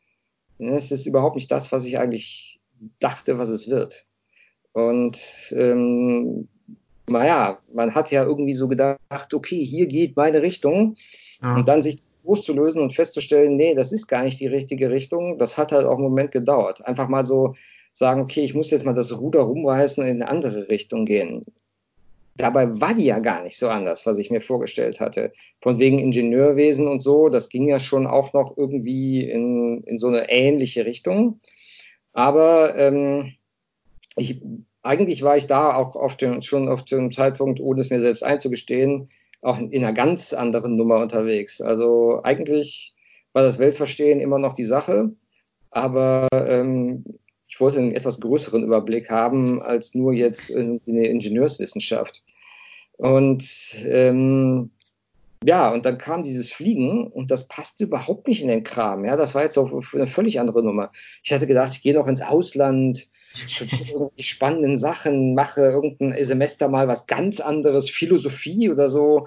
ne, 0.59 0.77
es 0.77 0.93
ist 0.93 1.07
überhaupt 1.07 1.35
nicht 1.35 1.51
das, 1.51 1.73
was 1.73 1.85
ich 1.85 1.99
eigentlich 1.99 2.61
dachte, 3.01 3.39
was 3.39 3.49
es 3.49 3.69
wird. 3.69 4.07
Und 4.73 5.19
ähm, 5.57 6.49
naja, 7.09 7.59
man 7.73 7.95
hat 7.95 8.11
ja 8.11 8.25
irgendwie 8.25 8.55
so 8.55 8.69
gedacht, 8.69 9.35
okay, 9.35 9.65
hier 9.65 9.87
geht 9.87 10.17
meine 10.17 10.41
Richtung. 10.41 10.97
Ja. 11.43 11.57
Und 11.57 11.69
dann 11.69 11.83
sich 11.83 11.99
loszulösen 12.25 12.83
und 12.83 12.95
festzustellen, 12.95 13.57
nee, 13.57 13.75
das 13.75 13.93
ist 13.93 14.07
gar 14.07 14.23
nicht 14.23 14.41
die 14.41 14.47
richtige 14.47 14.91
Richtung, 14.91 15.39
das 15.39 15.59
hat 15.59 15.73
halt 15.73 15.87
auch 15.87 15.95
einen 15.95 16.05
Moment 16.05 16.31
gedauert. 16.31 16.85
Einfach 16.87 17.09
mal 17.09 17.25
so 17.25 17.55
sagen, 17.93 18.23
okay, 18.23 18.43
ich 18.43 18.55
muss 18.55 18.71
jetzt 18.71 18.85
mal 18.85 18.95
das 18.95 19.19
Ruder 19.19 19.41
rumreißen 19.41 20.03
und 20.03 20.09
in 20.09 20.23
eine 20.23 20.31
andere 20.31 20.69
Richtung 20.69 21.05
gehen. 21.05 21.43
Dabei 22.37 22.81
war 22.81 22.95
die 22.95 23.05
ja 23.05 23.19
gar 23.19 23.43
nicht 23.43 23.59
so 23.59 23.69
anders, 23.69 24.07
was 24.07 24.17
ich 24.17 24.31
mir 24.31 24.41
vorgestellt 24.41 25.01
hatte. 25.01 25.33
Von 25.61 25.79
wegen 25.79 25.99
Ingenieurwesen 25.99 26.89
und 26.89 27.01
so, 27.01 27.29
das 27.29 27.51
ging 27.51 27.69
ja 27.69 27.79
schon 27.79 28.07
auch 28.07 28.33
noch 28.33 28.57
irgendwie 28.57 29.29
in, 29.29 29.83
in 29.85 29.99
so 29.99 30.09
eine 30.09 30.31
ähnliche 30.31 30.87
Richtung. 30.87 31.41
Aber 32.15 32.77
ähm, 32.79 33.35
ich, 34.17 34.41
eigentlich 34.83 35.23
war 35.23 35.37
ich 35.37 35.47
da 35.47 35.75
auch 35.75 35.95
auf 35.95 36.17
dem, 36.17 36.41
schon 36.41 36.69
auf 36.69 36.85
dem 36.85 37.13
Zeitpunkt, 37.13 37.61
ohne 37.61 37.81
es 37.81 37.91
mir 37.91 38.01
selbst 38.01 38.23
einzugestehen, 38.23 39.11
auch 39.43 39.59
in 39.59 39.85
einer 39.85 39.93
ganz 39.93 40.33
anderen 40.33 40.77
Nummer 40.77 40.99
unterwegs. 41.01 41.61
Also 41.61 42.21
eigentlich 42.23 42.95
war 43.33 43.43
das 43.43 43.59
Weltverstehen 43.59 44.21
immer 44.21 44.39
noch 44.39 44.55
die 44.55 44.65
Sache, 44.65 45.11
aber 45.71 46.29
ähm, 46.33 47.05
ich 47.49 47.61
wollte 47.61 47.79
einen 47.79 47.93
etwas 47.93 48.21
größeren 48.21 48.63
Überblick 48.63 49.11
haben 49.11 49.61
als 49.61 49.95
nur 49.95 50.13
jetzt 50.13 50.49
in, 50.51 50.81
in 50.87 50.97
der 50.97 51.11
Ingenieurswissenschaft. 51.11 52.23
Und 52.97 53.45
ähm, 53.87 54.71
ja, 55.45 55.73
und 55.73 55.85
dann 55.85 55.99
kam 55.99 56.23
dieses 56.23 56.53
Fliegen 56.53 57.09
und 57.09 57.31
das 57.31 57.49
passte 57.49 57.85
überhaupt 57.85 58.29
nicht 58.29 58.43
in 58.43 58.49
den 58.49 58.63
Kram. 58.63 59.05
Ja, 59.05 59.17
das 59.17 59.35
war 59.35 59.43
jetzt 59.43 59.59
auch 59.59 59.73
eine 59.93 60.07
völlig 60.07 60.39
andere 60.39 60.63
Nummer. 60.63 60.93
Ich 61.25 61.33
hatte 61.33 61.49
gedacht, 61.49 61.73
ich 61.73 61.83
gehe 61.83 61.95
noch 61.95 62.07
ins 62.07 62.23
Ausland, 62.23 63.09
spannenden 64.19 64.79
Sachen, 64.79 65.35
mache 65.35 65.63
irgendein 65.63 66.23
Semester 66.25 66.69
mal 66.69 66.89
was 66.89 67.07
ganz 67.07 67.41
anderes, 67.41 67.91
Philosophie 67.91 68.71
oder 68.71 68.89
so. 68.89 69.27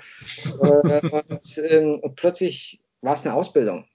Und, 0.59 1.63
ähm, 1.69 1.99
und, 1.99 2.15
plötzlich 2.15 2.81
war 3.01 3.13
es 3.13 3.25
eine 3.25 3.33
Ausbildung. 3.33 3.85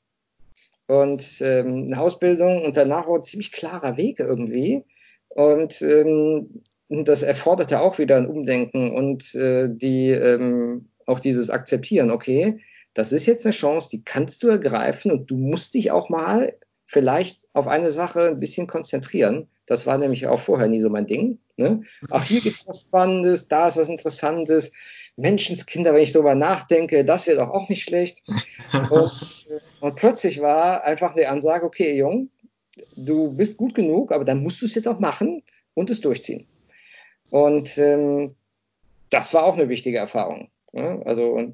Und 0.87 1.41
ähm, 1.41 1.85
eine 1.87 2.01
Ausbildung 2.01 2.65
und 2.65 2.77
danach 2.77 3.07
auch 3.07 3.17
ein 3.17 3.25
ziemlich 3.25 3.53
klarer 3.53 3.97
Weg 3.97 4.19
irgendwie. 4.19 4.85
Und 5.29 5.81
ähm, 5.83 6.63
das 6.89 7.23
erforderte 7.23 7.81
auch 7.81 7.99
wieder 7.99 8.17
ein 8.17 8.27
Umdenken 8.27 8.91
und 8.91 9.35
äh, 9.37 9.69
die, 9.71 10.11
ähm, 10.11 10.89
auch 11.07 11.21
dieses 11.21 11.49
Akzeptieren, 11.49 12.11
okay, 12.11 12.61
das 12.95 13.13
ist 13.13 13.27
jetzt 13.27 13.45
eine 13.45 13.55
Chance, 13.55 13.89
die 13.91 14.03
kannst 14.03 14.43
du 14.43 14.49
ergreifen 14.49 15.13
und 15.13 15.31
du 15.31 15.37
musst 15.37 15.75
dich 15.75 15.93
auch 15.93 16.09
mal 16.09 16.55
vielleicht 16.85 17.47
auf 17.53 17.69
eine 17.69 17.93
Sache 17.93 18.29
ein 18.29 18.41
bisschen 18.41 18.67
konzentrieren. 18.67 19.49
Das 19.71 19.87
war 19.87 19.99
nämlich 19.99 20.27
auch 20.27 20.41
vorher 20.41 20.67
nie 20.67 20.81
so 20.81 20.91
mein 20.91 21.07
Ding. 21.07 21.39
Ne? 21.57 21.85
Ach, 22.11 22.25
hier 22.25 22.41
gibt 22.41 22.59
es 22.59 22.67
was 22.67 22.83
Spannendes, 22.83 23.47
da 23.47 23.69
ist 23.69 23.77
was 23.77 23.89
Interessantes. 23.89 24.73
Menschenskinder, 25.15 25.95
wenn 25.95 26.03
ich 26.03 26.11
darüber 26.11 26.35
nachdenke, 26.35 27.05
das 27.05 27.29
wird 27.29 27.39
auch, 27.39 27.51
auch 27.51 27.69
nicht 27.69 27.85
schlecht. 27.85 28.21
Und, 28.91 29.47
äh, 29.49 29.61
und 29.81 29.95
plötzlich 29.95 30.41
war 30.41 30.83
einfach 30.83 31.15
die 31.15 31.27
Ansage, 31.27 31.65
okay, 31.65 31.97
Jung, 31.97 32.31
du 32.97 33.33
bist 33.33 33.59
gut 33.59 33.77
genug, 33.77 34.11
aber 34.11 34.25
dann 34.25 34.43
musst 34.43 34.61
du 34.61 34.67
es 34.67 34.75
jetzt 34.75 34.89
auch 34.89 34.99
machen 34.99 35.45
und 35.75 35.89
es 35.89 36.01
durchziehen. 36.01 36.49
Und 37.31 37.79
ähm, 37.79 38.35
das 39.11 39.33
war 39.35 39.45
auch 39.45 39.55
eine 39.55 39.69
wichtige 39.69 39.99
Erfahrung. 39.99 40.51
Ne? 40.73 41.01
Also 41.05 41.53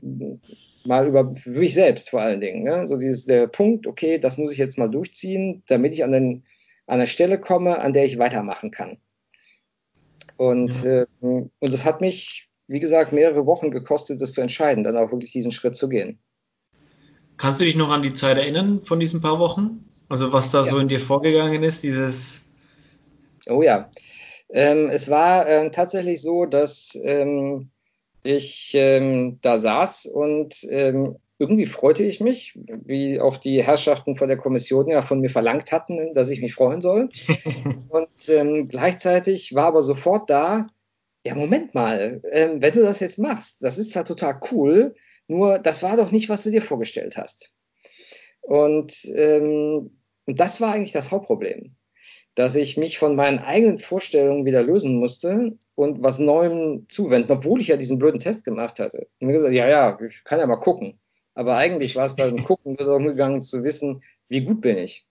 mal 0.87 1.07
über 1.07 1.35
für 1.35 1.50
mich 1.50 1.74
selbst 1.74 2.09
vor 2.09 2.22
allen 2.22 2.40
Dingen. 2.40 2.62
Ne? 2.62 2.87
So 2.87 2.96
dieses 2.96 3.26
der 3.26 3.46
Punkt, 3.46 3.87
okay, 3.87 4.18
das 4.18 4.38
muss 4.38 4.52
ich 4.52 4.59
jetzt 4.59 4.79
mal 4.79 4.88
durchziehen, 4.88 5.62
damit 5.66 5.92
ich 5.92 6.02
an, 6.02 6.12
den, 6.12 6.44
an 6.87 6.94
eine 6.94 7.07
Stelle 7.07 7.40
komme, 7.40 7.79
an 7.79 7.92
der 7.92 8.05
ich 8.05 8.18
weitermachen 8.18 8.70
kann. 8.70 8.99
Und, 10.37 10.85
äh, 10.85 11.07
und 11.20 11.51
das 11.61 11.85
hat 11.85 12.01
mich, 12.01 12.49
wie 12.68 12.81
gesagt, 12.81 13.12
mehrere 13.12 13.46
Wochen 13.46 13.70
gekostet, 13.70 14.20
das 14.20 14.33
zu 14.33 14.40
entscheiden, 14.40 14.85
dann 14.85 14.96
auch 14.96 15.11
wirklich 15.11 15.33
diesen 15.33 15.53
Schritt 15.53 15.77
zu 15.77 15.88
gehen. 15.88 16.18
Kannst 17.37 17.61
du 17.61 17.64
dich 17.64 17.77
noch 17.77 17.90
an 17.90 18.03
die 18.03 18.14
Zeit 18.14 18.38
erinnern 18.38 18.81
von 18.83 19.01
diesen 19.01 19.20
paar 19.20 19.38
Wochen? 19.38 19.85
Also 20.09 20.33
was 20.33 20.51
da 20.53 20.61
ja. 20.61 20.66
so 20.66 20.79
in 20.79 20.88
dir 20.88 21.01
vorgegangen 21.01 21.62
ist, 21.62 21.83
dieses. 21.83 22.51
Oh 23.49 23.62
ja. 23.62 23.90
Ähm, 24.51 24.88
es 24.90 25.09
war 25.11 25.49
äh, 25.49 25.70
tatsächlich 25.70 26.22
so, 26.22 26.46
dass 26.46 26.96
ähm, 27.03 27.70
ich 28.22 28.72
ähm, 28.75 29.38
da 29.42 29.59
saß 29.59 30.07
und 30.07 30.55
ähm, 30.70 31.16
irgendwie 31.38 31.66
freute 31.66 32.03
ich 32.03 32.20
mich, 32.20 32.59
wie 32.85 33.20
auch 33.20 33.37
die 33.37 33.62
Herrschaften 33.62 34.16
von 34.16 34.29
der 34.29 34.38
Kommission 34.38 34.88
ja 34.88 35.03
von 35.03 35.20
mir 35.20 35.31
verlangt 35.31 35.72
hatten, 35.72 36.14
dass 36.14 36.31
ich 36.31 36.40
mich 36.40 36.55
freuen 36.55 36.81
soll. 36.81 37.11
und 37.88 38.29
ähm, 38.29 38.68
gleichzeitig 38.68 39.55
war 39.55 39.66
aber 39.66 39.83
sofort 39.83 40.31
da, 40.31 40.66
ja, 41.25 41.35
Moment 41.35 41.75
mal, 41.75 42.22
ähm, 42.31 42.62
wenn 42.62 42.75
du 42.75 42.83
das 42.83 43.01
jetzt 43.01 43.18
machst, 43.18 43.62
das 43.62 43.79
ist 43.79 43.92
zwar 43.92 44.05
total 44.05 44.40
cool, 44.51 44.94
nur 45.29 45.59
das 45.59 45.83
war 45.83 45.96
doch 45.96 46.12
nicht, 46.12 46.29
was 46.29 46.42
du 46.42 46.51
dir 46.51 46.62
vorgestellt 46.62 47.16
hast. 47.16 47.53
Und, 48.40 49.05
ähm, 49.14 49.99
und 50.25 50.40
das 50.40 50.61
war 50.61 50.72
eigentlich 50.72 50.92
das 50.92 51.11
Hauptproblem 51.11 51.77
dass 52.37 52.55
ich 52.55 52.77
mich 52.77 52.99
von 52.99 53.16
meinen 53.16 53.38
eigenen 53.38 53.79
Vorstellungen 53.79 54.44
wieder 54.44 54.62
lösen 54.62 54.96
musste 54.96 55.57
und 55.75 56.03
was 56.03 56.18
Neuem 56.18 56.87
zuwenden, 56.88 57.33
obwohl 57.33 57.62
ich 57.62 57.68
ja 57.68 57.77
diesen 57.77 57.99
blöden 57.99 58.20
Test 58.20 58.44
gemacht 58.44 58.79
hatte. 58.79 59.09
Und 59.18 59.29
mir 59.29 59.33
gesagt, 59.33 59.55
ja, 59.55 59.66
ja, 59.66 59.99
ich 60.07 60.22
kann 60.22 60.38
ja 60.38 60.46
mal 60.46 60.57
gucken. 60.57 61.01
Aber 61.37 61.57
eigentlich 61.57 61.94
war 61.94 62.07
es 62.07 62.16
beim 62.16 62.44
Gucken 62.44 62.77
darum 62.77 63.07
gegangen 63.07 63.42
zu 63.42 63.62
wissen, 63.62 64.03
wie 64.29 64.40
gut 64.40 64.62
bin 64.62 64.79
ich. 64.79 65.07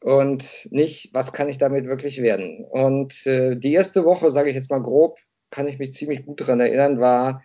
Und 0.00 0.66
nicht, 0.70 1.10
was 1.12 1.32
kann 1.32 1.48
ich 1.48 1.58
damit 1.58 1.86
wirklich 1.86 2.22
werden. 2.22 2.64
Und 2.64 3.26
äh, 3.26 3.54
die 3.56 3.74
erste 3.74 4.04
Woche, 4.04 4.30
sage 4.30 4.48
ich 4.48 4.56
jetzt 4.56 4.70
mal 4.70 4.82
grob, 4.82 5.18
kann 5.50 5.68
ich 5.68 5.78
mich 5.78 5.92
ziemlich 5.92 6.24
gut 6.24 6.40
daran 6.40 6.60
erinnern, 6.60 7.00
war, 7.00 7.42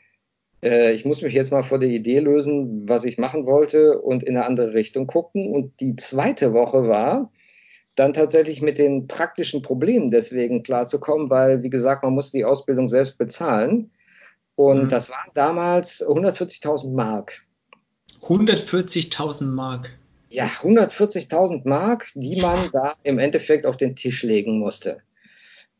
äh, 0.64 0.94
ich 0.94 1.04
muss 1.04 1.22
mich 1.22 1.34
jetzt 1.34 1.52
mal 1.52 1.64
vor 1.64 1.80
der 1.80 1.90
Idee 1.90 2.20
lösen, 2.20 2.88
was 2.88 3.04
ich 3.04 3.18
machen 3.18 3.46
wollte 3.46 4.00
und 4.00 4.24
in 4.24 4.38
eine 4.38 4.46
andere 4.46 4.74
Richtung 4.74 5.06
gucken. 5.06 5.52
Und 5.52 5.80
die 5.82 5.98
zweite 5.98 6.54
Woche 6.54 6.88
war, 6.88 7.30
dann 7.96 8.14
tatsächlich 8.14 8.62
mit 8.62 8.78
den 8.78 9.08
praktischen 9.08 9.64
Problemen 9.64 10.10
deswegen 10.10 10.64
klarzukommen, 10.64 11.30
weil, 11.30 11.62
wie 11.62 11.70
gesagt, 11.70 12.04
man 12.04 12.14
muss 12.14 12.32
die 12.32 12.46
Ausbildung 12.46 12.88
selbst 12.88 13.18
bezahlen. 13.18 13.92
Und 14.56 14.86
mhm. 14.86 14.90
das 14.90 15.10
waren 15.10 15.32
damals 15.34 16.02
140.000 16.02 16.94
Mark. 16.94 17.46
140.000 18.22 19.44
Mark. 19.44 19.98
Ja, 20.30 20.46
140.000 20.46 21.68
Mark, 21.68 22.08
die 22.16 22.40
man 22.42 22.70
da 22.72 22.96
im 23.04 23.20
Endeffekt 23.20 23.66
auf 23.66 23.78
den 23.78 23.96
Tisch 23.96 24.24
legen 24.24 24.60
musste. 24.60 25.02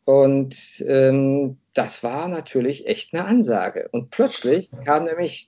Und 0.04 0.84
ähm, 0.88 1.58
das 1.74 2.04
war 2.04 2.28
natürlich 2.28 2.88
echt 2.88 3.14
eine 3.14 3.26
Ansage. 3.26 3.88
Und 3.92 4.10
plötzlich 4.10 4.70
kam 4.86 5.06
nämlich 5.06 5.48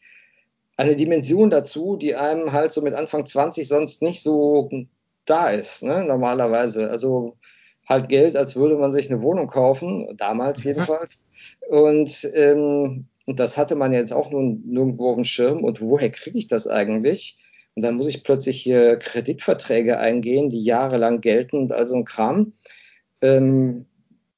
eine 0.78 0.96
Dimension 0.96 1.50
dazu, 1.50 1.98
die 1.98 2.16
einem 2.16 2.52
halt 2.52 2.72
so 2.72 2.82
mit 2.82 2.94
Anfang 2.94 3.26
20 3.26 3.68
sonst 3.68 4.02
nicht 4.02 4.22
so 4.22 4.70
da 5.26 5.50
ist, 5.50 5.84
ne, 5.84 6.04
normalerweise. 6.04 6.90
Also 6.90 7.38
halt 7.88 8.10
Geld, 8.10 8.38
als 8.38 8.56
würde 8.56 8.78
man 8.78 8.92
sich 8.92 9.12
eine 9.12 9.22
Wohnung 9.22 9.48
kaufen, 9.48 10.16
damals 10.18 10.64
jedenfalls. 10.64 11.22
Und, 11.68 12.30
ähm, 12.34 13.08
und 13.26 13.40
das 13.40 13.58
hatte 13.58 13.76
man 13.76 13.94
jetzt 13.94 14.12
auch 14.12 14.32
nun 14.32 14.64
nirgendwo 14.66 15.10
auf 15.10 15.16
dem 15.16 15.26
Schirm. 15.26 15.64
Und 15.64 15.82
woher 15.82 16.10
kriege 16.10 16.38
ich 16.38 16.48
das 16.48 16.68
eigentlich? 16.68 17.38
Und 17.76 17.84
dann 17.84 17.96
muss 17.96 18.08
ich 18.08 18.24
plötzlich 18.24 18.62
hier 18.62 18.98
Kreditverträge 18.98 20.00
eingehen, 20.00 20.50
die 20.50 20.64
jahrelang 20.64 21.22
gelten 21.22 21.58
und 21.58 21.72
all 21.72 21.88
so 21.88 21.96
ein 21.96 22.06
Kram. 22.06 22.54
Ähm, 23.22 23.86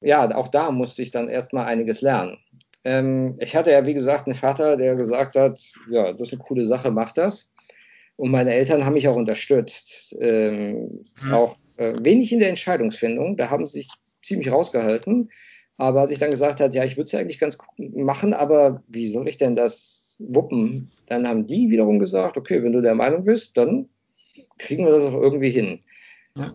ja, 0.00 0.34
auch 0.34 0.48
da 0.48 0.70
musste 0.70 1.02
ich 1.02 1.10
dann 1.10 1.28
erstmal 1.28 1.66
einiges 1.66 2.00
lernen. 2.00 2.38
Ähm, 2.84 3.36
ich 3.40 3.56
hatte 3.56 3.72
ja, 3.72 3.84
wie 3.84 3.94
gesagt, 3.94 4.26
einen 4.26 4.36
Vater, 4.36 4.76
der 4.76 4.94
gesagt 4.94 5.34
hat, 5.34 5.60
ja, 5.90 6.12
das 6.12 6.28
ist 6.28 6.34
eine 6.34 6.42
coole 6.42 6.66
Sache, 6.66 6.90
mach 6.90 7.12
das. 7.12 7.52
Und 8.14 8.30
meine 8.30 8.54
Eltern 8.54 8.84
haben 8.84 8.94
mich 8.94 9.08
auch 9.08 9.16
unterstützt. 9.16 10.16
Ähm, 10.20 11.02
mhm. 11.20 11.34
Auch 11.34 11.56
äh, 11.76 11.94
wenig 12.00 12.32
in 12.32 12.38
der 12.38 12.48
Entscheidungsfindung. 12.48 13.36
Da 13.36 13.50
haben 13.50 13.66
sie 13.66 13.80
sich 13.80 13.88
ziemlich 14.22 14.50
rausgehalten. 14.50 15.30
Aber 15.78 16.00
als 16.02 16.10
ich 16.10 16.18
dann 16.18 16.30
gesagt 16.30 16.60
hat, 16.60 16.74
ja, 16.74 16.84
ich 16.84 16.96
würde 16.96 17.04
es 17.04 17.12
ja 17.12 17.20
eigentlich 17.20 17.38
ganz 17.38 17.58
machen, 17.76 18.32
aber 18.32 18.82
wie 18.88 19.08
soll 19.08 19.28
ich 19.28 19.36
denn 19.36 19.56
das 19.56 20.16
wuppen? 20.18 20.90
Dann 21.06 21.28
haben 21.28 21.46
die 21.46 21.70
wiederum 21.70 21.98
gesagt, 21.98 22.36
okay, 22.36 22.62
wenn 22.62 22.72
du 22.72 22.80
der 22.80 22.94
Meinung 22.94 23.24
bist, 23.24 23.56
dann 23.56 23.88
kriegen 24.58 24.84
wir 24.84 24.92
das 24.92 25.04
auch 25.04 25.20
irgendwie 25.20 25.50
hin. 25.50 25.80
Ja. 26.36 26.54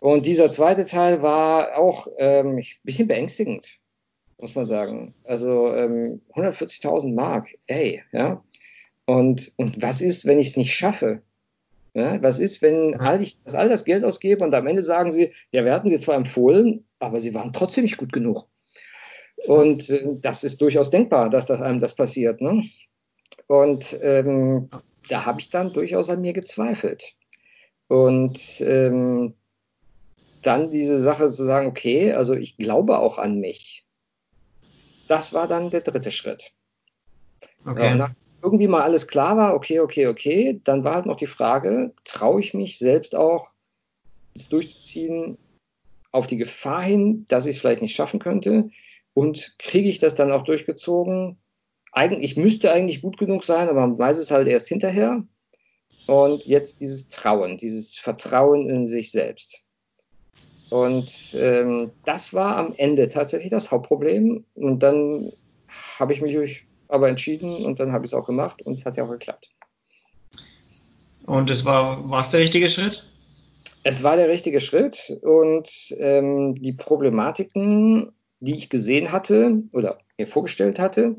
Und 0.00 0.26
dieser 0.26 0.50
zweite 0.50 0.84
Teil 0.84 1.22
war 1.22 1.76
auch 1.76 2.06
ähm, 2.18 2.56
ein 2.58 2.64
bisschen 2.84 3.08
beängstigend, 3.08 3.78
muss 4.38 4.54
man 4.54 4.66
sagen. 4.66 5.14
Also 5.24 5.74
ähm, 5.74 6.20
140.000 6.34 7.14
Mark, 7.14 7.48
ey, 7.66 8.02
ja. 8.12 8.42
Und, 9.06 9.52
und 9.56 9.80
was 9.80 10.02
ist, 10.02 10.26
wenn 10.26 10.38
ich 10.38 10.48
es 10.48 10.56
nicht 10.56 10.74
schaffe? 10.74 11.22
Ja, 11.94 12.22
was 12.22 12.38
ist, 12.38 12.62
wenn 12.62 12.94
all 13.00 13.20
ich 13.22 13.42
das, 13.42 13.54
all 13.54 13.68
das 13.68 13.84
Geld 13.84 14.04
ausgebe 14.04 14.44
und 14.44 14.54
am 14.54 14.66
Ende 14.66 14.84
sagen 14.84 15.10
sie, 15.10 15.32
ja, 15.50 15.64
wir 15.64 15.72
hatten 15.72 15.88
sie 15.88 15.98
zwar 15.98 16.16
empfohlen, 16.16 16.84
aber 16.98 17.18
sie 17.18 17.34
waren 17.34 17.52
trotzdem 17.52 17.84
nicht 17.84 17.96
gut 17.96 18.12
genug. 18.12 18.46
Und 19.46 19.88
äh, 19.90 20.04
das 20.20 20.44
ist 20.44 20.60
durchaus 20.60 20.90
denkbar, 20.90 21.30
dass 21.30 21.46
das 21.46 21.62
einem 21.62 21.80
das 21.80 21.94
passiert. 21.94 22.40
Ne? 22.40 22.68
Und 23.46 23.98
ähm, 24.02 24.68
da 25.08 25.24
habe 25.24 25.40
ich 25.40 25.50
dann 25.50 25.72
durchaus 25.72 26.10
an 26.10 26.20
mir 26.20 26.32
gezweifelt. 26.32 27.14
Und 27.88 28.60
ähm, 28.60 29.34
dann 30.42 30.70
diese 30.70 31.00
Sache 31.00 31.30
zu 31.30 31.44
sagen, 31.44 31.68
okay, 31.68 32.12
also 32.12 32.34
ich 32.34 32.56
glaube 32.56 32.98
auch 32.98 33.18
an 33.18 33.40
mich. 33.40 33.84
das 35.08 35.32
war 35.32 35.48
dann 35.48 35.70
der 35.70 35.80
dritte 35.80 36.10
Schritt. 36.10 36.52
Okay. 37.64 37.94
Nach 37.94 38.12
irgendwie 38.42 38.68
mal 38.68 38.82
alles 38.82 39.08
klar 39.08 39.36
war, 39.36 39.54
okay, 39.54 39.80
okay, 39.80 40.06
okay, 40.06 40.60
dann 40.64 40.84
war 40.84 40.94
halt 40.94 41.06
noch 41.06 41.16
die 41.16 41.26
Frage, 41.26 41.92
traue 42.04 42.40
ich 42.40 42.54
mich 42.54 42.78
selbst 42.78 43.16
auch, 43.16 43.48
es 44.34 44.48
durchzuziehen, 44.48 45.38
auf 46.12 46.26
die 46.26 46.36
Gefahr 46.36 46.82
hin, 46.82 47.26
dass 47.28 47.46
ich 47.46 47.56
es 47.56 47.60
vielleicht 47.60 47.82
nicht 47.82 47.96
schaffen 47.96 48.20
könnte 48.20 48.70
und 49.14 49.54
kriege 49.58 49.88
ich 49.88 49.98
das 49.98 50.14
dann 50.14 50.32
auch 50.32 50.44
durchgezogen? 50.44 51.38
Eigentlich 51.92 52.36
müsste 52.36 52.72
eigentlich 52.72 53.02
gut 53.02 53.18
genug 53.18 53.44
sein, 53.44 53.68
aber 53.68 53.80
man 53.80 53.98
weiß 53.98 54.18
es 54.18 54.30
halt 54.30 54.48
erst 54.48 54.68
hinterher. 54.68 55.24
Und 56.06 56.46
jetzt 56.46 56.80
dieses 56.80 57.08
Trauen, 57.08 57.58
dieses 57.58 57.98
Vertrauen 57.98 58.68
in 58.68 58.86
sich 58.86 59.10
selbst. 59.10 59.62
Und 60.70 61.34
ähm, 61.34 61.90
das 62.04 62.34
war 62.34 62.56
am 62.56 62.74
Ende 62.76 63.08
tatsächlich 63.08 63.50
das 63.50 63.70
Hauptproblem. 63.70 64.44
Und 64.54 64.82
dann 64.82 65.32
habe 65.98 66.12
ich 66.12 66.20
mich 66.20 66.66
aber 66.88 67.08
entschieden 67.08 67.64
und 67.64 67.80
dann 67.80 67.92
habe 67.92 68.04
ich 68.04 68.12
es 68.12 68.14
auch 68.14 68.24
gemacht 68.24 68.62
und 68.62 68.74
es 68.74 68.84
hat 68.84 68.96
ja 68.96 69.04
auch 69.04 69.10
geklappt. 69.10 69.50
Und 71.26 71.50
es 71.50 71.64
war, 71.64 72.08
war 72.08 72.20
es 72.20 72.30
der 72.30 72.40
richtige 72.40 72.70
Schritt? 72.70 73.04
Es 73.82 74.02
war 74.02 74.16
der 74.16 74.28
richtige 74.28 74.60
Schritt 74.60 75.18
und 75.22 75.68
ähm, 75.98 76.54
die 76.54 76.72
Problematiken, 76.72 78.12
die 78.40 78.56
ich 78.56 78.68
gesehen 78.68 79.12
hatte 79.12 79.62
oder 79.72 79.98
mir 80.16 80.26
vorgestellt 80.26 80.78
hatte, 80.78 81.16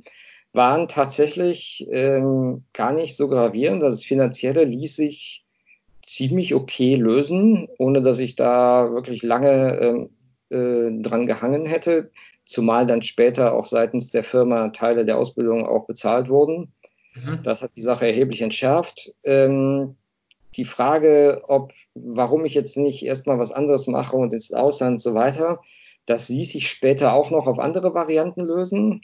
waren 0.53 0.88
tatsächlich 0.88 1.88
ähm, 1.91 2.63
gar 2.73 2.91
nicht 2.91 3.15
so 3.15 3.27
gravierend. 3.27 3.84
Das 3.84 4.03
Finanzielle 4.03 4.63
ließ 4.63 4.95
sich 4.95 5.45
ziemlich 6.03 6.55
okay 6.55 6.95
lösen, 6.95 7.67
ohne 7.77 8.01
dass 8.01 8.19
ich 8.19 8.36
da 8.36 8.91
wirklich 8.91 9.21
lange 9.21 9.79
ähm, 9.79 10.10
äh, 10.49 11.01
dran 11.01 11.27
gehangen 11.27 11.65
hätte, 11.65 12.12
zumal 12.45 12.88
dann 12.88 13.03
später 13.03 13.53
auch 13.53 13.65
seitens 13.65 14.10
der 14.10 14.23
Firma 14.23 14.69
Teile 14.69 15.05
der 15.05 15.17
Ausbildung 15.17 15.65
auch 15.65 15.86
bezahlt 15.86 16.29
wurden. 16.29 16.73
Mhm. 17.13 17.43
Das 17.43 17.62
hat 17.62 17.71
die 17.75 17.82
Sache 17.82 18.08
erheblich 18.08 18.41
entschärft. 18.41 19.13
Ähm, 19.23 19.95
die 20.55 20.65
Frage, 20.65 21.43
ob, 21.47 21.73
warum 21.93 22.43
ich 22.45 22.55
jetzt 22.55 22.75
nicht 22.75 23.05
erstmal 23.05 23.38
was 23.38 23.51
anderes 23.51 23.86
mache 23.86 24.17
und 24.17 24.34
ins 24.34 24.51
Ausland 24.51 24.93
und 24.93 24.99
so 24.99 25.13
weiter, 25.13 25.62
das 26.10 26.30
ließ 26.30 26.52
sich 26.52 26.69
später 26.69 27.13
auch 27.13 27.30
noch 27.30 27.45
auf 27.45 27.60
andere 27.60 27.93
Varianten 27.93 28.41
lösen. 28.41 29.04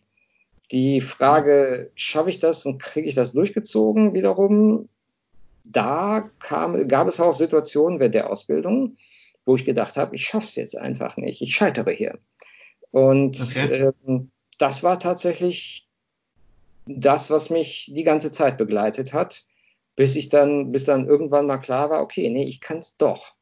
Die 0.71 1.01
Frage, 1.01 1.91
schaffe 1.93 2.31
ich 2.31 2.39
das 2.39 2.65
und 2.65 2.81
kriege 2.81 3.07
ich 3.07 3.13
das 3.13 3.33
durchgezogen 3.33 4.15
wiederum? 4.15 4.89
Da 5.63 6.29
kam, 6.39 6.87
gab 6.87 7.07
es 7.07 7.19
auch 7.19 7.35
Situationen 7.35 7.99
während 7.99 8.15
der 8.15 8.31
Ausbildung, 8.31 8.95
wo 9.45 9.55
ich 9.55 9.65
gedacht 9.65 9.97
habe, 9.97 10.15
ich 10.15 10.25
schaffe 10.25 10.47
es 10.47 10.55
jetzt 10.55 10.75
einfach 10.75 11.17
nicht, 11.17 11.43
ich 11.43 11.55
scheitere 11.55 11.91
hier. 11.91 12.17
Und 12.89 13.39
okay. 13.39 13.91
ähm, 14.07 14.31
das 14.57 14.81
war 14.81 14.99
tatsächlich 14.99 15.87
das, 16.87 17.29
was 17.29 17.51
mich 17.51 17.91
die 17.93 18.03
ganze 18.03 18.31
Zeit 18.31 18.57
begleitet 18.57 19.13
hat, 19.13 19.45
bis 19.95 20.15
ich 20.15 20.29
dann, 20.29 20.71
bis 20.71 20.85
dann 20.85 21.07
irgendwann 21.07 21.45
mal 21.45 21.57
klar 21.59 21.91
war, 21.91 22.01
okay, 22.01 22.29
nee, 22.31 22.45
ich 22.45 22.61
kann 22.61 22.79
es 22.79 22.97
doch. 22.97 23.35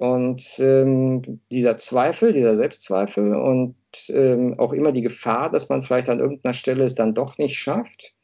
Und 0.00 0.58
ähm, 0.60 1.42
dieser 1.52 1.76
Zweifel, 1.76 2.32
dieser 2.32 2.56
Selbstzweifel 2.56 3.34
und 3.34 3.76
ähm, 4.08 4.58
auch 4.58 4.72
immer 4.72 4.92
die 4.92 5.02
Gefahr, 5.02 5.50
dass 5.50 5.68
man 5.68 5.82
vielleicht 5.82 6.08
an 6.08 6.20
irgendeiner 6.20 6.54
Stelle 6.54 6.84
es 6.84 6.94
dann 6.94 7.12
doch 7.12 7.36
nicht 7.36 7.58
schafft, 7.58 8.14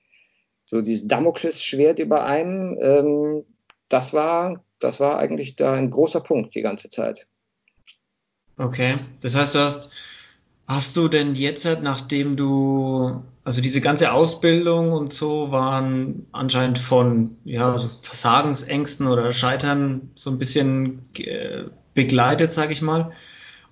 so 0.64 0.80
dieses 0.80 1.06
Damoklesschwert 1.06 1.98
über 1.98 2.24
einem, 2.24 2.78
ähm, 2.80 3.44
das 3.90 4.14
war, 4.14 4.64
das 4.78 5.00
war 5.00 5.18
eigentlich 5.18 5.56
da 5.56 5.74
ein 5.74 5.90
großer 5.90 6.22
Punkt 6.22 6.54
die 6.54 6.62
ganze 6.62 6.88
Zeit. 6.88 7.26
Okay, 8.56 8.96
das 9.20 9.36
heißt, 9.36 9.54
du 9.54 9.58
hast 9.58 9.90
Hast 10.66 10.96
du 10.96 11.06
denn 11.06 11.36
jetzt, 11.36 11.64
nachdem 11.82 12.36
du, 12.36 13.22
also 13.44 13.60
diese 13.60 13.80
ganze 13.80 14.12
Ausbildung 14.12 14.92
und 14.92 15.12
so 15.12 15.52
waren 15.52 16.26
anscheinend 16.32 16.78
von 16.78 17.36
ja, 17.44 17.78
Versagensängsten 18.02 19.06
oder 19.06 19.32
Scheitern 19.32 20.10
so 20.16 20.30
ein 20.30 20.38
bisschen 20.38 21.02
äh, 21.18 21.64
begleitet, 21.94 22.52
sage 22.52 22.72
ich 22.72 22.82
mal. 22.82 23.12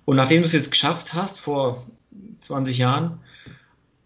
Und 0.05 0.15
nachdem 0.15 0.41
du 0.41 0.45
es 0.45 0.53
jetzt 0.53 0.71
geschafft 0.71 1.13
hast, 1.13 1.41
vor 1.41 1.85
20 2.39 2.77
Jahren, 2.77 3.19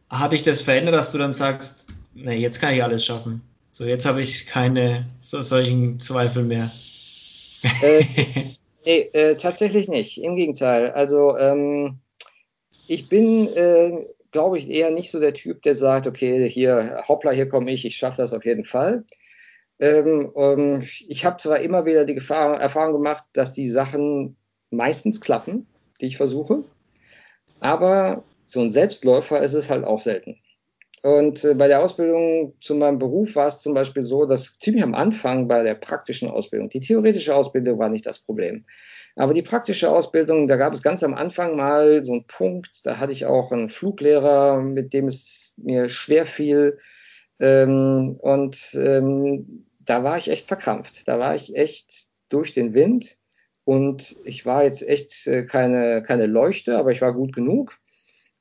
hat 0.10 0.34
dich 0.34 0.42
das 0.42 0.62
verändert, 0.62 0.96
dass 0.96 1.12
du 1.12 1.20
dann 1.20 1.34
sagst, 1.34 1.90
nee, 2.16 2.38
jetzt 2.38 2.60
kann 2.60 2.74
ich 2.74 2.84
alles 2.84 3.06
schaffen. 3.06 3.42
So, 3.72 3.86
jetzt 3.86 4.06
habe 4.06 4.22
ich 4.22 4.48
keine 4.48 5.06
so, 5.20 5.44
solchen 5.44 6.00
Zweifel 6.00 6.44
mehr. 6.44 6.72
Äh, 7.82 8.04
nee, 8.86 9.00
äh, 9.14 9.36
tatsächlich 9.36 9.88
nicht. 9.88 10.18
Im 10.18 10.36
Gegenteil. 10.36 10.92
Also, 10.92 11.38
ähm, 11.38 12.00
ich 12.90 13.08
bin, 13.08 13.48
äh, 13.50 14.08
glaube 14.32 14.58
ich, 14.58 14.68
eher 14.68 14.90
nicht 14.90 15.12
so 15.12 15.20
der 15.20 15.36
Typ, 15.36 15.62
der 15.62 15.76
sagt, 15.76 16.08
okay, 16.08 16.50
hier, 16.50 17.04
hoppla, 17.08 17.30
hier 17.32 17.48
komme 17.48 17.72
ich, 17.72 17.86
ich 17.86 17.98
schaffe 17.98 18.18
das 18.18 18.34
auf 18.34 18.44
jeden 18.46 18.66
Fall. 18.66 19.04
Ähm, 19.80 20.30
um, 20.34 20.82
ich 20.82 21.24
habe 21.24 21.38
zwar 21.38 21.60
immer 21.60 21.86
wieder 21.86 22.04
die 22.04 22.16
Gefahr, 22.16 22.60
Erfahrung 22.60 22.94
gemacht, 22.94 23.24
dass 23.34 23.54
die 23.54 23.70
Sachen 23.70 24.38
meistens 24.72 25.22
klappen, 25.22 25.68
die 26.02 26.08
ich 26.08 26.18
versuche, 26.18 26.64
aber 27.60 28.24
so 28.48 28.60
ein 28.60 28.72
Selbstläufer 28.72 29.40
ist 29.40 29.54
es 29.54 29.70
halt 29.70 29.86
auch 29.86 30.02
selten. 30.02 30.38
Und 31.04 31.44
äh, 31.44 31.54
bei 31.54 31.68
der 31.68 31.84
Ausbildung 31.84 32.56
zu 32.60 32.74
meinem 32.74 32.98
Beruf 32.98 33.36
war 33.36 33.48
es 33.48 33.62
zum 33.62 33.76
Beispiel 33.76 34.02
so, 34.02 34.26
dass 34.26 34.58
ziemlich 34.58 34.84
am 34.84 34.96
Anfang 34.96 35.48
bei 35.48 35.62
der 35.62 35.76
praktischen 35.76 36.28
Ausbildung, 36.28 36.70
die 36.70 36.82
theoretische 36.82 37.36
Ausbildung 37.36 37.78
war 37.78 37.90
nicht 37.90 38.08
das 38.08 38.18
Problem. 38.18 38.66
Aber 39.20 39.34
die 39.34 39.42
praktische 39.42 39.92
Ausbildung, 39.92 40.48
da 40.48 40.56
gab 40.56 40.72
es 40.72 40.82
ganz 40.82 41.04
am 41.04 41.14
Anfang 41.14 41.58
mal 41.58 42.06
so 42.06 42.14
einen 42.14 42.26
Punkt, 42.26 42.86
da 42.86 43.00
hatte 43.00 43.12
ich 43.12 43.26
auch 43.26 43.52
einen 43.52 43.70
Fluglehrer, 43.70 44.62
mit 44.62 44.94
dem 44.94 45.08
es 45.08 45.54
mir 45.58 45.90
schwer 45.90 46.26
fiel. 46.26 46.78
Ähm, 47.38 48.16
und 48.22 48.74
ähm, 48.76 49.66
da 49.82 50.06
war 50.06 50.18
ich 50.18 50.30
echt 50.30 50.48
verkrampft. 50.48 51.06
Da 51.06 51.20
war 51.20 51.36
ich 51.36 51.54
echt 51.58 52.08
durch 52.30 52.54
den 52.54 52.74
Wind. 52.74 53.18
Und 53.66 54.16
ich 54.24 54.46
war 54.46 54.64
jetzt 54.64 54.88
echt 54.88 55.28
äh, 55.28 55.46
keine, 55.46 56.02
keine 56.02 56.26
Leuchte, 56.26 56.78
aber 56.78 56.94
ich 56.94 57.02
war 57.02 57.12
gut 57.14 57.36
genug. 57.36 57.78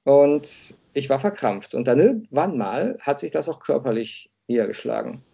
Und 0.05 0.77
ich 0.93 1.11
war 1.11 1.19
verkrampft. 1.19 1.75
Und 1.75 1.89
dann 1.89 1.99
irgendwann 1.99 2.57
mal 2.57 2.97
hat 3.01 3.19
sich 3.19 3.33
das 3.33 3.49
auch 3.49 3.59
körperlich 3.59 4.31
niedergeschlagen. 4.47 5.25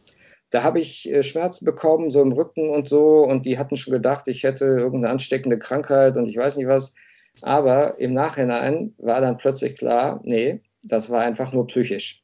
Da 0.54 0.62
habe 0.62 0.78
ich 0.78 1.10
äh, 1.10 1.24
Schmerzen 1.24 1.64
bekommen, 1.64 2.12
so 2.12 2.22
im 2.22 2.30
Rücken 2.30 2.70
und 2.70 2.88
so, 2.88 3.24
und 3.24 3.44
die 3.44 3.58
hatten 3.58 3.76
schon 3.76 3.92
gedacht, 3.92 4.28
ich 4.28 4.44
hätte 4.44 4.64
irgendeine 4.66 5.10
ansteckende 5.10 5.58
Krankheit 5.58 6.16
und 6.16 6.28
ich 6.28 6.36
weiß 6.36 6.56
nicht 6.56 6.68
was. 6.68 6.94
Aber 7.42 7.98
im 7.98 8.14
Nachhinein 8.14 8.94
war 8.98 9.20
dann 9.20 9.36
plötzlich 9.36 9.76
klar, 9.76 10.20
nee, 10.22 10.60
das 10.84 11.10
war 11.10 11.22
einfach 11.22 11.52
nur 11.52 11.66
psychisch. 11.66 12.22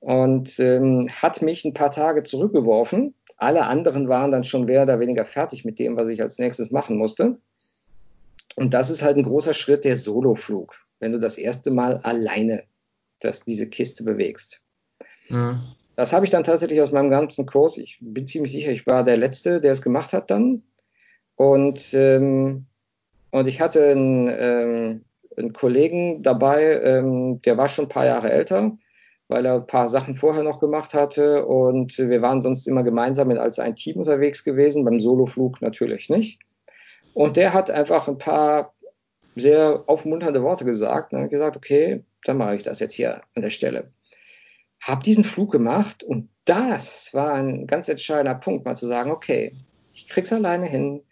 Und 0.00 0.58
ähm, 0.60 1.10
hat 1.10 1.42
mich 1.42 1.66
ein 1.66 1.74
paar 1.74 1.90
Tage 1.90 2.22
zurückgeworfen. 2.22 3.12
Alle 3.36 3.66
anderen 3.66 4.08
waren 4.08 4.30
dann 4.30 4.44
schon 4.44 4.64
mehr 4.64 4.84
oder 4.84 4.98
weniger 4.98 5.26
fertig 5.26 5.66
mit 5.66 5.78
dem, 5.78 5.94
was 5.98 6.08
ich 6.08 6.22
als 6.22 6.38
nächstes 6.38 6.70
machen 6.70 6.96
musste. 6.96 7.36
Und 8.54 8.72
das 8.72 8.88
ist 8.88 9.02
halt 9.02 9.18
ein 9.18 9.24
großer 9.24 9.52
Schritt, 9.52 9.84
der 9.84 9.98
Soloflug, 9.98 10.74
wenn 11.00 11.12
du 11.12 11.20
das 11.20 11.36
erste 11.36 11.70
Mal 11.70 11.98
alleine 11.98 12.64
das, 13.20 13.44
diese 13.44 13.68
Kiste 13.68 14.04
bewegst. 14.04 14.62
Mhm. 15.28 15.76
Das 15.96 16.12
habe 16.12 16.26
ich 16.26 16.30
dann 16.30 16.44
tatsächlich 16.44 16.80
aus 16.82 16.92
meinem 16.92 17.10
ganzen 17.10 17.46
Kurs, 17.46 17.78
ich 17.78 17.98
bin 18.02 18.26
ziemlich 18.26 18.52
sicher, 18.52 18.70
ich 18.70 18.86
war 18.86 19.02
der 19.02 19.16
Letzte, 19.16 19.62
der 19.62 19.72
es 19.72 19.80
gemacht 19.80 20.12
hat 20.12 20.30
dann. 20.30 20.62
Und, 21.36 21.94
ähm, 21.94 22.66
und 23.30 23.48
ich 23.48 23.60
hatte 23.62 23.90
einen, 23.90 24.28
ähm, 24.38 25.04
einen 25.36 25.52
Kollegen 25.54 26.22
dabei, 26.22 26.80
ähm, 26.82 27.40
der 27.42 27.56
war 27.56 27.68
schon 27.68 27.86
ein 27.86 27.90
paar 27.90 28.04
Jahre 28.04 28.30
älter, 28.30 28.76
weil 29.28 29.46
er 29.46 29.54
ein 29.54 29.66
paar 29.66 29.88
Sachen 29.88 30.16
vorher 30.16 30.42
noch 30.42 30.58
gemacht 30.58 30.92
hatte. 30.92 31.46
Und 31.46 31.96
wir 31.96 32.20
waren 32.22 32.42
sonst 32.42 32.68
immer 32.68 32.82
gemeinsam 32.82 33.30
als 33.30 33.58
ein 33.58 33.74
Team 33.74 33.96
unterwegs 33.96 34.44
gewesen, 34.44 34.84
beim 34.84 35.00
Soloflug 35.00 35.62
natürlich 35.62 36.10
nicht. 36.10 36.40
Und 37.14 37.38
der 37.38 37.54
hat 37.54 37.70
einfach 37.70 38.06
ein 38.08 38.18
paar 38.18 38.74
sehr 39.34 39.84
aufmunternde 39.86 40.42
Worte 40.42 40.66
gesagt 40.66 41.12
und 41.12 41.22
hat 41.22 41.30
gesagt, 41.30 41.56
okay, 41.56 42.04
dann 42.24 42.36
mache 42.36 42.56
ich 42.56 42.62
das 42.62 42.80
jetzt 42.80 42.94
hier 42.94 43.22
an 43.34 43.42
der 43.42 43.50
Stelle 43.50 43.92
habe 44.86 45.02
diesen 45.02 45.24
Flug 45.24 45.50
gemacht 45.50 46.02
und 46.02 46.28
das 46.44 47.12
war 47.12 47.34
ein 47.34 47.66
ganz 47.66 47.88
entscheidender 47.88 48.36
Punkt, 48.36 48.64
mal 48.64 48.76
zu 48.76 48.86
sagen, 48.86 49.10
okay, 49.10 49.54
ich 49.92 50.08
krieg's 50.08 50.32
alleine 50.32 50.66
hin 50.66 51.02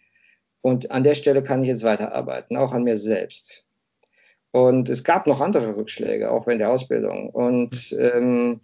und 0.61 0.91
an 0.91 1.03
der 1.03 1.15
Stelle 1.15 1.43
kann 1.43 1.61
ich 1.61 1.67
jetzt 1.67 1.83
weiterarbeiten, 1.83 2.57
auch 2.57 2.71
an 2.71 2.83
mir 2.83 2.97
selbst. 2.97 3.65
Und 4.51 4.87
es 4.87 5.03
gab 5.03 5.27
noch 5.27 5.41
andere 5.41 5.75
Rückschläge, 5.75 6.31
auch 6.31 6.47
während 6.47 6.61
der 6.61 6.69
Ausbildung. 6.69 7.29
Und 7.29 7.93
ähm, 7.99 8.61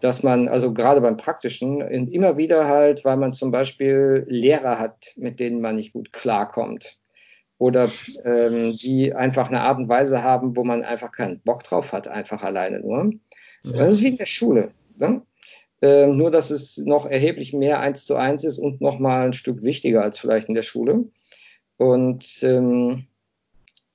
dass 0.00 0.24
man, 0.24 0.48
also 0.48 0.74
gerade 0.74 1.00
beim 1.00 1.16
Praktischen, 1.16 1.80
immer 1.80 2.36
wieder 2.36 2.66
halt, 2.66 3.04
weil 3.04 3.16
man 3.16 3.32
zum 3.32 3.52
Beispiel 3.52 4.26
Lehrer 4.28 4.80
hat, 4.80 5.12
mit 5.16 5.38
denen 5.38 5.60
man 5.60 5.76
nicht 5.76 5.92
gut 5.92 6.12
klarkommt. 6.12 6.98
Oder 7.58 7.88
ähm, 8.24 8.76
die 8.76 9.14
einfach 9.14 9.48
eine 9.48 9.60
Art 9.60 9.78
und 9.78 9.88
Weise 9.88 10.24
haben, 10.24 10.56
wo 10.56 10.64
man 10.64 10.82
einfach 10.82 11.12
keinen 11.12 11.38
Bock 11.38 11.62
drauf 11.62 11.92
hat, 11.92 12.08
einfach 12.08 12.42
alleine 12.42 12.80
nur. 12.80 13.12
Das 13.64 13.92
ist 13.92 14.02
wie 14.02 14.08
in 14.08 14.16
der 14.16 14.26
Schule. 14.26 14.72
Ne? 14.98 15.22
Äh, 15.80 16.06
nur, 16.06 16.30
dass 16.30 16.50
es 16.50 16.78
noch 16.78 17.06
erheblich 17.06 17.52
mehr 17.52 17.80
eins 17.80 18.04
zu 18.04 18.14
eins 18.16 18.44
ist 18.44 18.58
und 18.58 18.80
noch 18.80 18.98
mal 18.98 19.26
ein 19.26 19.32
Stück 19.32 19.64
wichtiger 19.64 20.02
als 20.02 20.18
vielleicht 20.18 20.48
in 20.48 20.54
der 20.54 20.62
Schule. 20.62 21.04
Und, 21.76 22.42
ähm, 22.42 23.06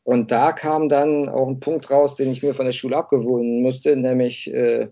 Und 0.04 0.32
da 0.32 0.54
kam 0.54 0.88
dann 0.88 1.28
auch 1.28 1.50
ein 1.50 1.60
Punkt 1.60 1.92
raus, 1.92 2.16
den 2.16 2.32
ich 2.32 2.42
mir 2.42 2.54
von 2.54 2.66
der 2.66 2.72
Schule 2.72 2.96
abgewöhnen 2.96 3.62
musste, 3.62 3.96
nämlich 3.98 4.50
äh, 4.54 4.90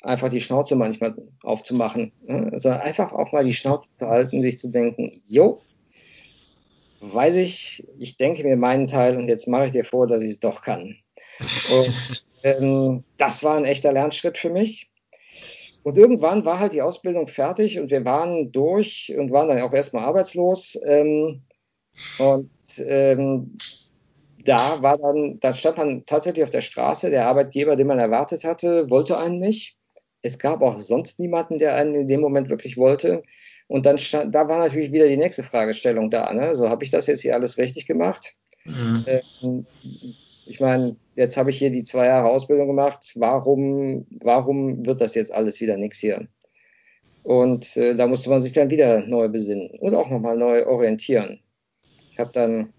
einfach 0.00 0.30
die 0.30 0.40
Schnauze 0.40 0.76
manchmal 0.76 1.14
aufzumachen. 1.42 2.12
Ne? 2.26 2.48
Also 2.52 2.70
einfach 2.70 3.12
auch 3.12 3.32
mal 3.32 3.44
die 3.44 3.52
Schnauze 3.52 3.90
zu 3.98 4.06
halten, 4.06 4.40
sich 4.40 4.58
zu 4.58 4.68
denken, 4.68 5.12
jo, 5.26 5.60
weiß 7.00 7.36
ich, 7.36 7.86
ich 7.98 8.16
denke 8.16 8.44
mir 8.44 8.56
meinen 8.56 8.86
Teil 8.86 9.18
und 9.18 9.28
jetzt 9.28 9.46
mache 9.46 9.66
ich 9.66 9.72
dir 9.72 9.84
vor, 9.84 10.06
dass 10.06 10.22
ich 10.22 10.30
es 10.30 10.40
doch 10.40 10.62
kann. 10.62 10.96
Und 11.70 12.25
ähm, 12.46 13.02
das 13.16 13.42
war 13.42 13.56
ein 13.56 13.64
echter 13.64 13.92
Lernschritt 13.92 14.38
für 14.38 14.50
mich. 14.50 14.92
Und 15.82 15.98
irgendwann 15.98 16.44
war 16.44 16.60
halt 16.60 16.72
die 16.72 16.82
Ausbildung 16.82 17.26
fertig 17.26 17.78
und 17.78 17.90
wir 17.90 18.04
waren 18.04 18.52
durch 18.52 19.12
und 19.16 19.32
waren 19.32 19.48
dann 19.48 19.60
auch 19.60 19.72
erstmal 19.72 20.04
arbeitslos. 20.04 20.78
Ähm, 20.86 21.42
und 22.18 22.50
ähm, 22.78 23.56
da 24.44 24.80
war 24.80 24.98
dann, 24.98 25.40
da 25.40 25.54
stand 25.54 25.78
man 25.78 26.06
tatsächlich 26.06 26.44
auf 26.44 26.50
der 26.50 26.60
Straße. 26.60 27.10
Der 27.10 27.26
Arbeitgeber, 27.26 27.74
den 27.74 27.88
man 27.88 27.98
erwartet 27.98 28.44
hatte, 28.44 28.88
wollte 28.90 29.18
einen 29.18 29.38
nicht. 29.38 29.76
Es 30.22 30.38
gab 30.38 30.62
auch 30.62 30.78
sonst 30.78 31.18
niemanden, 31.18 31.58
der 31.58 31.74
einen 31.74 31.94
in 31.94 32.08
dem 32.08 32.20
Moment 32.20 32.48
wirklich 32.48 32.76
wollte. 32.76 33.22
Und 33.68 33.86
dann 33.86 33.98
stand, 33.98 34.34
da 34.34 34.48
war 34.48 34.58
natürlich 34.58 34.92
wieder 34.92 35.08
die 35.08 35.16
nächste 35.16 35.42
Fragestellung 35.42 36.10
da. 36.10 36.32
Ne? 36.32 36.54
So 36.54 36.68
habe 36.68 36.84
ich 36.84 36.90
das 36.90 37.08
jetzt 37.08 37.22
hier 37.22 37.34
alles 37.34 37.58
richtig 37.58 37.86
gemacht? 37.86 38.34
Mhm. 38.64 39.04
Ähm, 39.06 39.66
ich 40.46 40.60
meine, 40.60 40.96
jetzt 41.14 41.36
habe 41.36 41.50
ich 41.50 41.58
hier 41.58 41.70
die 41.70 41.82
zwei 41.82 42.06
Jahre 42.06 42.28
Ausbildung 42.28 42.68
gemacht. 42.68 43.12
Warum, 43.16 44.06
warum 44.20 44.86
wird 44.86 45.00
das 45.00 45.14
jetzt 45.14 45.32
alles 45.32 45.60
wieder 45.60 45.76
nichts 45.76 45.98
hier? 45.98 46.28
Und 47.24 47.76
äh, 47.76 47.96
da 47.96 48.06
musste 48.06 48.30
man 48.30 48.40
sich 48.40 48.52
dann 48.52 48.70
wieder 48.70 49.04
neu 49.06 49.28
besinnen 49.28 49.70
und 49.80 49.94
auch 49.94 50.08
nochmal 50.08 50.36
neu 50.36 50.64
orientieren. 50.64 51.40
Ich 52.12 52.18
habe 52.20 52.30
dann 52.32 52.72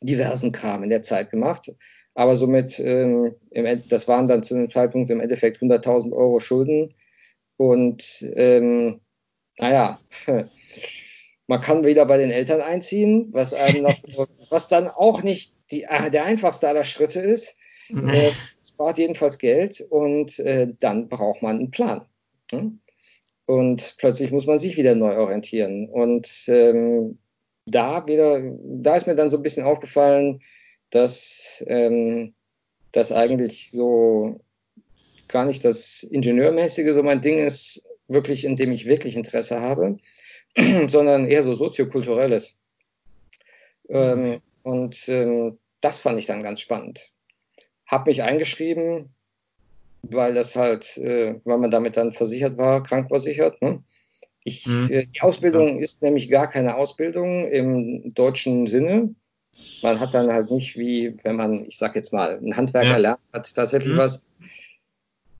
diversen 0.00 0.52
Kram 0.52 0.84
in 0.84 0.90
der 0.90 1.02
Zeit 1.02 1.30
gemacht. 1.30 1.72
Aber 2.14 2.36
somit, 2.36 2.78
ähm, 2.78 3.34
im, 3.50 3.82
das 3.88 4.08
waren 4.08 4.28
dann 4.28 4.44
zu 4.44 4.54
dem 4.54 4.70
Zeitpunkt 4.70 5.10
im 5.10 5.20
Endeffekt 5.20 5.60
100.000 5.60 6.12
Euro 6.12 6.40
Schulden. 6.40 6.94
Und 7.56 8.24
ähm, 8.34 9.00
naja, 9.58 10.00
man 11.48 11.60
kann 11.60 11.84
wieder 11.84 12.06
bei 12.06 12.18
den 12.18 12.30
Eltern 12.30 12.60
einziehen, 12.60 13.28
was 13.32 13.52
einem 13.52 13.82
noch, 13.82 13.98
was 14.50 14.68
dann 14.68 14.88
auch 14.88 15.22
nicht 15.22 15.54
die, 15.70 15.84
äh, 15.84 16.10
der 16.10 16.24
einfachste 16.24 16.68
aller 16.68 16.84
Schritte 16.84 17.20
ist. 17.20 17.56
Äh, 17.90 18.32
spart 18.62 18.98
jedenfalls 18.98 19.38
Geld 19.38 19.80
und 19.80 20.38
äh, 20.40 20.68
dann 20.78 21.08
braucht 21.08 21.42
man 21.42 21.58
einen 21.58 21.70
Plan. 21.70 22.04
Hm? 22.50 22.80
Und 23.46 23.94
plötzlich 23.96 24.30
muss 24.30 24.46
man 24.46 24.58
sich 24.58 24.76
wieder 24.76 24.94
neu 24.94 25.16
orientieren. 25.16 25.88
Und 25.88 26.30
ähm, 26.48 27.18
da 27.64 28.06
wieder, 28.06 28.42
da 28.62 28.96
ist 28.96 29.06
mir 29.06 29.14
dann 29.14 29.30
so 29.30 29.38
ein 29.38 29.42
bisschen 29.42 29.64
aufgefallen, 29.64 30.40
dass 30.90 31.64
ähm, 31.66 32.34
das 32.92 33.10
eigentlich 33.10 33.70
so 33.70 34.40
gar 35.28 35.46
nicht 35.46 35.64
das 35.64 36.02
Ingenieurmäßige 36.02 36.92
so 36.92 37.02
mein 37.02 37.22
Ding 37.22 37.38
ist, 37.38 37.88
wirklich, 38.06 38.44
in 38.44 38.56
dem 38.56 38.72
ich 38.72 38.84
wirklich 38.84 39.16
Interesse 39.16 39.60
habe, 39.60 39.96
sondern 40.88 41.26
eher 41.26 41.42
so 41.42 41.54
soziokulturelles. 41.54 42.57
Ähm, 43.88 44.40
und 44.62 45.08
ähm, 45.08 45.58
das 45.80 46.00
fand 46.00 46.18
ich 46.18 46.26
dann 46.26 46.42
ganz 46.42 46.60
spannend. 46.60 47.10
Hab 47.86 48.06
mich 48.06 48.22
eingeschrieben, 48.22 49.10
weil 50.02 50.34
das 50.34 50.56
halt, 50.56 50.96
äh, 50.98 51.40
weil 51.44 51.58
man 51.58 51.70
damit 51.70 51.96
dann 51.96 52.12
versichert 52.12 52.56
war, 52.58 52.82
krankversichert. 52.82 53.60
Ne? 53.62 53.82
Ich, 54.44 54.66
mhm. 54.66 54.90
äh, 54.90 55.06
die 55.06 55.20
Ausbildung 55.20 55.78
ist 55.78 56.02
nämlich 56.02 56.30
gar 56.30 56.48
keine 56.48 56.76
Ausbildung 56.76 57.46
im 57.48 58.14
deutschen 58.14 58.66
Sinne. 58.66 59.14
Man 59.82 59.98
hat 60.00 60.14
dann 60.14 60.32
halt 60.32 60.50
nicht 60.50 60.76
wie, 60.76 61.16
wenn 61.24 61.36
man, 61.36 61.64
ich 61.64 61.78
sag 61.78 61.96
jetzt 61.96 62.12
mal, 62.12 62.38
ein 62.38 62.56
Handwerker 62.56 62.90
ja. 62.90 62.96
lernt, 62.96 63.20
hat 63.32 63.52
tatsächlich 63.54 63.94
mhm. 63.94 63.98
was. 63.98 64.24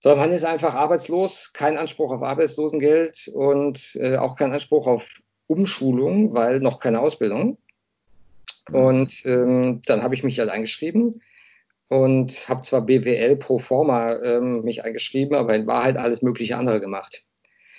Sondern 0.00 0.28
man 0.28 0.32
ist 0.32 0.44
einfach 0.44 0.74
arbeitslos, 0.74 1.52
kein 1.52 1.76
Anspruch 1.76 2.12
auf 2.12 2.22
Arbeitslosengeld 2.22 3.30
und 3.34 3.96
äh, 3.96 4.16
auch 4.16 4.36
kein 4.36 4.52
Anspruch 4.52 4.86
auf 4.86 5.20
Umschulung, 5.48 6.34
weil 6.34 6.60
noch 6.60 6.78
keine 6.78 7.00
Ausbildung. 7.00 7.58
Mhm. 8.68 8.74
Und 8.74 9.26
ähm, 9.26 9.82
dann 9.86 10.02
habe 10.02 10.14
ich 10.14 10.24
mich 10.24 10.38
halt 10.38 10.50
eingeschrieben 10.50 11.20
und 11.88 12.48
habe 12.48 12.62
zwar 12.62 12.82
BWL 12.82 13.36
pro 13.36 13.58
forma 13.58 14.14
ähm, 14.22 14.62
mich 14.62 14.84
eingeschrieben, 14.84 15.36
aber 15.36 15.54
in 15.54 15.66
Wahrheit 15.66 15.96
alles 15.96 16.22
mögliche 16.22 16.56
andere 16.56 16.80
gemacht. 16.80 17.24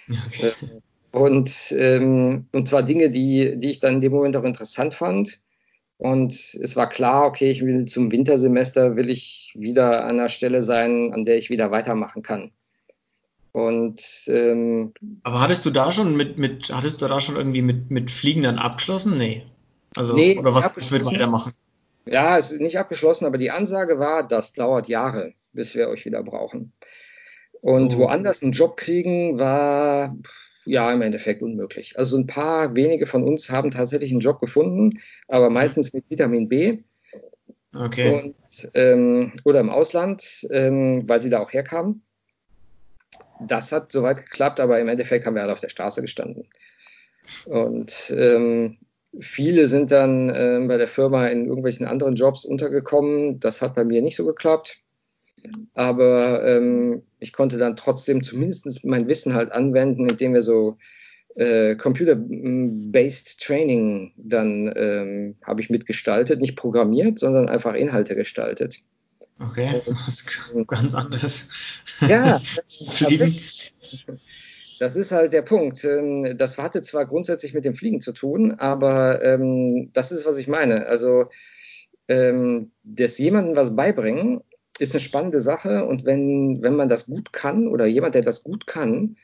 Okay. 0.10 0.48
Äh, 0.48 0.82
und, 1.12 1.74
ähm, 1.76 2.46
und 2.52 2.68
zwar 2.68 2.84
Dinge, 2.84 3.10
die, 3.10 3.58
die 3.58 3.72
ich 3.72 3.80
dann 3.80 3.96
in 3.96 4.02
dem 4.02 4.12
Moment 4.12 4.38
auch 4.38 4.44
interessant 4.44 4.94
fand. 4.94 5.42
Und 5.98 6.34
es 6.62 6.76
war 6.76 6.88
klar, 6.88 7.26
okay, 7.26 7.50
ich 7.50 7.66
will 7.66 7.86
zum 7.86 8.12
Wintersemester 8.12 8.96
will 8.96 9.10
ich 9.10 9.54
wieder 9.58 10.06
an 10.06 10.20
einer 10.20 10.30
Stelle 10.30 10.62
sein, 10.64 11.12
an 11.14 11.26
der 11.26 11.38
ich 11.38 11.50
wieder 11.50 11.72
weitermachen 11.72 12.22
kann. 12.22 12.52
Und 13.52 14.02
ähm, 14.28 14.94
aber 15.24 15.42
hattest 15.42 15.66
du 15.66 15.72
da 15.72 15.92
schon 15.92 16.16
mit, 16.16 16.38
mit 16.38 16.72
hattest 16.72 17.02
du 17.02 17.08
da 17.08 17.20
schon 17.20 17.36
irgendwie 17.36 17.64
mit, 17.64 17.90
mit 17.90 18.12
Fliegen 18.12 18.44
dann 18.44 18.60
abgeschlossen? 18.60 19.18
Nee. 19.18 19.44
Also, 20.00 20.14
nee, 20.14 20.38
oder 20.38 20.56
was 20.56 20.74
willst 20.76 20.92
du 20.92 21.16
weitermachen? 21.16 21.54
Ja, 22.06 22.38
es 22.38 22.52
ist 22.52 22.62
nicht 22.62 22.80
abgeschlossen, 22.80 23.26
aber 23.26 23.38
die 23.38 23.52
Ansage 23.52 24.00
war, 24.00 24.26
das 24.26 24.54
dauert 24.54 24.88
Jahre, 24.88 25.34
bis 25.54 25.76
wir 25.76 25.90
euch 25.90 26.06
wieder 26.06 26.24
brauchen. 26.24 26.72
Und 27.62 27.96
oh. 27.96 28.00
woanders 28.00 28.42
einen 28.42 28.54
Job 28.54 28.78
kriegen 28.78 29.38
war 29.38 30.16
ja, 30.66 30.92
im 30.94 31.02
Endeffekt 31.02 31.42
unmöglich. 31.42 31.98
Also 31.98 32.18
ein 32.18 32.28
paar 32.28 32.76
wenige 32.76 33.08
von 33.08 33.24
uns 33.24 33.50
haben 33.50 33.72
tatsächlich 33.72 34.12
einen 34.12 34.22
Job 34.22 34.40
gefunden, 34.40 35.02
aber 35.28 35.50
meistens 35.50 35.92
mit 35.94 36.10
Vitamin 36.10 36.48
B. 36.48 36.80
Okay. 37.76 38.22
Und, 38.22 38.70
ähm, 38.76 39.34
oder 39.44 39.60
im 39.60 39.70
Ausland, 39.70 40.48
ähm, 40.52 41.10
weil 41.10 41.22
sie 41.22 41.30
da 41.30 41.40
auch 41.40 41.52
herkamen. 41.52 42.04
Das 43.42 43.72
hat 43.72 43.92
soweit 43.92 44.18
geklappt, 44.18 44.60
aber 44.60 44.80
im 44.80 44.88
Endeffekt 44.88 45.26
haben 45.26 45.36
wir 45.36 45.44
alle 45.44 45.54
auf 45.54 45.60
der 45.60 45.70
Straße 45.70 46.02
gestanden. 46.02 46.48
Und 47.48 48.14
ähm, 48.16 48.78
viele 49.20 49.68
sind 49.68 49.92
dann 49.92 50.30
äh, 50.30 50.64
bei 50.68 50.78
der 50.78 50.88
Firma 50.88 51.28
in 51.28 51.46
irgendwelchen 51.46 51.88
anderen 51.88 52.16
Jobs 52.16 52.46
untergekommen. 52.46 53.40
Das 53.40 53.62
hat 53.62 53.76
bei 53.76 53.84
mir 53.84 54.02
nicht 54.02 54.16
so 54.16 54.26
geklappt. 54.26 54.80
Aber 55.74 56.46
ähm, 56.46 57.04
ich 57.20 57.32
konnte 57.34 57.58
dann 57.58 57.76
trotzdem 57.76 58.24
zumindest 58.24 58.84
mein 58.84 59.08
Wissen 59.08 59.34
halt 59.34 59.52
anwenden, 59.52 60.10
indem 60.10 60.34
wir 60.34 60.42
so 60.42 60.78
äh, 61.36 61.76
Computer-based 61.76 63.42
Training 63.42 64.12
dann 64.18 64.72
ähm, 64.76 65.36
habe 65.46 65.62
ich 65.62 65.70
mitgestaltet, 65.70 66.42
nicht 66.42 66.58
programmiert, 66.58 67.20
sondern 67.20 67.48
einfach 67.48 67.74
Inhalte 67.74 68.16
gestaltet. 68.16 68.80
Okay, 69.40 69.82
das 69.86 70.08
ist 70.08 70.52
ganz 70.68 70.94
anders. 70.94 71.48
Ja, 72.02 72.42
Fliegen. 72.90 73.40
Das 74.80 74.96
ist 74.96 75.12
halt 75.12 75.34
der 75.34 75.42
Punkt. 75.42 75.84
Ähm, 75.84 76.38
das 76.38 76.58
hatte 76.58 76.82
zwar 76.82 77.06
grundsätzlich 77.06 77.54
mit 77.54 77.66
dem 77.66 77.76
Fliegen 77.76 78.00
zu 78.00 78.14
tun, 78.14 78.54
aber 78.54 79.24
ähm, 79.24 79.92
das 79.94 80.12
ist, 80.12 80.26
was 80.26 80.38
ich 80.38 80.48
meine. 80.48 80.88
Also, 80.88 81.26
ähm, 82.08 82.72
das 82.84 83.18
jemandem 83.18 83.56
was 83.56 83.76
beibringen 83.76 84.42
ist 84.80 84.94
eine 84.94 85.02
spannende 85.02 85.42
Sache 85.42 85.86
und 85.86 86.06
wenn, 86.06 86.62
wenn 86.62 86.76
man 86.76 86.88
das 86.88 87.06
gut 87.08 87.34
kann 87.34 87.68
oder 87.68 87.86
jemand, 87.86 88.16
der 88.16 88.22
das 88.22 88.44
gut 88.44 88.66
kann, 88.66 89.18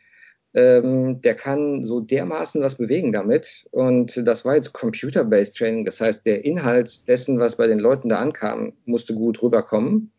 ähm, 0.54 1.22
der 1.22 1.36
kann 1.36 1.84
so 1.84 2.02
dermaßen 2.02 2.62
was 2.62 2.76
bewegen 2.76 3.14
damit. 3.14 3.66
Und 3.72 4.26
das 4.28 4.46
war 4.46 4.56
jetzt 4.56 4.74
Computer-Based 4.74 5.58
Training. 5.58 5.86
Das 5.86 6.02
heißt, 6.02 6.26
der 6.26 6.44
Inhalt 6.46 7.08
dessen, 7.08 7.40
was 7.40 7.56
bei 7.56 7.68
den 7.68 7.80
Leuten 7.80 8.10
da 8.10 8.20
ankam, 8.20 8.74
musste 8.86 9.14
gut 9.14 9.42
rüberkommen. 9.42 10.12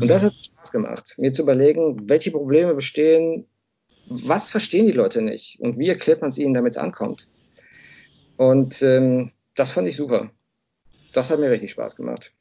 Und 0.00 0.08
das 0.08 0.24
hat 0.24 0.34
Spaß 0.34 0.72
gemacht, 0.72 1.14
mir 1.18 1.32
zu 1.32 1.42
überlegen, 1.42 2.08
welche 2.08 2.30
Probleme 2.30 2.74
bestehen, 2.74 3.46
was 4.06 4.50
verstehen 4.50 4.86
die 4.86 4.92
Leute 4.92 5.22
nicht 5.22 5.60
und 5.60 5.78
wie 5.78 5.88
erklärt 5.88 6.20
man 6.20 6.30
es 6.30 6.38
ihnen, 6.38 6.54
damit 6.54 6.72
es 6.72 6.78
ankommt. 6.78 7.26
Und 8.36 8.82
ähm, 8.82 9.32
das 9.54 9.70
fand 9.70 9.88
ich 9.88 9.96
super. 9.96 10.30
Das 11.12 11.30
hat 11.30 11.38
mir 11.38 11.50
richtig 11.50 11.70
Spaß 11.70 11.96
gemacht. 11.96 12.32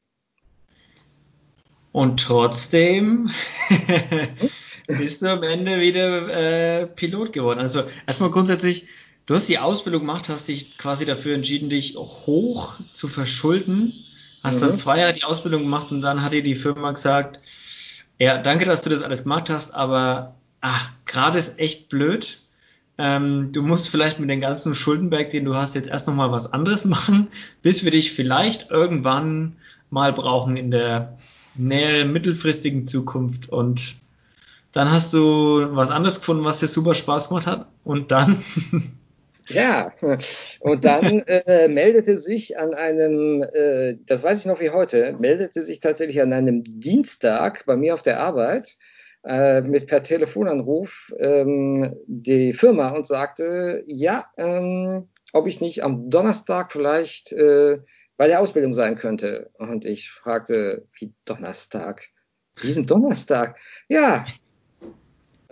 Und 1.92 2.20
trotzdem 2.20 3.30
bist 4.88 5.22
du 5.22 5.28
am 5.28 5.44
Ende 5.44 5.80
wieder 5.80 6.82
äh, 6.82 6.88
Pilot 6.88 7.34
geworden. 7.34 7.60
Also 7.60 7.84
erstmal 8.08 8.32
grundsätzlich, 8.32 8.88
du 9.28 9.36
hast 9.36 9.48
die 9.48 9.60
Ausbildung 9.60 10.02
gemacht, 10.02 10.28
hast 10.28 10.48
dich 10.48 10.78
quasi 10.80 11.06
dafür 11.06 11.36
entschieden, 11.36 11.70
dich 11.70 11.96
hoch 11.96 12.80
zu 12.90 13.08
verschulden, 13.08 13.94
hast 14.42 14.58
mhm. 14.58 14.68
dann 14.68 14.76
zwei 14.76 15.00
Jahre 15.00 15.14
die 15.14 15.24
Ausbildung 15.24 15.62
gemacht 15.62 15.92
und 15.92 16.02
dann 16.02 16.24
hat 16.24 16.34
dir 16.34 16.42
die 16.42 16.56
Firma 16.56 16.92
gesagt, 16.92 17.42
ja, 18.20 18.40
danke, 18.40 18.66
dass 18.66 18.82
du 18.82 18.90
das 18.90 19.04
alles 19.04 19.24
gemacht 19.24 19.52
hast, 19.52 19.76
aber 19.76 20.36
ah, 20.64 20.80
gerade 21.06 21.38
ist 21.38 21.60
echt 21.60 21.90
blöd. 21.90 22.40
Ähm, 22.98 23.52
du 23.52 23.62
musst 23.62 23.90
vielleicht 23.90 24.20
mit 24.20 24.30
dem 24.30 24.42
ganzen 24.42 24.74
Schuldenberg, 24.74 25.30
den 25.30 25.46
du 25.46 25.56
hast, 25.56 25.76
jetzt 25.76 25.90
erst 25.90 26.08
nochmal 26.08 26.32
was 26.32 26.52
anderes 26.52 26.86
machen, 26.96 27.28
bis 27.62 27.84
wir 27.84 27.92
dich 27.92 28.14
vielleicht 28.14 28.72
irgendwann 28.72 29.58
mal 29.92 30.14
brauchen 30.14 30.58
in 30.58 30.72
der 30.72 31.18
näheren, 31.56 32.12
mittelfristigen 32.12 32.88
Zukunft. 32.88 33.50
Und 33.50 33.98
dann 34.72 34.90
hast 34.90 35.14
du 35.14 35.68
was 35.76 35.92
anderes 35.92 36.20
gefunden, 36.20 36.46
was 36.46 36.60
dir 36.60 36.68
super 36.68 36.96
Spaß 36.96 37.30
gemacht 37.30 37.46
hat. 37.46 37.68
Und 37.84 38.10
dann? 38.10 38.44
Ja, 39.50 39.92
und 40.62 40.86
dann 40.86 41.20
äh, 41.28 41.68
meldete 41.68 42.18
sich 42.18 42.58
an 42.58 42.74
einem, 42.74 43.44
äh, 43.44 43.98
das 44.06 44.24
weiß 44.24 44.40
ich 44.40 44.46
noch 44.46 44.62
wie 44.62 44.70
heute, 44.70 45.18
meldete 45.20 45.62
sich 45.62 45.82
tatsächlich 45.82 46.22
an 46.22 46.32
einem 46.32 46.64
Dienstag 46.64 47.66
bei 47.66 47.76
mir 47.76 47.94
auf 47.94 48.02
der 48.02 48.22
Arbeit 48.22 48.78
äh, 49.26 49.62
mit 49.62 49.88
per 49.88 50.04
Telefonanruf 50.04 51.14
ähm, 51.18 51.96
die 52.08 52.54
Firma 52.54 52.90
und 52.90 53.08
sagte, 53.08 53.84
ja, 53.88 54.26
ähm, 54.38 55.08
ob 55.32 55.48
ich 55.48 55.62
nicht 55.62 55.84
am 55.84 56.10
Donnerstag 56.10 56.72
vielleicht 56.72 57.32
äh, 57.32 57.80
bei 58.18 58.28
der 58.28 58.42
Ausbildung 58.42 58.74
sein 58.74 58.96
könnte. 58.96 59.50
Und 59.58 59.86
ich 59.86 60.12
fragte, 60.12 60.86
wie 61.00 61.14
Donnerstag? 61.26 62.10
Diesen 62.62 62.86
Donnerstag? 62.86 63.58
Ja, 63.88 64.24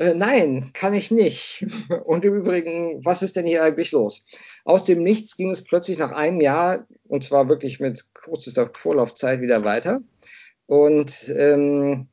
äh, 0.02 0.16
nein, 0.16 0.72
kann 0.74 0.94
ich 0.94 1.12
nicht. 1.12 1.66
Und 2.06 2.26
im 2.26 2.36
Übrigen, 2.36 3.06
was 3.06 3.22
ist 3.22 3.36
denn 3.36 3.46
hier 3.46 3.64
eigentlich 3.64 3.92
los? 3.92 4.26
Aus 4.66 4.84
dem 4.86 5.04
Nichts 5.04 5.36
ging 5.38 5.50
es 5.50 5.64
plötzlich 5.64 5.98
nach 5.98 6.12
einem 6.12 6.42
Jahr, 6.42 6.88
und 7.08 7.24
zwar 7.24 7.50
wirklich 7.50 7.80
mit 7.80 8.06
kürzester 8.14 8.70
Vorlaufzeit, 8.74 9.42
wieder 9.42 9.64
weiter. 9.64 10.02
Und 10.66 11.32
ähm, 11.36 12.08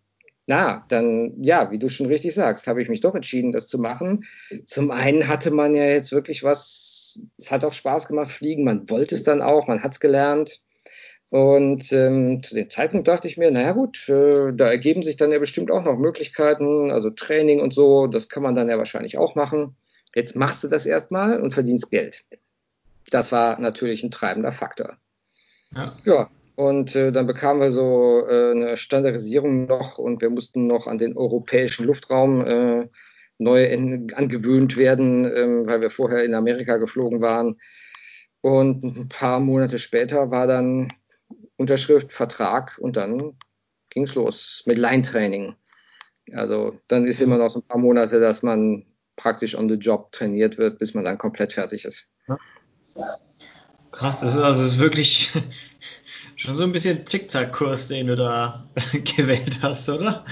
na, 0.48 0.82
dann, 0.88 1.34
ja, 1.42 1.70
wie 1.70 1.78
du 1.78 1.90
schon 1.90 2.06
richtig 2.06 2.32
sagst, 2.32 2.66
habe 2.66 2.80
ich 2.80 2.88
mich 2.88 3.02
doch 3.02 3.14
entschieden, 3.14 3.52
das 3.52 3.68
zu 3.68 3.78
machen. 3.78 4.24
Zum 4.64 4.90
einen 4.90 5.28
hatte 5.28 5.50
man 5.50 5.76
ja 5.76 5.84
jetzt 5.84 6.10
wirklich 6.10 6.42
was, 6.42 7.20
es 7.36 7.52
hat 7.52 7.66
auch 7.66 7.74
Spaß 7.74 8.08
gemacht, 8.08 8.30
fliegen, 8.30 8.64
man 8.64 8.88
wollte 8.88 9.14
es 9.14 9.22
dann 9.22 9.42
auch, 9.42 9.68
man 9.68 9.82
hat 9.82 9.92
es 9.92 10.00
gelernt. 10.00 10.62
Und 11.28 11.92
ähm, 11.92 12.42
zu 12.42 12.54
dem 12.54 12.70
Zeitpunkt 12.70 13.06
dachte 13.08 13.28
ich 13.28 13.36
mir, 13.36 13.50
naja 13.50 13.72
gut, 13.72 14.08
äh, 14.08 14.50
da 14.54 14.70
ergeben 14.70 15.02
sich 15.02 15.18
dann 15.18 15.32
ja 15.32 15.38
bestimmt 15.38 15.70
auch 15.70 15.84
noch 15.84 15.98
Möglichkeiten, 15.98 16.90
also 16.90 17.10
Training 17.10 17.60
und 17.60 17.74
so, 17.74 18.06
das 18.06 18.30
kann 18.30 18.42
man 18.42 18.54
dann 18.54 18.70
ja 18.70 18.78
wahrscheinlich 18.78 19.18
auch 19.18 19.34
machen. 19.34 19.76
Jetzt 20.14 20.34
machst 20.34 20.64
du 20.64 20.68
das 20.68 20.86
erstmal 20.86 21.42
und 21.42 21.52
verdienst 21.52 21.90
Geld. 21.90 22.24
Das 23.10 23.32
war 23.32 23.60
natürlich 23.60 24.02
ein 24.02 24.10
treibender 24.10 24.52
Faktor. 24.52 24.96
Ja, 25.74 25.94
ja 26.06 26.30
und 26.58 26.96
äh, 26.96 27.12
dann 27.12 27.28
bekamen 27.28 27.62
wir 27.62 27.70
so 27.70 28.26
äh, 28.28 28.50
eine 28.50 28.76
Standardisierung 28.76 29.66
noch 29.66 29.96
und 29.98 30.20
wir 30.20 30.28
mussten 30.28 30.66
noch 30.66 30.88
an 30.88 30.98
den 30.98 31.16
europäischen 31.16 31.86
Luftraum 31.86 32.44
äh, 32.44 32.88
neu 33.38 33.72
angewöhnt 34.16 34.76
werden, 34.76 35.24
äh, 35.24 35.64
weil 35.68 35.80
wir 35.80 35.90
vorher 35.90 36.24
in 36.24 36.34
Amerika 36.34 36.78
geflogen 36.78 37.20
waren. 37.20 37.60
Und 38.40 38.82
ein 38.82 39.08
paar 39.08 39.38
Monate 39.38 39.78
später 39.78 40.32
war 40.32 40.48
dann 40.48 40.92
Unterschrift, 41.58 42.12
Vertrag 42.12 42.76
und 42.80 42.96
dann 42.96 43.38
ging 43.90 44.02
es 44.02 44.16
los 44.16 44.64
mit 44.66 44.78
Line-Training. 44.78 45.54
Also 46.32 46.76
dann 46.88 47.04
ist 47.04 47.20
immer 47.20 47.38
noch 47.38 47.50
so 47.50 47.60
ein 47.60 47.68
paar 47.68 47.78
Monate, 47.78 48.18
dass 48.18 48.42
man 48.42 48.84
praktisch 49.14 49.54
on 49.56 49.68
the 49.68 49.76
job 49.76 50.10
trainiert 50.10 50.58
wird, 50.58 50.80
bis 50.80 50.92
man 50.92 51.04
dann 51.04 51.18
komplett 51.18 51.52
fertig 51.52 51.84
ist. 51.84 52.10
Krass, 53.92 54.20
das 54.20 54.34
ist 54.34 54.40
also 54.40 54.62
das 54.62 54.72
ist 54.72 54.78
wirklich 54.80 55.30
schon 56.38 56.56
so 56.56 56.62
ein 56.62 56.72
bisschen 56.72 57.06
Zickzack-Kurs, 57.06 57.88
den 57.88 58.06
du 58.06 58.16
da 58.16 58.64
gewählt 59.16 59.58
hast, 59.60 59.88
oder? 59.88 60.24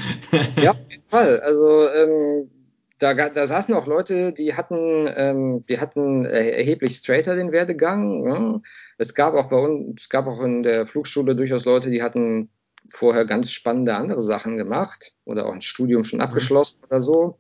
ja, 0.62 0.70
auf 0.70 0.78
jeden 0.88 1.08
Fall. 1.08 1.40
Also 1.40 1.90
ähm, 1.90 2.50
da, 2.98 3.14
da 3.14 3.46
saßen 3.46 3.74
auch 3.74 3.86
Leute, 3.86 4.32
die 4.32 4.54
hatten, 4.54 5.10
ähm, 5.16 5.64
die 5.68 5.78
hatten 5.78 6.24
erheblich 6.24 6.96
straighter 6.96 7.34
den 7.34 7.52
Werdegang. 7.52 8.22
Ne? 8.22 8.62
Es 8.98 9.14
gab 9.14 9.34
auch 9.34 9.48
bei 9.48 9.56
uns, 9.56 10.02
es 10.02 10.08
gab 10.08 10.26
auch 10.26 10.40
in 10.42 10.62
der 10.62 10.86
Flugschule 10.86 11.34
durchaus 11.36 11.64
Leute, 11.64 11.90
die 11.90 12.02
hatten 12.02 12.48
vorher 12.88 13.24
ganz 13.24 13.50
spannende 13.50 13.96
andere 13.96 14.22
Sachen 14.22 14.56
gemacht 14.56 15.12
oder 15.24 15.46
auch 15.46 15.52
ein 15.52 15.60
Studium 15.60 16.04
schon 16.04 16.20
mhm. 16.20 16.26
abgeschlossen 16.26 16.78
mhm. 16.82 16.86
oder 16.86 17.00
so. 17.02 17.38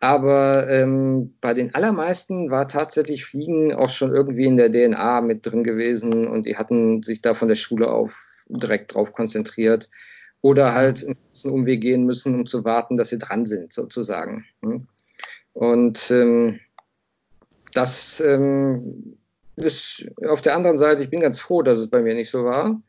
Aber 0.00 0.68
ähm, 0.68 1.34
bei 1.40 1.54
den 1.54 1.74
allermeisten 1.74 2.50
war 2.50 2.68
tatsächlich 2.68 3.24
Fliegen 3.24 3.74
auch 3.74 3.88
schon 3.88 4.14
irgendwie 4.14 4.44
in 4.44 4.56
der 4.56 4.70
DNA 4.70 5.22
mit 5.22 5.46
drin 5.46 5.64
gewesen 5.64 6.28
und 6.28 6.46
die 6.46 6.56
hatten 6.56 7.02
sich 7.02 7.22
da 7.22 7.34
von 7.34 7.48
der 7.48 7.54
Schule 7.54 7.90
auf 7.90 8.44
direkt 8.48 8.94
drauf 8.94 9.12
konzentriert 9.12 9.88
oder 10.42 10.74
halt 10.74 11.04
einen 11.04 11.54
Umweg 11.54 11.80
gehen 11.80 12.04
müssen, 12.04 12.34
um 12.34 12.46
zu 12.46 12.64
warten, 12.64 12.96
dass 12.96 13.08
sie 13.08 13.18
dran 13.18 13.46
sind, 13.46 13.72
sozusagen. 13.72 14.44
Hm? 14.62 14.86
Und 15.54 16.10
ähm, 16.10 16.60
das 17.72 18.20
ähm, 18.20 19.16
ist 19.56 20.06
auf 20.28 20.42
der 20.42 20.54
anderen 20.54 20.78
Seite, 20.78 21.02
ich 21.02 21.10
bin 21.10 21.20
ganz 21.20 21.40
froh, 21.40 21.62
dass 21.62 21.78
es 21.78 21.88
bei 21.88 22.02
mir 22.02 22.14
nicht 22.14 22.30
so 22.30 22.44
war, 22.44 22.80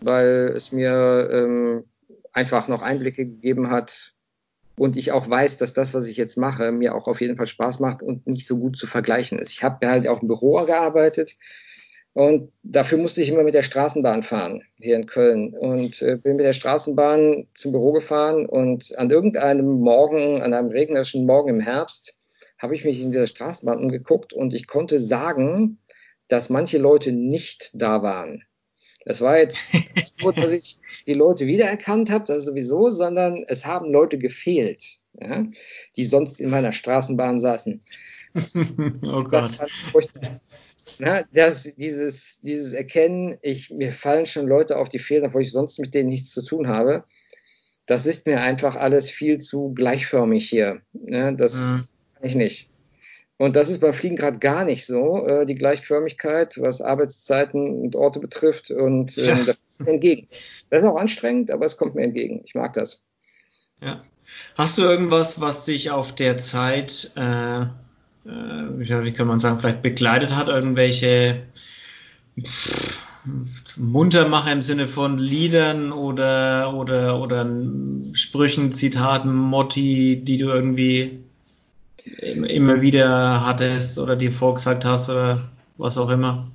weil 0.00 0.52
es 0.56 0.72
mir 0.72 1.28
ähm, 1.30 1.84
einfach 2.32 2.68
noch 2.68 2.82
Einblicke 2.82 3.26
gegeben 3.26 3.70
hat 3.70 4.15
und 4.78 4.96
ich 4.96 5.12
auch 5.12 5.28
weiß, 5.28 5.56
dass 5.56 5.72
das, 5.72 5.94
was 5.94 6.06
ich 6.06 6.16
jetzt 6.16 6.36
mache, 6.36 6.72
mir 6.72 6.94
auch 6.94 7.08
auf 7.08 7.20
jeden 7.20 7.36
Fall 7.36 7.46
Spaß 7.46 7.80
macht 7.80 8.02
und 8.02 8.26
nicht 8.26 8.46
so 8.46 8.58
gut 8.58 8.76
zu 8.76 8.86
vergleichen 8.86 9.38
ist. 9.38 9.52
Ich 9.52 9.62
habe 9.62 9.86
halt 9.86 10.06
auch 10.06 10.22
im 10.22 10.28
Büro 10.28 10.64
gearbeitet 10.64 11.36
und 12.16 12.50
dafür 12.62 12.96
musste 12.96 13.20
ich 13.20 13.28
immer 13.28 13.42
mit 13.42 13.54
der 13.54 13.62
Straßenbahn 13.62 14.22
fahren, 14.22 14.62
hier 14.78 14.96
in 14.96 15.04
Köln. 15.04 15.52
Und 15.52 16.00
äh, 16.00 16.16
bin 16.16 16.36
mit 16.36 16.46
der 16.46 16.54
Straßenbahn 16.54 17.46
zum 17.52 17.72
Büro 17.72 17.92
gefahren 17.92 18.46
und 18.46 18.96
an 18.96 19.10
irgendeinem 19.10 19.80
Morgen, 19.80 20.40
an 20.40 20.54
einem 20.54 20.68
regnerischen 20.68 21.26
Morgen 21.26 21.50
im 21.50 21.60
Herbst, 21.60 22.18
habe 22.58 22.74
ich 22.74 22.86
mich 22.86 23.02
in 23.02 23.12
dieser 23.12 23.26
Straßenbahn 23.26 23.78
umgeguckt 23.78 24.32
und 24.32 24.54
ich 24.54 24.66
konnte 24.66 24.98
sagen, 24.98 25.78
dass 26.28 26.48
manche 26.48 26.78
Leute 26.78 27.12
nicht 27.12 27.70
da 27.74 28.02
waren. 28.02 28.44
Das 29.06 29.20
war 29.20 29.38
jetzt 29.38 29.58
nicht 29.72 30.18
so, 30.18 30.32
dass 30.32 30.50
ich 30.50 30.80
die 31.06 31.14
Leute 31.14 31.46
wiedererkannt 31.46 32.10
habe, 32.10 32.24
das 32.24 32.44
sowieso, 32.44 32.90
sondern 32.90 33.44
es 33.46 33.64
haben 33.64 33.92
Leute 33.92 34.18
gefehlt, 34.18 34.82
ja, 35.18 35.46
die 35.96 36.04
sonst 36.04 36.40
in 36.40 36.50
meiner 36.50 36.72
Straßenbahn 36.72 37.38
saßen. 37.38 37.80
oh 38.34 39.22
Gott. 39.22 39.60
Na, 40.98 41.22
das, 41.32 41.74
dieses, 41.76 42.40
dieses 42.40 42.72
Erkennen, 42.72 43.38
ich, 43.42 43.70
mir 43.70 43.92
fallen 43.92 44.26
schon 44.26 44.48
Leute 44.48 44.76
auf 44.76 44.88
die 44.88 44.98
Fehler, 44.98 45.32
wo 45.32 45.38
ich 45.38 45.52
sonst 45.52 45.78
mit 45.78 45.94
denen 45.94 46.08
nichts 46.08 46.32
zu 46.32 46.44
tun 46.44 46.66
habe. 46.66 47.04
Das 47.86 48.06
ist 48.06 48.26
mir 48.26 48.40
einfach 48.40 48.74
alles 48.74 49.10
viel 49.10 49.38
zu 49.38 49.72
gleichförmig 49.72 50.48
hier. 50.48 50.82
Ja, 50.92 51.30
das 51.30 51.54
mhm. 51.54 51.88
kann 52.14 52.24
ich 52.24 52.34
nicht. 52.34 52.70
Und 53.38 53.54
das 53.54 53.68
ist 53.68 53.80
beim 53.80 53.92
Fliegen 53.92 54.16
gerade 54.16 54.38
gar 54.38 54.64
nicht 54.64 54.86
so, 54.86 55.26
äh, 55.26 55.44
die 55.44 55.54
Gleichförmigkeit, 55.54 56.58
was 56.60 56.80
Arbeitszeiten 56.80 57.82
und 57.82 57.94
Orte 57.94 58.18
betrifft. 58.18 58.70
Und 58.70 59.18
ähm, 59.18 59.44
das 59.46 59.58
ist 59.68 59.80
mir 59.80 59.92
entgegen. 59.92 60.28
Das 60.70 60.82
ist 60.82 60.88
auch 60.88 60.96
anstrengend, 60.96 61.50
aber 61.50 61.66
es 61.66 61.76
kommt 61.76 61.94
mir 61.94 62.04
entgegen. 62.04 62.42
Ich 62.44 62.54
mag 62.54 62.72
das. 62.72 63.04
Ja. 63.82 64.02
Hast 64.56 64.78
du 64.78 64.82
irgendwas, 64.82 65.40
was 65.40 65.66
dich 65.66 65.90
auf 65.90 66.14
der 66.14 66.38
Zeit 66.38 67.12
äh, 67.16 67.66
äh, 68.28 68.82
ja, 68.82 69.04
wie 69.04 69.12
kann 69.12 69.26
man 69.26 69.38
sagen, 69.38 69.60
vielleicht 69.60 69.82
begleitet 69.82 70.34
hat, 70.34 70.48
irgendwelche 70.48 71.46
Muntermacher 73.76 74.52
im 74.52 74.62
Sinne 74.62 74.88
von 74.88 75.18
Liedern 75.18 75.92
oder, 75.92 76.74
oder, 76.74 77.20
oder 77.20 77.48
Sprüchen, 78.12 78.72
Zitaten, 78.72 79.34
Motti, 79.34 80.22
die 80.22 80.36
du 80.36 80.46
irgendwie 80.46 81.24
immer 82.18 82.80
wieder 82.80 83.44
hattest 83.44 83.98
oder 83.98 84.16
dir 84.16 84.30
vorgesagt 84.30 84.84
hast 84.84 85.08
oder 85.08 85.50
was 85.76 85.98
auch 85.98 86.10
immer? 86.10 86.50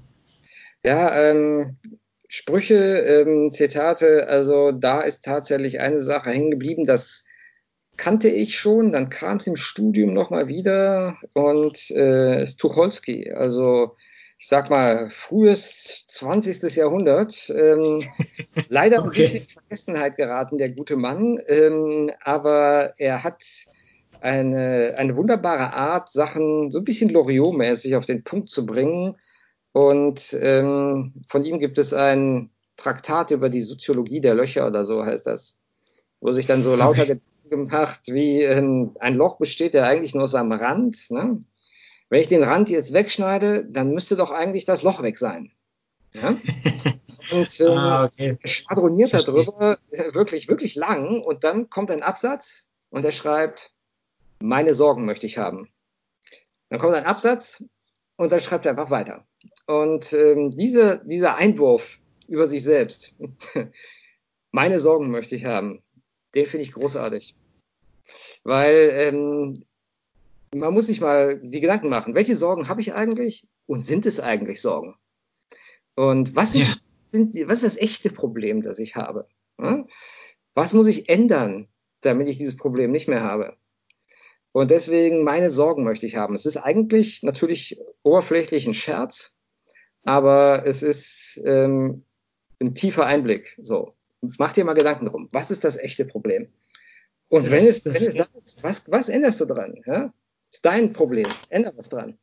Ja, 0.84 1.16
ähm, 1.16 1.78
Sprüche, 2.28 2.76
ähm, 2.76 3.52
Zitate, 3.52 4.28
also 4.28 4.72
da 4.72 5.02
ist 5.02 5.26
tatsächlich 5.26 5.80
eine 5.80 6.02
Sache 6.02 6.30
hängen 6.30 6.52
geblieben, 6.52 6.86
dass 6.86 7.26
kannte 7.98 8.30
ich 8.30 8.58
schon, 8.58 8.92
dann 8.94 9.10
kam 9.10 9.38
es 9.38 9.48
im 9.48 9.58
Studium 9.58 10.14
nochmal 10.14 10.48
wieder 10.48 11.18
und 11.34 11.92
äh, 11.92 12.42
ist 12.42 12.58
Tucholsky, 12.58 13.32
also 13.32 13.94
ich 14.40 14.48
sag 14.48 14.72
mal, 14.72 15.12
frühes 15.12 16.08
20. 16.08 16.76
Jahrhundert. 16.76 17.54
Ähm, 17.56 18.04
leider 18.70 19.00
okay. 19.06 19.06
ein 19.06 19.12
bisschen 19.12 19.42
in 19.42 19.48
Vergessenheit 19.48 20.16
geraten, 20.16 20.58
der 20.58 20.70
gute 20.70 20.96
Mann, 20.96 21.40
ähm, 21.48 22.10
aber 22.24 22.96
er 22.98 23.24
hat 23.24 23.44
eine, 24.22 24.96
eine 24.98 25.16
wunderbare 25.16 25.74
Art, 25.74 26.10
Sachen 26.10 26.72
so 26.72 26.80
ein 26.80 26.86
bisschen 26.86 27.10
Loriot-mäßig 27.10 27.96
auf 27.96 28.06
den 28.06 28.24
Punkt 28.24 28.50
zu 28.50 28.66
bringen. 28.66 29.16
Und 29.74 30.36
ähm, 30.40 31.14
von 31.28 31.44
ihm 31.44 31.60
gibt 31.60 31.78
es 31.78 31.94
ein 31.94 32.50
Traktat 32.78 33.32
über 33.32 33.50
die 33.50 33.62
Soziologie 33.62 34.22
der 34.22 34.36
Löcher 34.36 34.68
oder 34.68 34.86
so 34.86 35.06
heißt 35.06 35.28
das, 35.28 35.58
wo 36.20 36.32
sich 36.34 36.46
dann 36.46 36.62
so 36.62 36.76
lauter 36.76 37.16
gemacht, 37.50 38.02
wie 38.08 38.42
ähm, 38.42 38.96
ein 39.00 39.16
Loch 39.16 39.38
besteht 39.38 39.74
ja 39.74 39.84
eigentlich 39.84 40.14
nur 40.14 40.24
aus 40.24 40.36
einem 40.36 40.52
Rand. 40.52 41.12
Ne? 41.12 41.40
Wenn 42.10 42.22
ich 42.22 42.28
den 42.28 42.44
Rand 42.44 42.70
jetzt 42.70 42.94
wegschneide, 42.94 43.66
dann 43.66 43.92
müsste 43.92 44.16
doch 44.16 44.32
eigentlich 44.32 44.66
das 44.66 44.84
Loch 44.84 45.02
weg 45.02 45.18
sein. 45.18 45.52
Ja? 46.14 46.36
Und 47.32 47.62
ähm, 47.62 47.78
ah, 47.78 48.06
okay. 48.06 48.38
schwadroniert 48.44 49.14
darüber 49.14 49.78
äh, 49.92 50.14
wirklich, 50.14 50.48
wirklich 50.48 50.76
lang 50.76 51.22
und 51.22 51.44
dann 51.44 51.70
kommt 51.70 51.92
ein 51.92 52.02
Absatz 52.02 52.68
und 52.90 53.06
er 53.06 53.12
schreibt, 53.12 53.74
meine 54.42 54.74
Sorgen 54.74 55.06
möchte 55.06 55.26
ich 55.26 55.38
haben. 55.38 55.70
Dann 56.70 56.80
kommt 56.80 56.96
ein 56.96 57.06
Absatz 57.06 57.64
und 58.16 58.32
dann 58.32 58.40
schreibt 58.40 58.66
er 58.66 58.72
einfach 58.72 58.90
weiter. 58.90 59.26
Und 59.68 60.14
ähm, 60.14 60.52
diese, 60.52 61.04
dieser 61.06 61.36
Einwurf 61.36 62.00
über 62.28 62.48
sich 62.48 62.64
selbst, 62.64 63.16
meine 64.52 64.80
Sorgen 64.80 65.12
möchte 65.12 65.36
ich 65.36 65.46
haben, 65.46 65.82
den 66.36 66.46
finde 66.46 66.66
ich 66.66 66.74
großartig 66.74 67.36
weil 68.44 68.90
ähm, 68.94 69.66
man 70.54 70.74
muss 70.74 70.88
sich 70.88 71.02
mal 71.02 71.40
die 71.42 71.62
Gedanken 71.62 71.90
machen, 71.90 72.16
welche 72.16 72.36
Sorgen 72.36 72.68
habe 72.68 72.82
ich 72.82 72.94
eigentlich 72.94 73.48
und 73.68 73.86
sind 73.86 74.06
es 74.06 74.20
eigentlich 74.20 74.62
Sorgen? 74.62 74.96
Und 75.96 76.36
was, 76.36 76.54
ja. 76.54 76.66
sind, 77.08 77.36
was 77.48 77.58
ist 77.62 77.76
das 77.76 77.78
echte 77.78 78.10
Problem, 78.10 78.62
das 78.62 78.80
ich 78.80 78.96
habe? 78.96 79.28
Was 80.54 80.74
muss 80.74 80.88
ich 80.88 81.10
ändern, 81.10 81.68
damit 82.02 82.28
ich 82.28 82.38
dieses 82.38 82.58
Problem 82.58 82.92
nicht 82.92 83.08
mehr 83.08 83.22
habe? 83.22 83.56
Und 84.54 84.72
deswegen 84.72 85.24
meine 85.24 85.50
Sorgen 85.50 85.84
möchte 85.84 86.06
ich 86.06 86.16
haben. 86.16 86.36
Es 86.36 86.46
ist 86.46 86.58
eigentlich 86.58 87.24
natürlich 87.24 87.80
oberflächlich 88.04 88.68
ein 88.68 88.74
Scherz, 88.74 89.38
aber 90.04 90.66
es 90.66 90.84
ist 90.84 91.42
ähm, 91.46 92.04
ein 92.60 92.76
tiefer 92.76 93.06
Einblick. 93.06 93.58
So, 93.62 93.94
mach 94.22 94.54
dir 94.54 94.66
mal 94.66 94.74
Gedanken 94.74 95.06
drum. 95.06 95.30
Was 95.32 95.52
ist 95.52 95.64
das 95.64 95.78
echte 95.78 96.06
Problem? 96.06 96.48
Und 97.30 97.44
das, 97.44 97.52
wenn 97.52 97.66
es, 97.66 97.86
wenn 97.86 97.96
es 97.96 98.14
da 98.14 98.28
ist, 98.44 98.64
was, 98.64 98.92
was 98.92 99.10
änderst 99.10 99.40
du 99.40 99.46
dran? 99.46 99.82
Ja? 99.86 100.14
Ist 100.52 100.66
dein 100.66 100.92
Problem. 100.92 101.30
Änder 101.50 101.72
was 101.78 101.88
dran. 101.88 102.18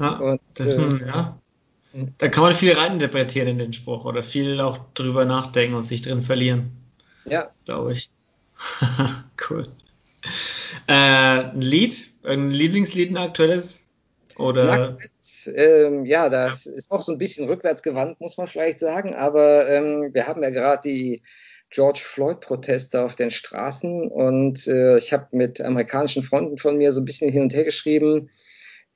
Ja, 0.00 0.18
Und, 0.18 0.40
das, 0.56 0.76
äh, 0.76 1.06
ja. 1.06 1.40
Da 2.18 2.28
kann 2.28 2.42
man 2.42 2.54
viel 2.54 2.72
reininterpretieren 2.72 3.48
in 3.48 3.58
den 3.58 3.72
Spruch 3.72 4.04
oder 4.04 4.22
viel 4.22 4.60
auch 4.60 4.78
drüber 4.94 5.24
nachdenken 5.24 5.74
und 5.74 5.84
sich 5.84 6.02
drin 6.02 6.22
verlieren. 6.22 6.72
Ja. 7.24 7.50
Glaube 7.64 7.92
ich. 7.92 8.10
cool. 9.50 9.68
Äh, 10.86 10.92
ein 10.92 11.60
Lied, 11.60 12.06
ein 12.24 12.50
Lieblingslied, 12.50 13.10
ein 13.10 13.16
aktuelles? 13.16 13.84
Oder? 14.36 14.96
Ähm, 15.46 16.04
ja, 16.06 16.28
das 16.28 16.64
ja. 16.64 16.72
ist 16.72 16.90
auch 16.90 17.02
so 17.02 17.12
ein 17.12 17.18
bisschen 17.18 17.48
rückwärtsgewandt, 17.48 18.20
muss 18.20 18.36
man 18.36 18.46
vielleicht 18.46 18.78
sagen. 18.78 19.14
Aber 19.14 19.68
ähm, 19.68 20.10
wir 20.12 20.26
haben 20.26 20.42
ja 20.42 20.50
gerade 20.50 20.82
die 20.84 21.22
George 21.70 22.00
Floyd-Proteste 22.02 23.02
auf 23.02 23.14
den 23.14 23.30
Straßen 23.30 24.08
und 24.08 24.66
äh, 24.68 24.96
ich 24.98 25.12
habe 25.12 25.26
mit 25.32 25.60
amerikanischen 25.60 26.22
Fronten 26.22 26.56
von 26.56 26.78
mir 26.78 26.92
so 26.92 27.00
ein 27.00 27.04
bisschen 27.04 27.30
hin 27.30 27.42
und 27.42 27.54
her 27.54 27.64
geschrieben, 27.64 28.30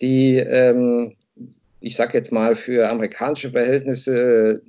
die, 0.00 0.36
ähm, 0.36 1.16
ich 1.80 1.96
sage 1.96 2.16
jetzt 2.16 2.32
mal, 2.32 2.56
für 2.56 2.88
amerikanische 2.88 3.50
Verhältnisse 3.50 4.62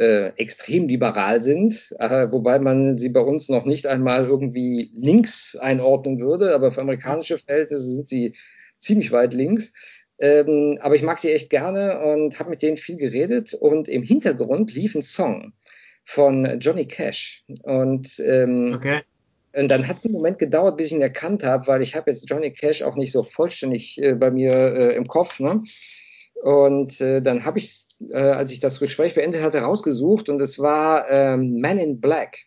äh, 0.00 0.28
extrem 0.36 0.88
liberal 0.88 1.42
sind, 1.42 1.94
äh, 1.98 2.26
wobei 2.30 2.58
man 2.58 2.96
sie 2.96 3.10
bei 3.10 3.20
uns 3.20 3.50
noch 3.50 3.66
nicht 3.66 3.86
einmal 3.86 4.24
irgendwie 4.24 4.90
links 4.94 5.56
einordnen 5.56 6.20
würde, 6.20 6.54
aber 6.54 6.72
für 6.72 6.80
amerikanische 6.80 7.38
Verhältnisse 7.38 7.82
sind 7.82 8.08
sie 8.08 8.34
ziemlich 8.78 9.12
weit 9.12 9.34
links. 9.34 9.74
Ähm, 10.18 10.78
aber 10.80 10.94
ich 10.94 11.02
mag 11.02 11.18
sie 11.18 11.32
echt 11.32 11.50
gerne 11.50 12.00
und 12.00 12.38
habe 12.38 12.50
mit 12.50 12.62
denen 12.62 12.78
viel 12.78 12.96
geredet 12.96 13.54
und 13.54 13.88
im 13.88 14.02
Hintergrund 14.02 14.74
lief 14.74 14.94
ein 14.94 15.02
Song 15.02 15.52
von 16.04 16.58
Johnny 16.60 16.86
Cash 16.86 17.44
und 17.62 18.20
ähm, 18.20 18.74
okay. 18.76 19.00
Und 19.52 19.68
dann 19.68 19.88
hat 19.88 19.98
es 19.98 20.04
einen 20.04 20.14
Moment 20.14 20.38
gedauert, 20.38 20.76
bis 20.76 20.86
ich 20.86 20.92
ihn 20.92 21.02
erkannt 21.02 21.42
habe, 21.42 21.66
weil 21.66 21.82
ich 21.82 21.96
habe 21.96 22.10
jetzt 22.10 22.30
Johnny 22.30 22.52
Cash 22.52 22.82
auch 22.82 22.94
nicht 22.94 23.10
so 23.10 23.24
vollständig 23.24 24.00
äh, 24.00 24.14
bei 24.14 24.30
mir 24.30 24.52
äh, 24.52 24.94
im 24.94 25.08
Kopf. 25.08 25.40
Ne? 25.40 25.64
Und 26.42 27.00
äh, 27.00 27.20
dann 27.20 27.44
habe 27.44 27.58
ich, 27.58 27.84
äh, 28.10 28.16
als 28.16 28.52
ich 28.52 28.60
das 28.60 28.80
Gespräch 28.80 29.14
beendet 29.14 29.42
hatte, 29.42 29.58
rausgesucht 29.58 30.28
und 30.28 30.40
es 30.40 30.58
war 30.58 31.08
ähm, 31.10 31.60
Man 31.60 31.78
in 31.78 32.00
Black. 32.00 32.38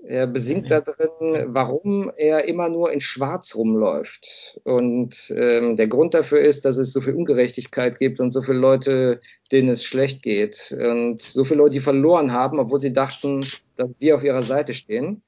Er 0.00 0.28
besingt 0.28 0.70
da 0.70 0.80
drin, 0.80 1.46
warum 1.48 2.12
er 2.16 2.44
immer 2.44 2.68
nur 2.68 2.92
in 2.92 3.00
Schwarz 3.00 3.56
rumläuft. 3.56 4.60
Und 4.62 5.32
ähm, 5.36 5.74
der 5.74 5.88
Grund 5.88 6.14
dafür 6.14 6.38
ist, 6.38 6.64
dass 6.64 6.76
es 6.76 6.92
so 6.92 7.00
viel 7.00 7.14
Ungerechtigkeit 7.14 7.98
gibt 7.98 8.20
und 8.20 8.30
so 8.30 8.42
viele 8.42 8.58
Leute, 8.58 9.20
denen 9.50 9.70
es 9.70 9.82
schlecht 9.82 10.22
geht. 10.22 10.72
Und 10.78 11.20
so 11.20 11.42
viele 11.42 11.58
Leute, 11.58 11.72
die 11.72 11.80
verloren 11.80 12.32
haben, 12.32 12.60
obwohl 12.60 12.78
sie 12.78 12.92
dachten, 12.92 13.44
dass 13.76 13.90
wir 13.98 14.14
auf 14.14 14.22
ihrer 14.22 14.44
Seite 14.44 14.72
stehen. 14.72 15.22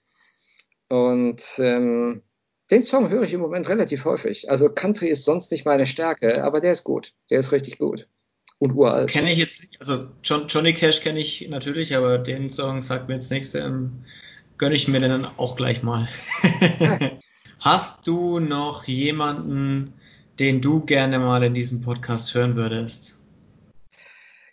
Und 0.88 1.42
ähm, 1.58 2.22
den 2.70 2.84
Song 2.84 3.10
höre 3.10 3.24
ich 3.24 3.32
im 3.32 3.40
Moment 3.40 3.68
relativ 3.68 4.04
häufig. 4.04 4.50
Also 4.50 4.68
Country 4.68 5.08
ist 5.08 5.24
sonst 5.24 5.50
nicht 5.50 5.64
meine 5.64 5.86
Stärke, 5.86 6.44
aber 6.44 6.60
der 6.60 6.72
ist 6.72 6.84
gut. 6.84 7.12
Der 7.28 7.40
ist 7.40 7.50
richtig 7.50 7.78
gut. 7.78 8.08
Und 8.60 8.74
uralt. 8.74 9.08
Kenne 9.08 9.32
ich 9.32 9.38
jetzt 9.38 9.62
nicht. 9.62 9.80
Also 9.80 10.06
John, 10.22 10.46
Johnny 10.46 10.74
Cash 10.74 11.00
kenne 11.00 11.18
ich 11.18 11.48
natürlich, 11.48 11.96
aber 11.96 12.18
den 12.18 12.50
Song 12.50 12.82
sagt 12.82 13.08
mir 13.08 13.14
jetzt 13.14 13.30
nichts. 13.30 13.54
Ähm, 13.54 14.04
gönne 14.58 14.74
ich 14.74 14.86
mir 14.86 15.00
dann 15.00 15.24
auch 15.24 15.56
gleich 15.56 15.82
mal. 15.82 16.06
Hast 17.60 18.06
du 18.06 18.38
noch 18.38 18.84
jemanden, 18.84 19.94
den 20.38 20.60
du 20.60 20.84
gerne 20.84 21.18
mal 21.18 21.42
in 21.42 21.54
diesem 21.54 21.80
Podcast 21.80 22.34
hören 22.34 22.54
würdest? 22.54 23.22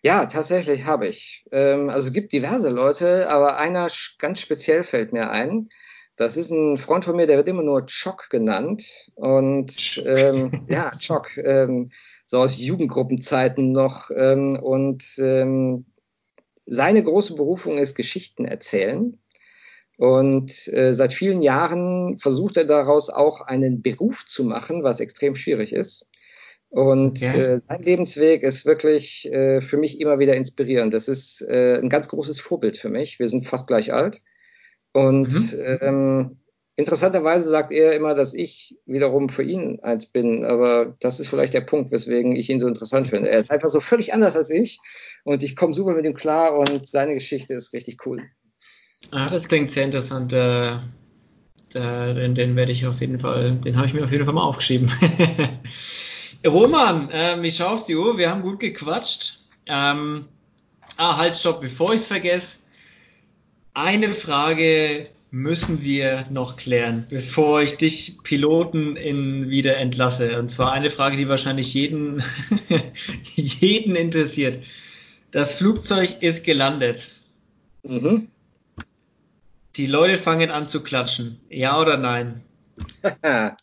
Ja, 0.03 0.26
tatsächlich 0.26 0.86
habe 0.86 1.08
ich. 1.08 1.43
Ähm, 1.51 1.89
also 1.89 2.08
es 2.08 2.14
gibt 2.14 2.32
diverse 2.32 2.70
Leute, 2.70 3.30
aber 3.30 3.58
einer 3.58 3.89
ganz 4.20 4.39
speziell 4.39 4.86
fällt 4.86 5.12
mir 5.12 5.32
ein. 5.32 5.68
Das 6.16 6.38
ist 6.38 6.49
ein 6.49 6.78
Freund 6.78 7.05
von 7.05 7.16
mir, 7.16 7.28
der 7.28 7.38
wird 7.38 7.47
immer 7.47 7.62
nur 7.62 7.86
Chock 7.86 8.30
genannt. 8.30 9.12
Und 9.16 10.01
ähm, 10.05 10.66
ja, 10.70 10.91
Chock, 10.99 11.36
ähm, 11.38 11.91
so 12.28 12.38
aus 12.38 12.57
Jugendgruppenzeiten 12.57 13.71
noch. 13.71 14.11
Ähm, 14.15 14.59
und 14.59 15.03
ähm, 15.17 15.86
seine 16.65 17.01
große 17.03 17.36
Berufung 17.36 17.78
ist 17.78 17.95
Geschichten 17.95 18.45
erzählen. 18.45 19.17
Und 19.97 20.67
äh, 20.67 20.93
seit 20.93 21.13
vielen 21.13 21.41
Jahren 21.41 22.19
versucht 22.19 22.57
er 22.57 22.65
daraus 22.65 23.09
auch 23.09 23.41
einen 23.41 23.82
Beruf 23.82 24.28
zu 24.28 24.43
machen, 24.43 24.84
was 24.84 24.99
extrem 24.99 25.34
schwierig 25.34 25.73
ist. 25.73 26.07
Und 26.69 27.23
okay. 27.23 27.41
äh, 27.41 27.57
sein 27.59 27.82
Lebensweg 27.82 28.43
ist 28.43 28.65
wirklich 28.65 29.25
äh, 29.32 29.61
für 29.61 29.78
mich 29.78 29.99
immer 30.01 30.19
wieder 30.19 30.36
inspirierend. 30.36 30.93
Das 30.93 31.07
ist 31.07 31.41
äh, 31.41 31.80
ein 31.80 31.89
ganz 31.89 32.09
großes 32.09 32.41
Vorbild 32.41 32.78
für 32.78 32.89
mich. 32.89 33.19
Wir 33.19 33.30
sind 33.30 33.47
fast 33.47 33.67
gleich 33.67 33.93
alt. 33.93 34.21
Und 34.91 35.32
mhm. 35.32 35.78
ähm, 35.82 36.38
interessanterweise 36.78 37.49
sagt 37.49 37.71
er 37.71 37.91
immer, 37.93 38.15
dass 38.15 38.34
ich 38.34 38.78
wiederum 38.86 39.28
für 39.28 39.43
ihn 39.43 39.80
eins 39.82 40.05
bin. 40.05 40.45
Aber 40.45 40.95
das 41.01 41.19
ist 41.19 41.28
vielleicht 41.28 41.53
der 41.53 41.61
Punkt, 41.61 41.91
weswegen 41.91 42.36
ich 42.36 42.49
ihn 42.49 42.59
so 42.59 42.67
interessant 42.67 43.07
finde. 43.07 43.30
Er 43.30 43.39
ist 43.39 43.51
einfach 43.51 43.69
so 43.69 43.82
völlig 43.82 44.13
anders 44.13 44.38
als 44.38 44.49
ich 44.49 44.80
und 45.25 45.43
ich 45.43 45.55
komme 45.55 45.73
super 45.73 45.93
mit 45.93 46.05
ihm 46.05 46.13
klar 46.13 46.57
und 46.57 46.88
seine 46.88 47.15
Geschichte 47.15 47.53
ist 47.53 47.73
richtig 47.73 48.05
cool. 48.05 48.23
Ah, 49.11 49.30
das 49.30 49.47
klingt 49.47 49.69
sehr 49.69 49.84
interessant. 49.84 50.32
Äh, 50.32 50.75
den, 51.73 52.34
den 52.34 52.55
werde 52.55 52.71
ich 52.71 52.86
auf 52.86 53.01
jeden 53.01 53.19
Fall, 53.19 53.55
den 53.55 53.75
habe 53.75 53.88
ich 53.88 53.93
mir 53.93 54.03
auf 54.03 54.11
jeden 54.11 54.23
Fall 54.23 54.34
mal 54.34 54.43
aufgeschrieben. 54.43 54.89
Roman, 56.47 57.09
äh, 57.11 57.39
ich 57.45 57.57
schaue 57.57 57.71
auf 57.71 57.84
die 57.84 57.95
Uhr, 57.95 58.17
wir 58.17 58.30
haben 58.30 58.41
gut 58.41 58.59
gequatscht. 58.59 59.39
Ähm, 59.65 60.25
ah, 60.95 61.17
halt, 61.17 61.36
stopp, 61.36 61.59
bevor 61.59 61.93
ich 61.93 62.01
es 62.01 62.07
vergesse 62.07 62.59
eine 63.73 64.13
Frage 64.13 65.07
müssen 65.32 65.84
wir 65.84 66.25
noch 66.30 66.55
klären, 66.55 67.05
bevor 67.09 67.61
ich 67.61 67.78
dich 67.78 68.17
Piloten 68.23 68.95
in 68.95 69.49
wieder 69.49 69.78
entlasse. 69.78 70.39
Und 70.39 70.49
zwar 70.49 70.71
eine 70.71 70.89
Frage, 70.89 71.17
die 71.17 71.28
wahrscheinlich 71.28 71.73
jeden, 71.73 72.23
jeden 73.36 73.95
interessiert. 73.95 74.63
Das 75.32 75.55
Flugzeug 75.55 76.21
ist 76.21 76.45
gelandet. 76.45 77.15
Mhm. 77.84 78.30
Die 79.75 79.88
Leute 79.88 80.17
fangen 80.17 80.49
an 80.49 80.67
zu 80.67 80.82
klatschen. 80.82 81.39
Ja 81.49 81.80
oder 81.80 81.97
nein? 81.97 82.41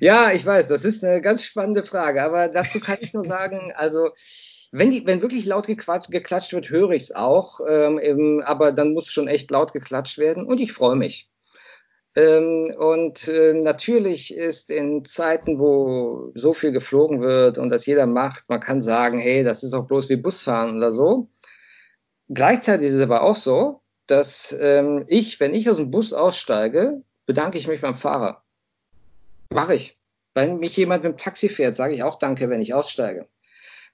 ja, 0.00 0.32
ich 0.32 0.44
weiß, 0.44 0.68
das 0.68 0.84
ist 0.84 1.04
eine 1.04 1.20
ganz 1.20 1.44
spannende 1.44 1.84
Frage. 1.84 2.22
Aber 2.22 2.48
dazu 2.48 2.80
kann 2.80 2.98
ich 3.00 3.14
nur 3.14 3.24
sagen, 3.24 3.72
also 3.76 4.10
wenn, 4.72 4.90
die, 4.90 5.06
wenn 5.06 5.22
wirklich 5.22 5.44
laut 5.44 5.66
geklatscht 5.66 6.52
wird, 6.52 6.70
höre 6.70 6.90
ich 6.90 7.04
es 7.04 7.14
auch. 7.14 7.60
Ähm, 7.68 8.42
aber 8.44 8.72
dann 8.72 8.94
muss 8.94 9.06
schon 9.06 9.28
echt 9.28 9.50
laut 9.50 9.72
geklatscht 9.72 10.18
werden 10.18 10.44
und 10.44 10.58
ich 10.58 10.72
freue 10.72 10.96
mich. 10.96 11.30
Ähm, 12.14 12.74
und 12.76 13.28
äh, 13.28 13.54
natürlich 13.54 14.34
ist 14.34 14.70
in 14.70 15.04
Zeiten, 15.04 15.58
wo 15.58 16.32
so 16.34 16.52
viel 16.52 16.72
geflogen 16.72 17.20
wird 17.22 17.58
und 17.58 17.70
das 17.70 17.86
jeder 17.86 18.06
macht, 18.06 18.48
man 18.48 18.60
kann 18.60 18.82
sagen, 18.82 19.18
hey, 19.18 19.44
das 19.44 19.62
ist 19.62 19.72
auch 19.72 19.86
bloß 19.86 20.08
wie 20.08 20.16
Busfahren 20.16 20.76
oder 20.76 20.90
so. 20.90 21.28
Gleichzeitig 22.28 22.88
ist 22.88 22.94
es 22.94 23.02
aber 23.02 23.22
auch 23.22 23.36
so, 23.36 23.82
dass 24.06 24.56
ähm, 24.58 25.04
ich, 25.06 25.40
wenn 25.40 25.54
ich 25.54 25.70
aus 25.70 25.76
dem 25.78 25.90
Bus 25.90 26.12
aussteige, 26.12 27.02
bedanke 27.26 27.58
ich 27.58 27.68
mich 27.68 27.80
beim 27.80 27.94
Fahrer. 27.94 28.42
Mache 29.50 29.74
ich. 29.74 29.98
Wenn 30.34 30.58
mich 30.58 30.76
jemand 30.76 31.04
mit 31.04 31.12
dem 31.12 31.18
Taxi 31.18 31.50
fährt, 31.50 31.76
sage 31.76 31.94
ich 31.94 32.02
auch 32.02 32.18
Danke, 32.18 32.48
wenn 32.48 32.62
ich 32.62 32.74
aussteige. 32.74 33.26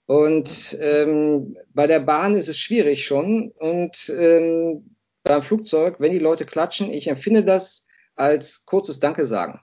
Und 0.09 0.79
ähm, 0.81 1.59
bei 1.75 1.87
der 1.87 2.01
Bahn 2.01 2.35
ist 2.35 2.49
es 2.49 2.57
schwierig 2.59 3.05
schon. 3.05 3.53
Und 3.59 4.11
ähm, 4.19 4.97
beim 5.23 5.43
Flugzeug, 5.43 5.97
wenn 5.99 6.13
die 6.13 6.19
Leute 6.19 6.47
klatschen, 6.47 6.91
ich 6.91 7.09
empfinde 7.09 7.45
das 7.45 7.87
als 8.17 8.65
kurzes 8.65 9.01
Danke 9.01 9.27
sagen. 9.27 9.61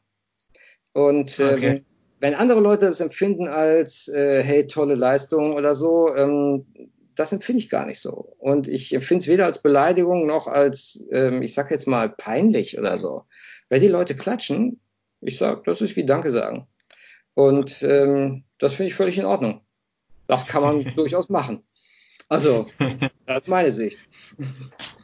Und 0.93 1.39
äh, 1.39 1.45
okay. 1.45 1.61
wenn, 1.61 1.85
wenn 2.19 2.35
andere 2.35 2.59
Leute 2.59 2.85
das 2.85 2.99
empfinden 2.99 3.47
als, 3.47 4.07
äh, 4.07 4.43
hey, 4.43 4.67
tolle 4.67 4.93
Leistung 4.93 5.55
oder 5.55 5.73
so, 5.73 6.15
ähm, 6.15 6.67
das 7.15 7.31
empfinde 7.31 7.63
ich 7.63 7.71
gar 7.71 7.87
nicht 7.87 7.99
so. 7.99 8.35
Und 8.37 8.67
ich 8.67 8.93
empfinde 8.93 9.23
es 9.23 9.27
weder 9.27 9.45
als 9.45 9.63
Beleidigung 9.63 10.27
noch 10.27 10.47
als, 10.47 11.03
ähm, 11.11 11.41
ich 11.41 11.55
sag 11.55 11.71
jetzt 11.71 11.87
mal, 11.87 12.07
peinlich 12.07 12.77
oder 12.77 12.99
so. 12.99 13.23
Wenn 13.69 13.81
die 13.81 13.87
Leute 13.87 14.15
klatschen, 14.15 14.79
ich 15.21 15.39
sag, 15.39 15.63
das 15.63 15.81
ist 15.81 15.95
wie 15.95 16.05
Danke 16.05 16.29
sagen. 16.29 16.67
Und 17.33 17.81
ähm, 17.81 18.43
das 18.59 18.73
finde 18.73 18.89
ich 18.89 18.95
völlig 18.95 19.17
in 19.17 19.25
Ordnung. 19.25 19.64
Das 20.27 20.45
kann 20.45 20.63
man 20.63 20.83
durchaus 20.95 21.29
machen. 21.29 21.63
Also, 22.29 22.67
das 23.27 23.43
ist 23.43 23.47
meine 23.47 23.71
Sicht. 23.71 23.99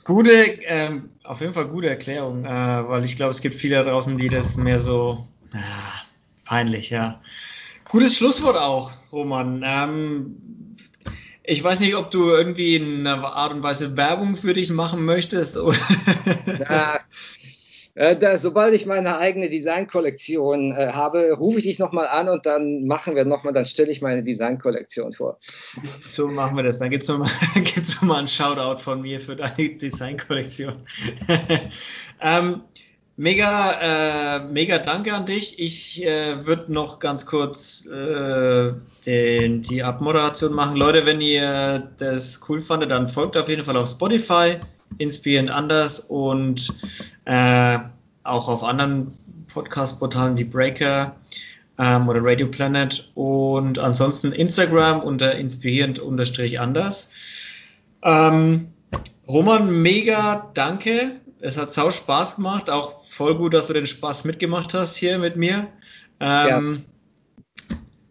Gute, 0.03 0.32
ähm, 0.32 1.09
auf 1.24 1.41
jeden 1.41 1.53
Fall 1.53 1.67
gute 1.67 1.89
Erklärung, 1.89 2.45
äh, 2.45 2.49
weil 2.49 3.05
ich 3.05 3.15
glaube, 3.15 3.32
es 3.32 3.41
gibt 3.41 3.55
viele 3.55 3.76
da 3.76 3.84
draußen, 3.84 4.17
die 4.17 4.30
das 4.30 4.57
mehr 4.57 4.80
so, 4.80 5.28
äh, 5.53 5.57
Peinlich, 6.51 6.89
ja. 6.89 7.22
Gutes 7.88 8.17
Schlusswort 8.17 8.57
auch, 8.57 8.91
Roman. 9.13 9.63
Ähm, 9.65 10.76
ich 11.43 11.63
weiß 11.63 11.80
nicht, 11.80 11.95
ob 11.95 12.11
du 12.11 12.28
irgendwie 12.28 12.76
in 12.76 13.07
einer 13.07 13.24
Art 13.24 13.53
und 13.53 13.63
Weise 13.63 13.95
Werbung 13.95 14.36
für 14.36 14.53
dich 14.53 14.69
machen 14.69 15.05
möchtest. 15.05 15.55
Oder? 15.55 15.78
Ja, 16.59 16.99
äh, 17.96 18.16
da, 18.16 18.38
sobald 18.38 18.74
ich 18.74 18.86
meine 18.86 19.18
eigene 19.18 19.50
Designkollektion 19.50 20.72
äh, 20.72 20.92
habe, 20.94 21.32
rufe 21.34 21.60
ich 21.60 21.66
dich 21.66 21.80
nochmal 21.80 22.08
an 22.08 22.30
und 22.30 22.46
dann 22.46 22.86
machen 22.86 23.16
wir 23.16 23.26
nochmal, 23.26 23.54
dann 23.54 23.66
stelle 23.66 23.92
ich 23.92 24.02
meine 24.02 24.24
Designkollektion 24.24 25.14
vor. 25.14 25.39
So 26.02 26.28
machen 26.28 26.56
wir 26.56 26.64
das. 26.64 26.80
Dann 26.80 26.89
gibt 26.89 27.04
es 27.04 27.10
nochmal 27.10 27.30
noch 27.56 28.02
mal 28.02 28.28
Shoutout 28.28 28.82
von 28.82 29.02
mir 29.02 29.20
für 29.20 29.36
deine 29.36 29.70
Designkollektion. 29.70 30.76
ähm, 32.22 32.62
Mega, 33.18 34.38
äh, 34.38 34.39
mega 34.46 34.80
danke 34.80 35.14
an 35.14 35.28
dich. 35.28 35.60
Ich 35.60 36.04
äh, 36.04 36.44
würde 36.48 36.74
noch 36.74 36.98
ganz 36.98 37.26
kurz 37.28 37.86
äh, 37.86 38.74
den, 39.06 39.62
die 39.62 39.84
Abmoderation 39.84 40.54
machen. 40.54 40.76
Leute, 40.76 41.06
wenn 41.06 41.22
ihr 41.22 41.92
das 41.98 42.42
cool 42.50 42.62
fandet, 42.62 42.89
dann 42.89 43.08
folgt 43.08 43.38
auf 43.38 43.48
jeden 43.48 43.64
Fall 43.64 43.78
auf 43.78 43.89
Spotify, 43.89 44.60
Inspirant 44.98 45.50
Anders 45.50 46.00
und 46.00 46.74
äh, 47.26 47.80
auch 48.24 48.48
auf 48.48 48.64
anderen 48.64 49.18
Podcast-Portalen 49.54 50.38
wie 50.38 50.44
Breaker 50.44 51.16
ähm, 51.78 52.08
oder 52.08 52.20
Radio 52.24 52.48
Planet 52.48 53.10
und 53.16 53.80
ansonsten 53.80 54.32
Instagram 54.32 55.02
unter 55.02 55.36
inspirierend-anders. 55.36 57.10
Ähm, 58.04 58.68
Roman, 59.28 59.70
mega 59.70 60.50
danke. 60.54 61.20
Es 61.39 61.58
hat 61.58 61.74
sau 61.74 61.89
Spaß 61.92 62.36
gemacht, 62.36 62.70
auch 62.70 63.04
voll 63.04 63.36
gut, 63.36 63.54
dass 63.54 63.68
du 63.68 63.74
den 63.74 63.86
Spaß 63.86 64.26
mitgemacht 64.26 64.74
hast 64.74 64.96
hier 64.96 65.18
mit 65.18 65.36
mir. 65.36 65.68
Ähm, 66.20 66.86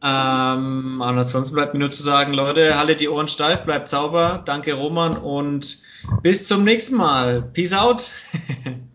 ja. 0.02 0.54
ähm, 0.54 1.00
ansonsten 1.02 1.54
bleibt 1.54 1.74
mir 1.74 1.80
nur 1.80 1.92
zu 1.92 2.02
sagen, 2.02 2.32
Leute, 2.32 2.78
halle 2.78 2.96
die 2.96 3.08
Ohren 3.08 3.28
steif, 3.28 3.62
bleibt 3.62 3.88
sauber. 3.88 4.42
Danke, 4.44 4.74
Roman, 4.74 5.16
und 5.16 5.82
bis 6.22 6.46
zum 6.46 6.64
nächsten 6.64 6.96
Mal. 6.96 7.42
Peace 7.42 7.72
out. 7.72 8.12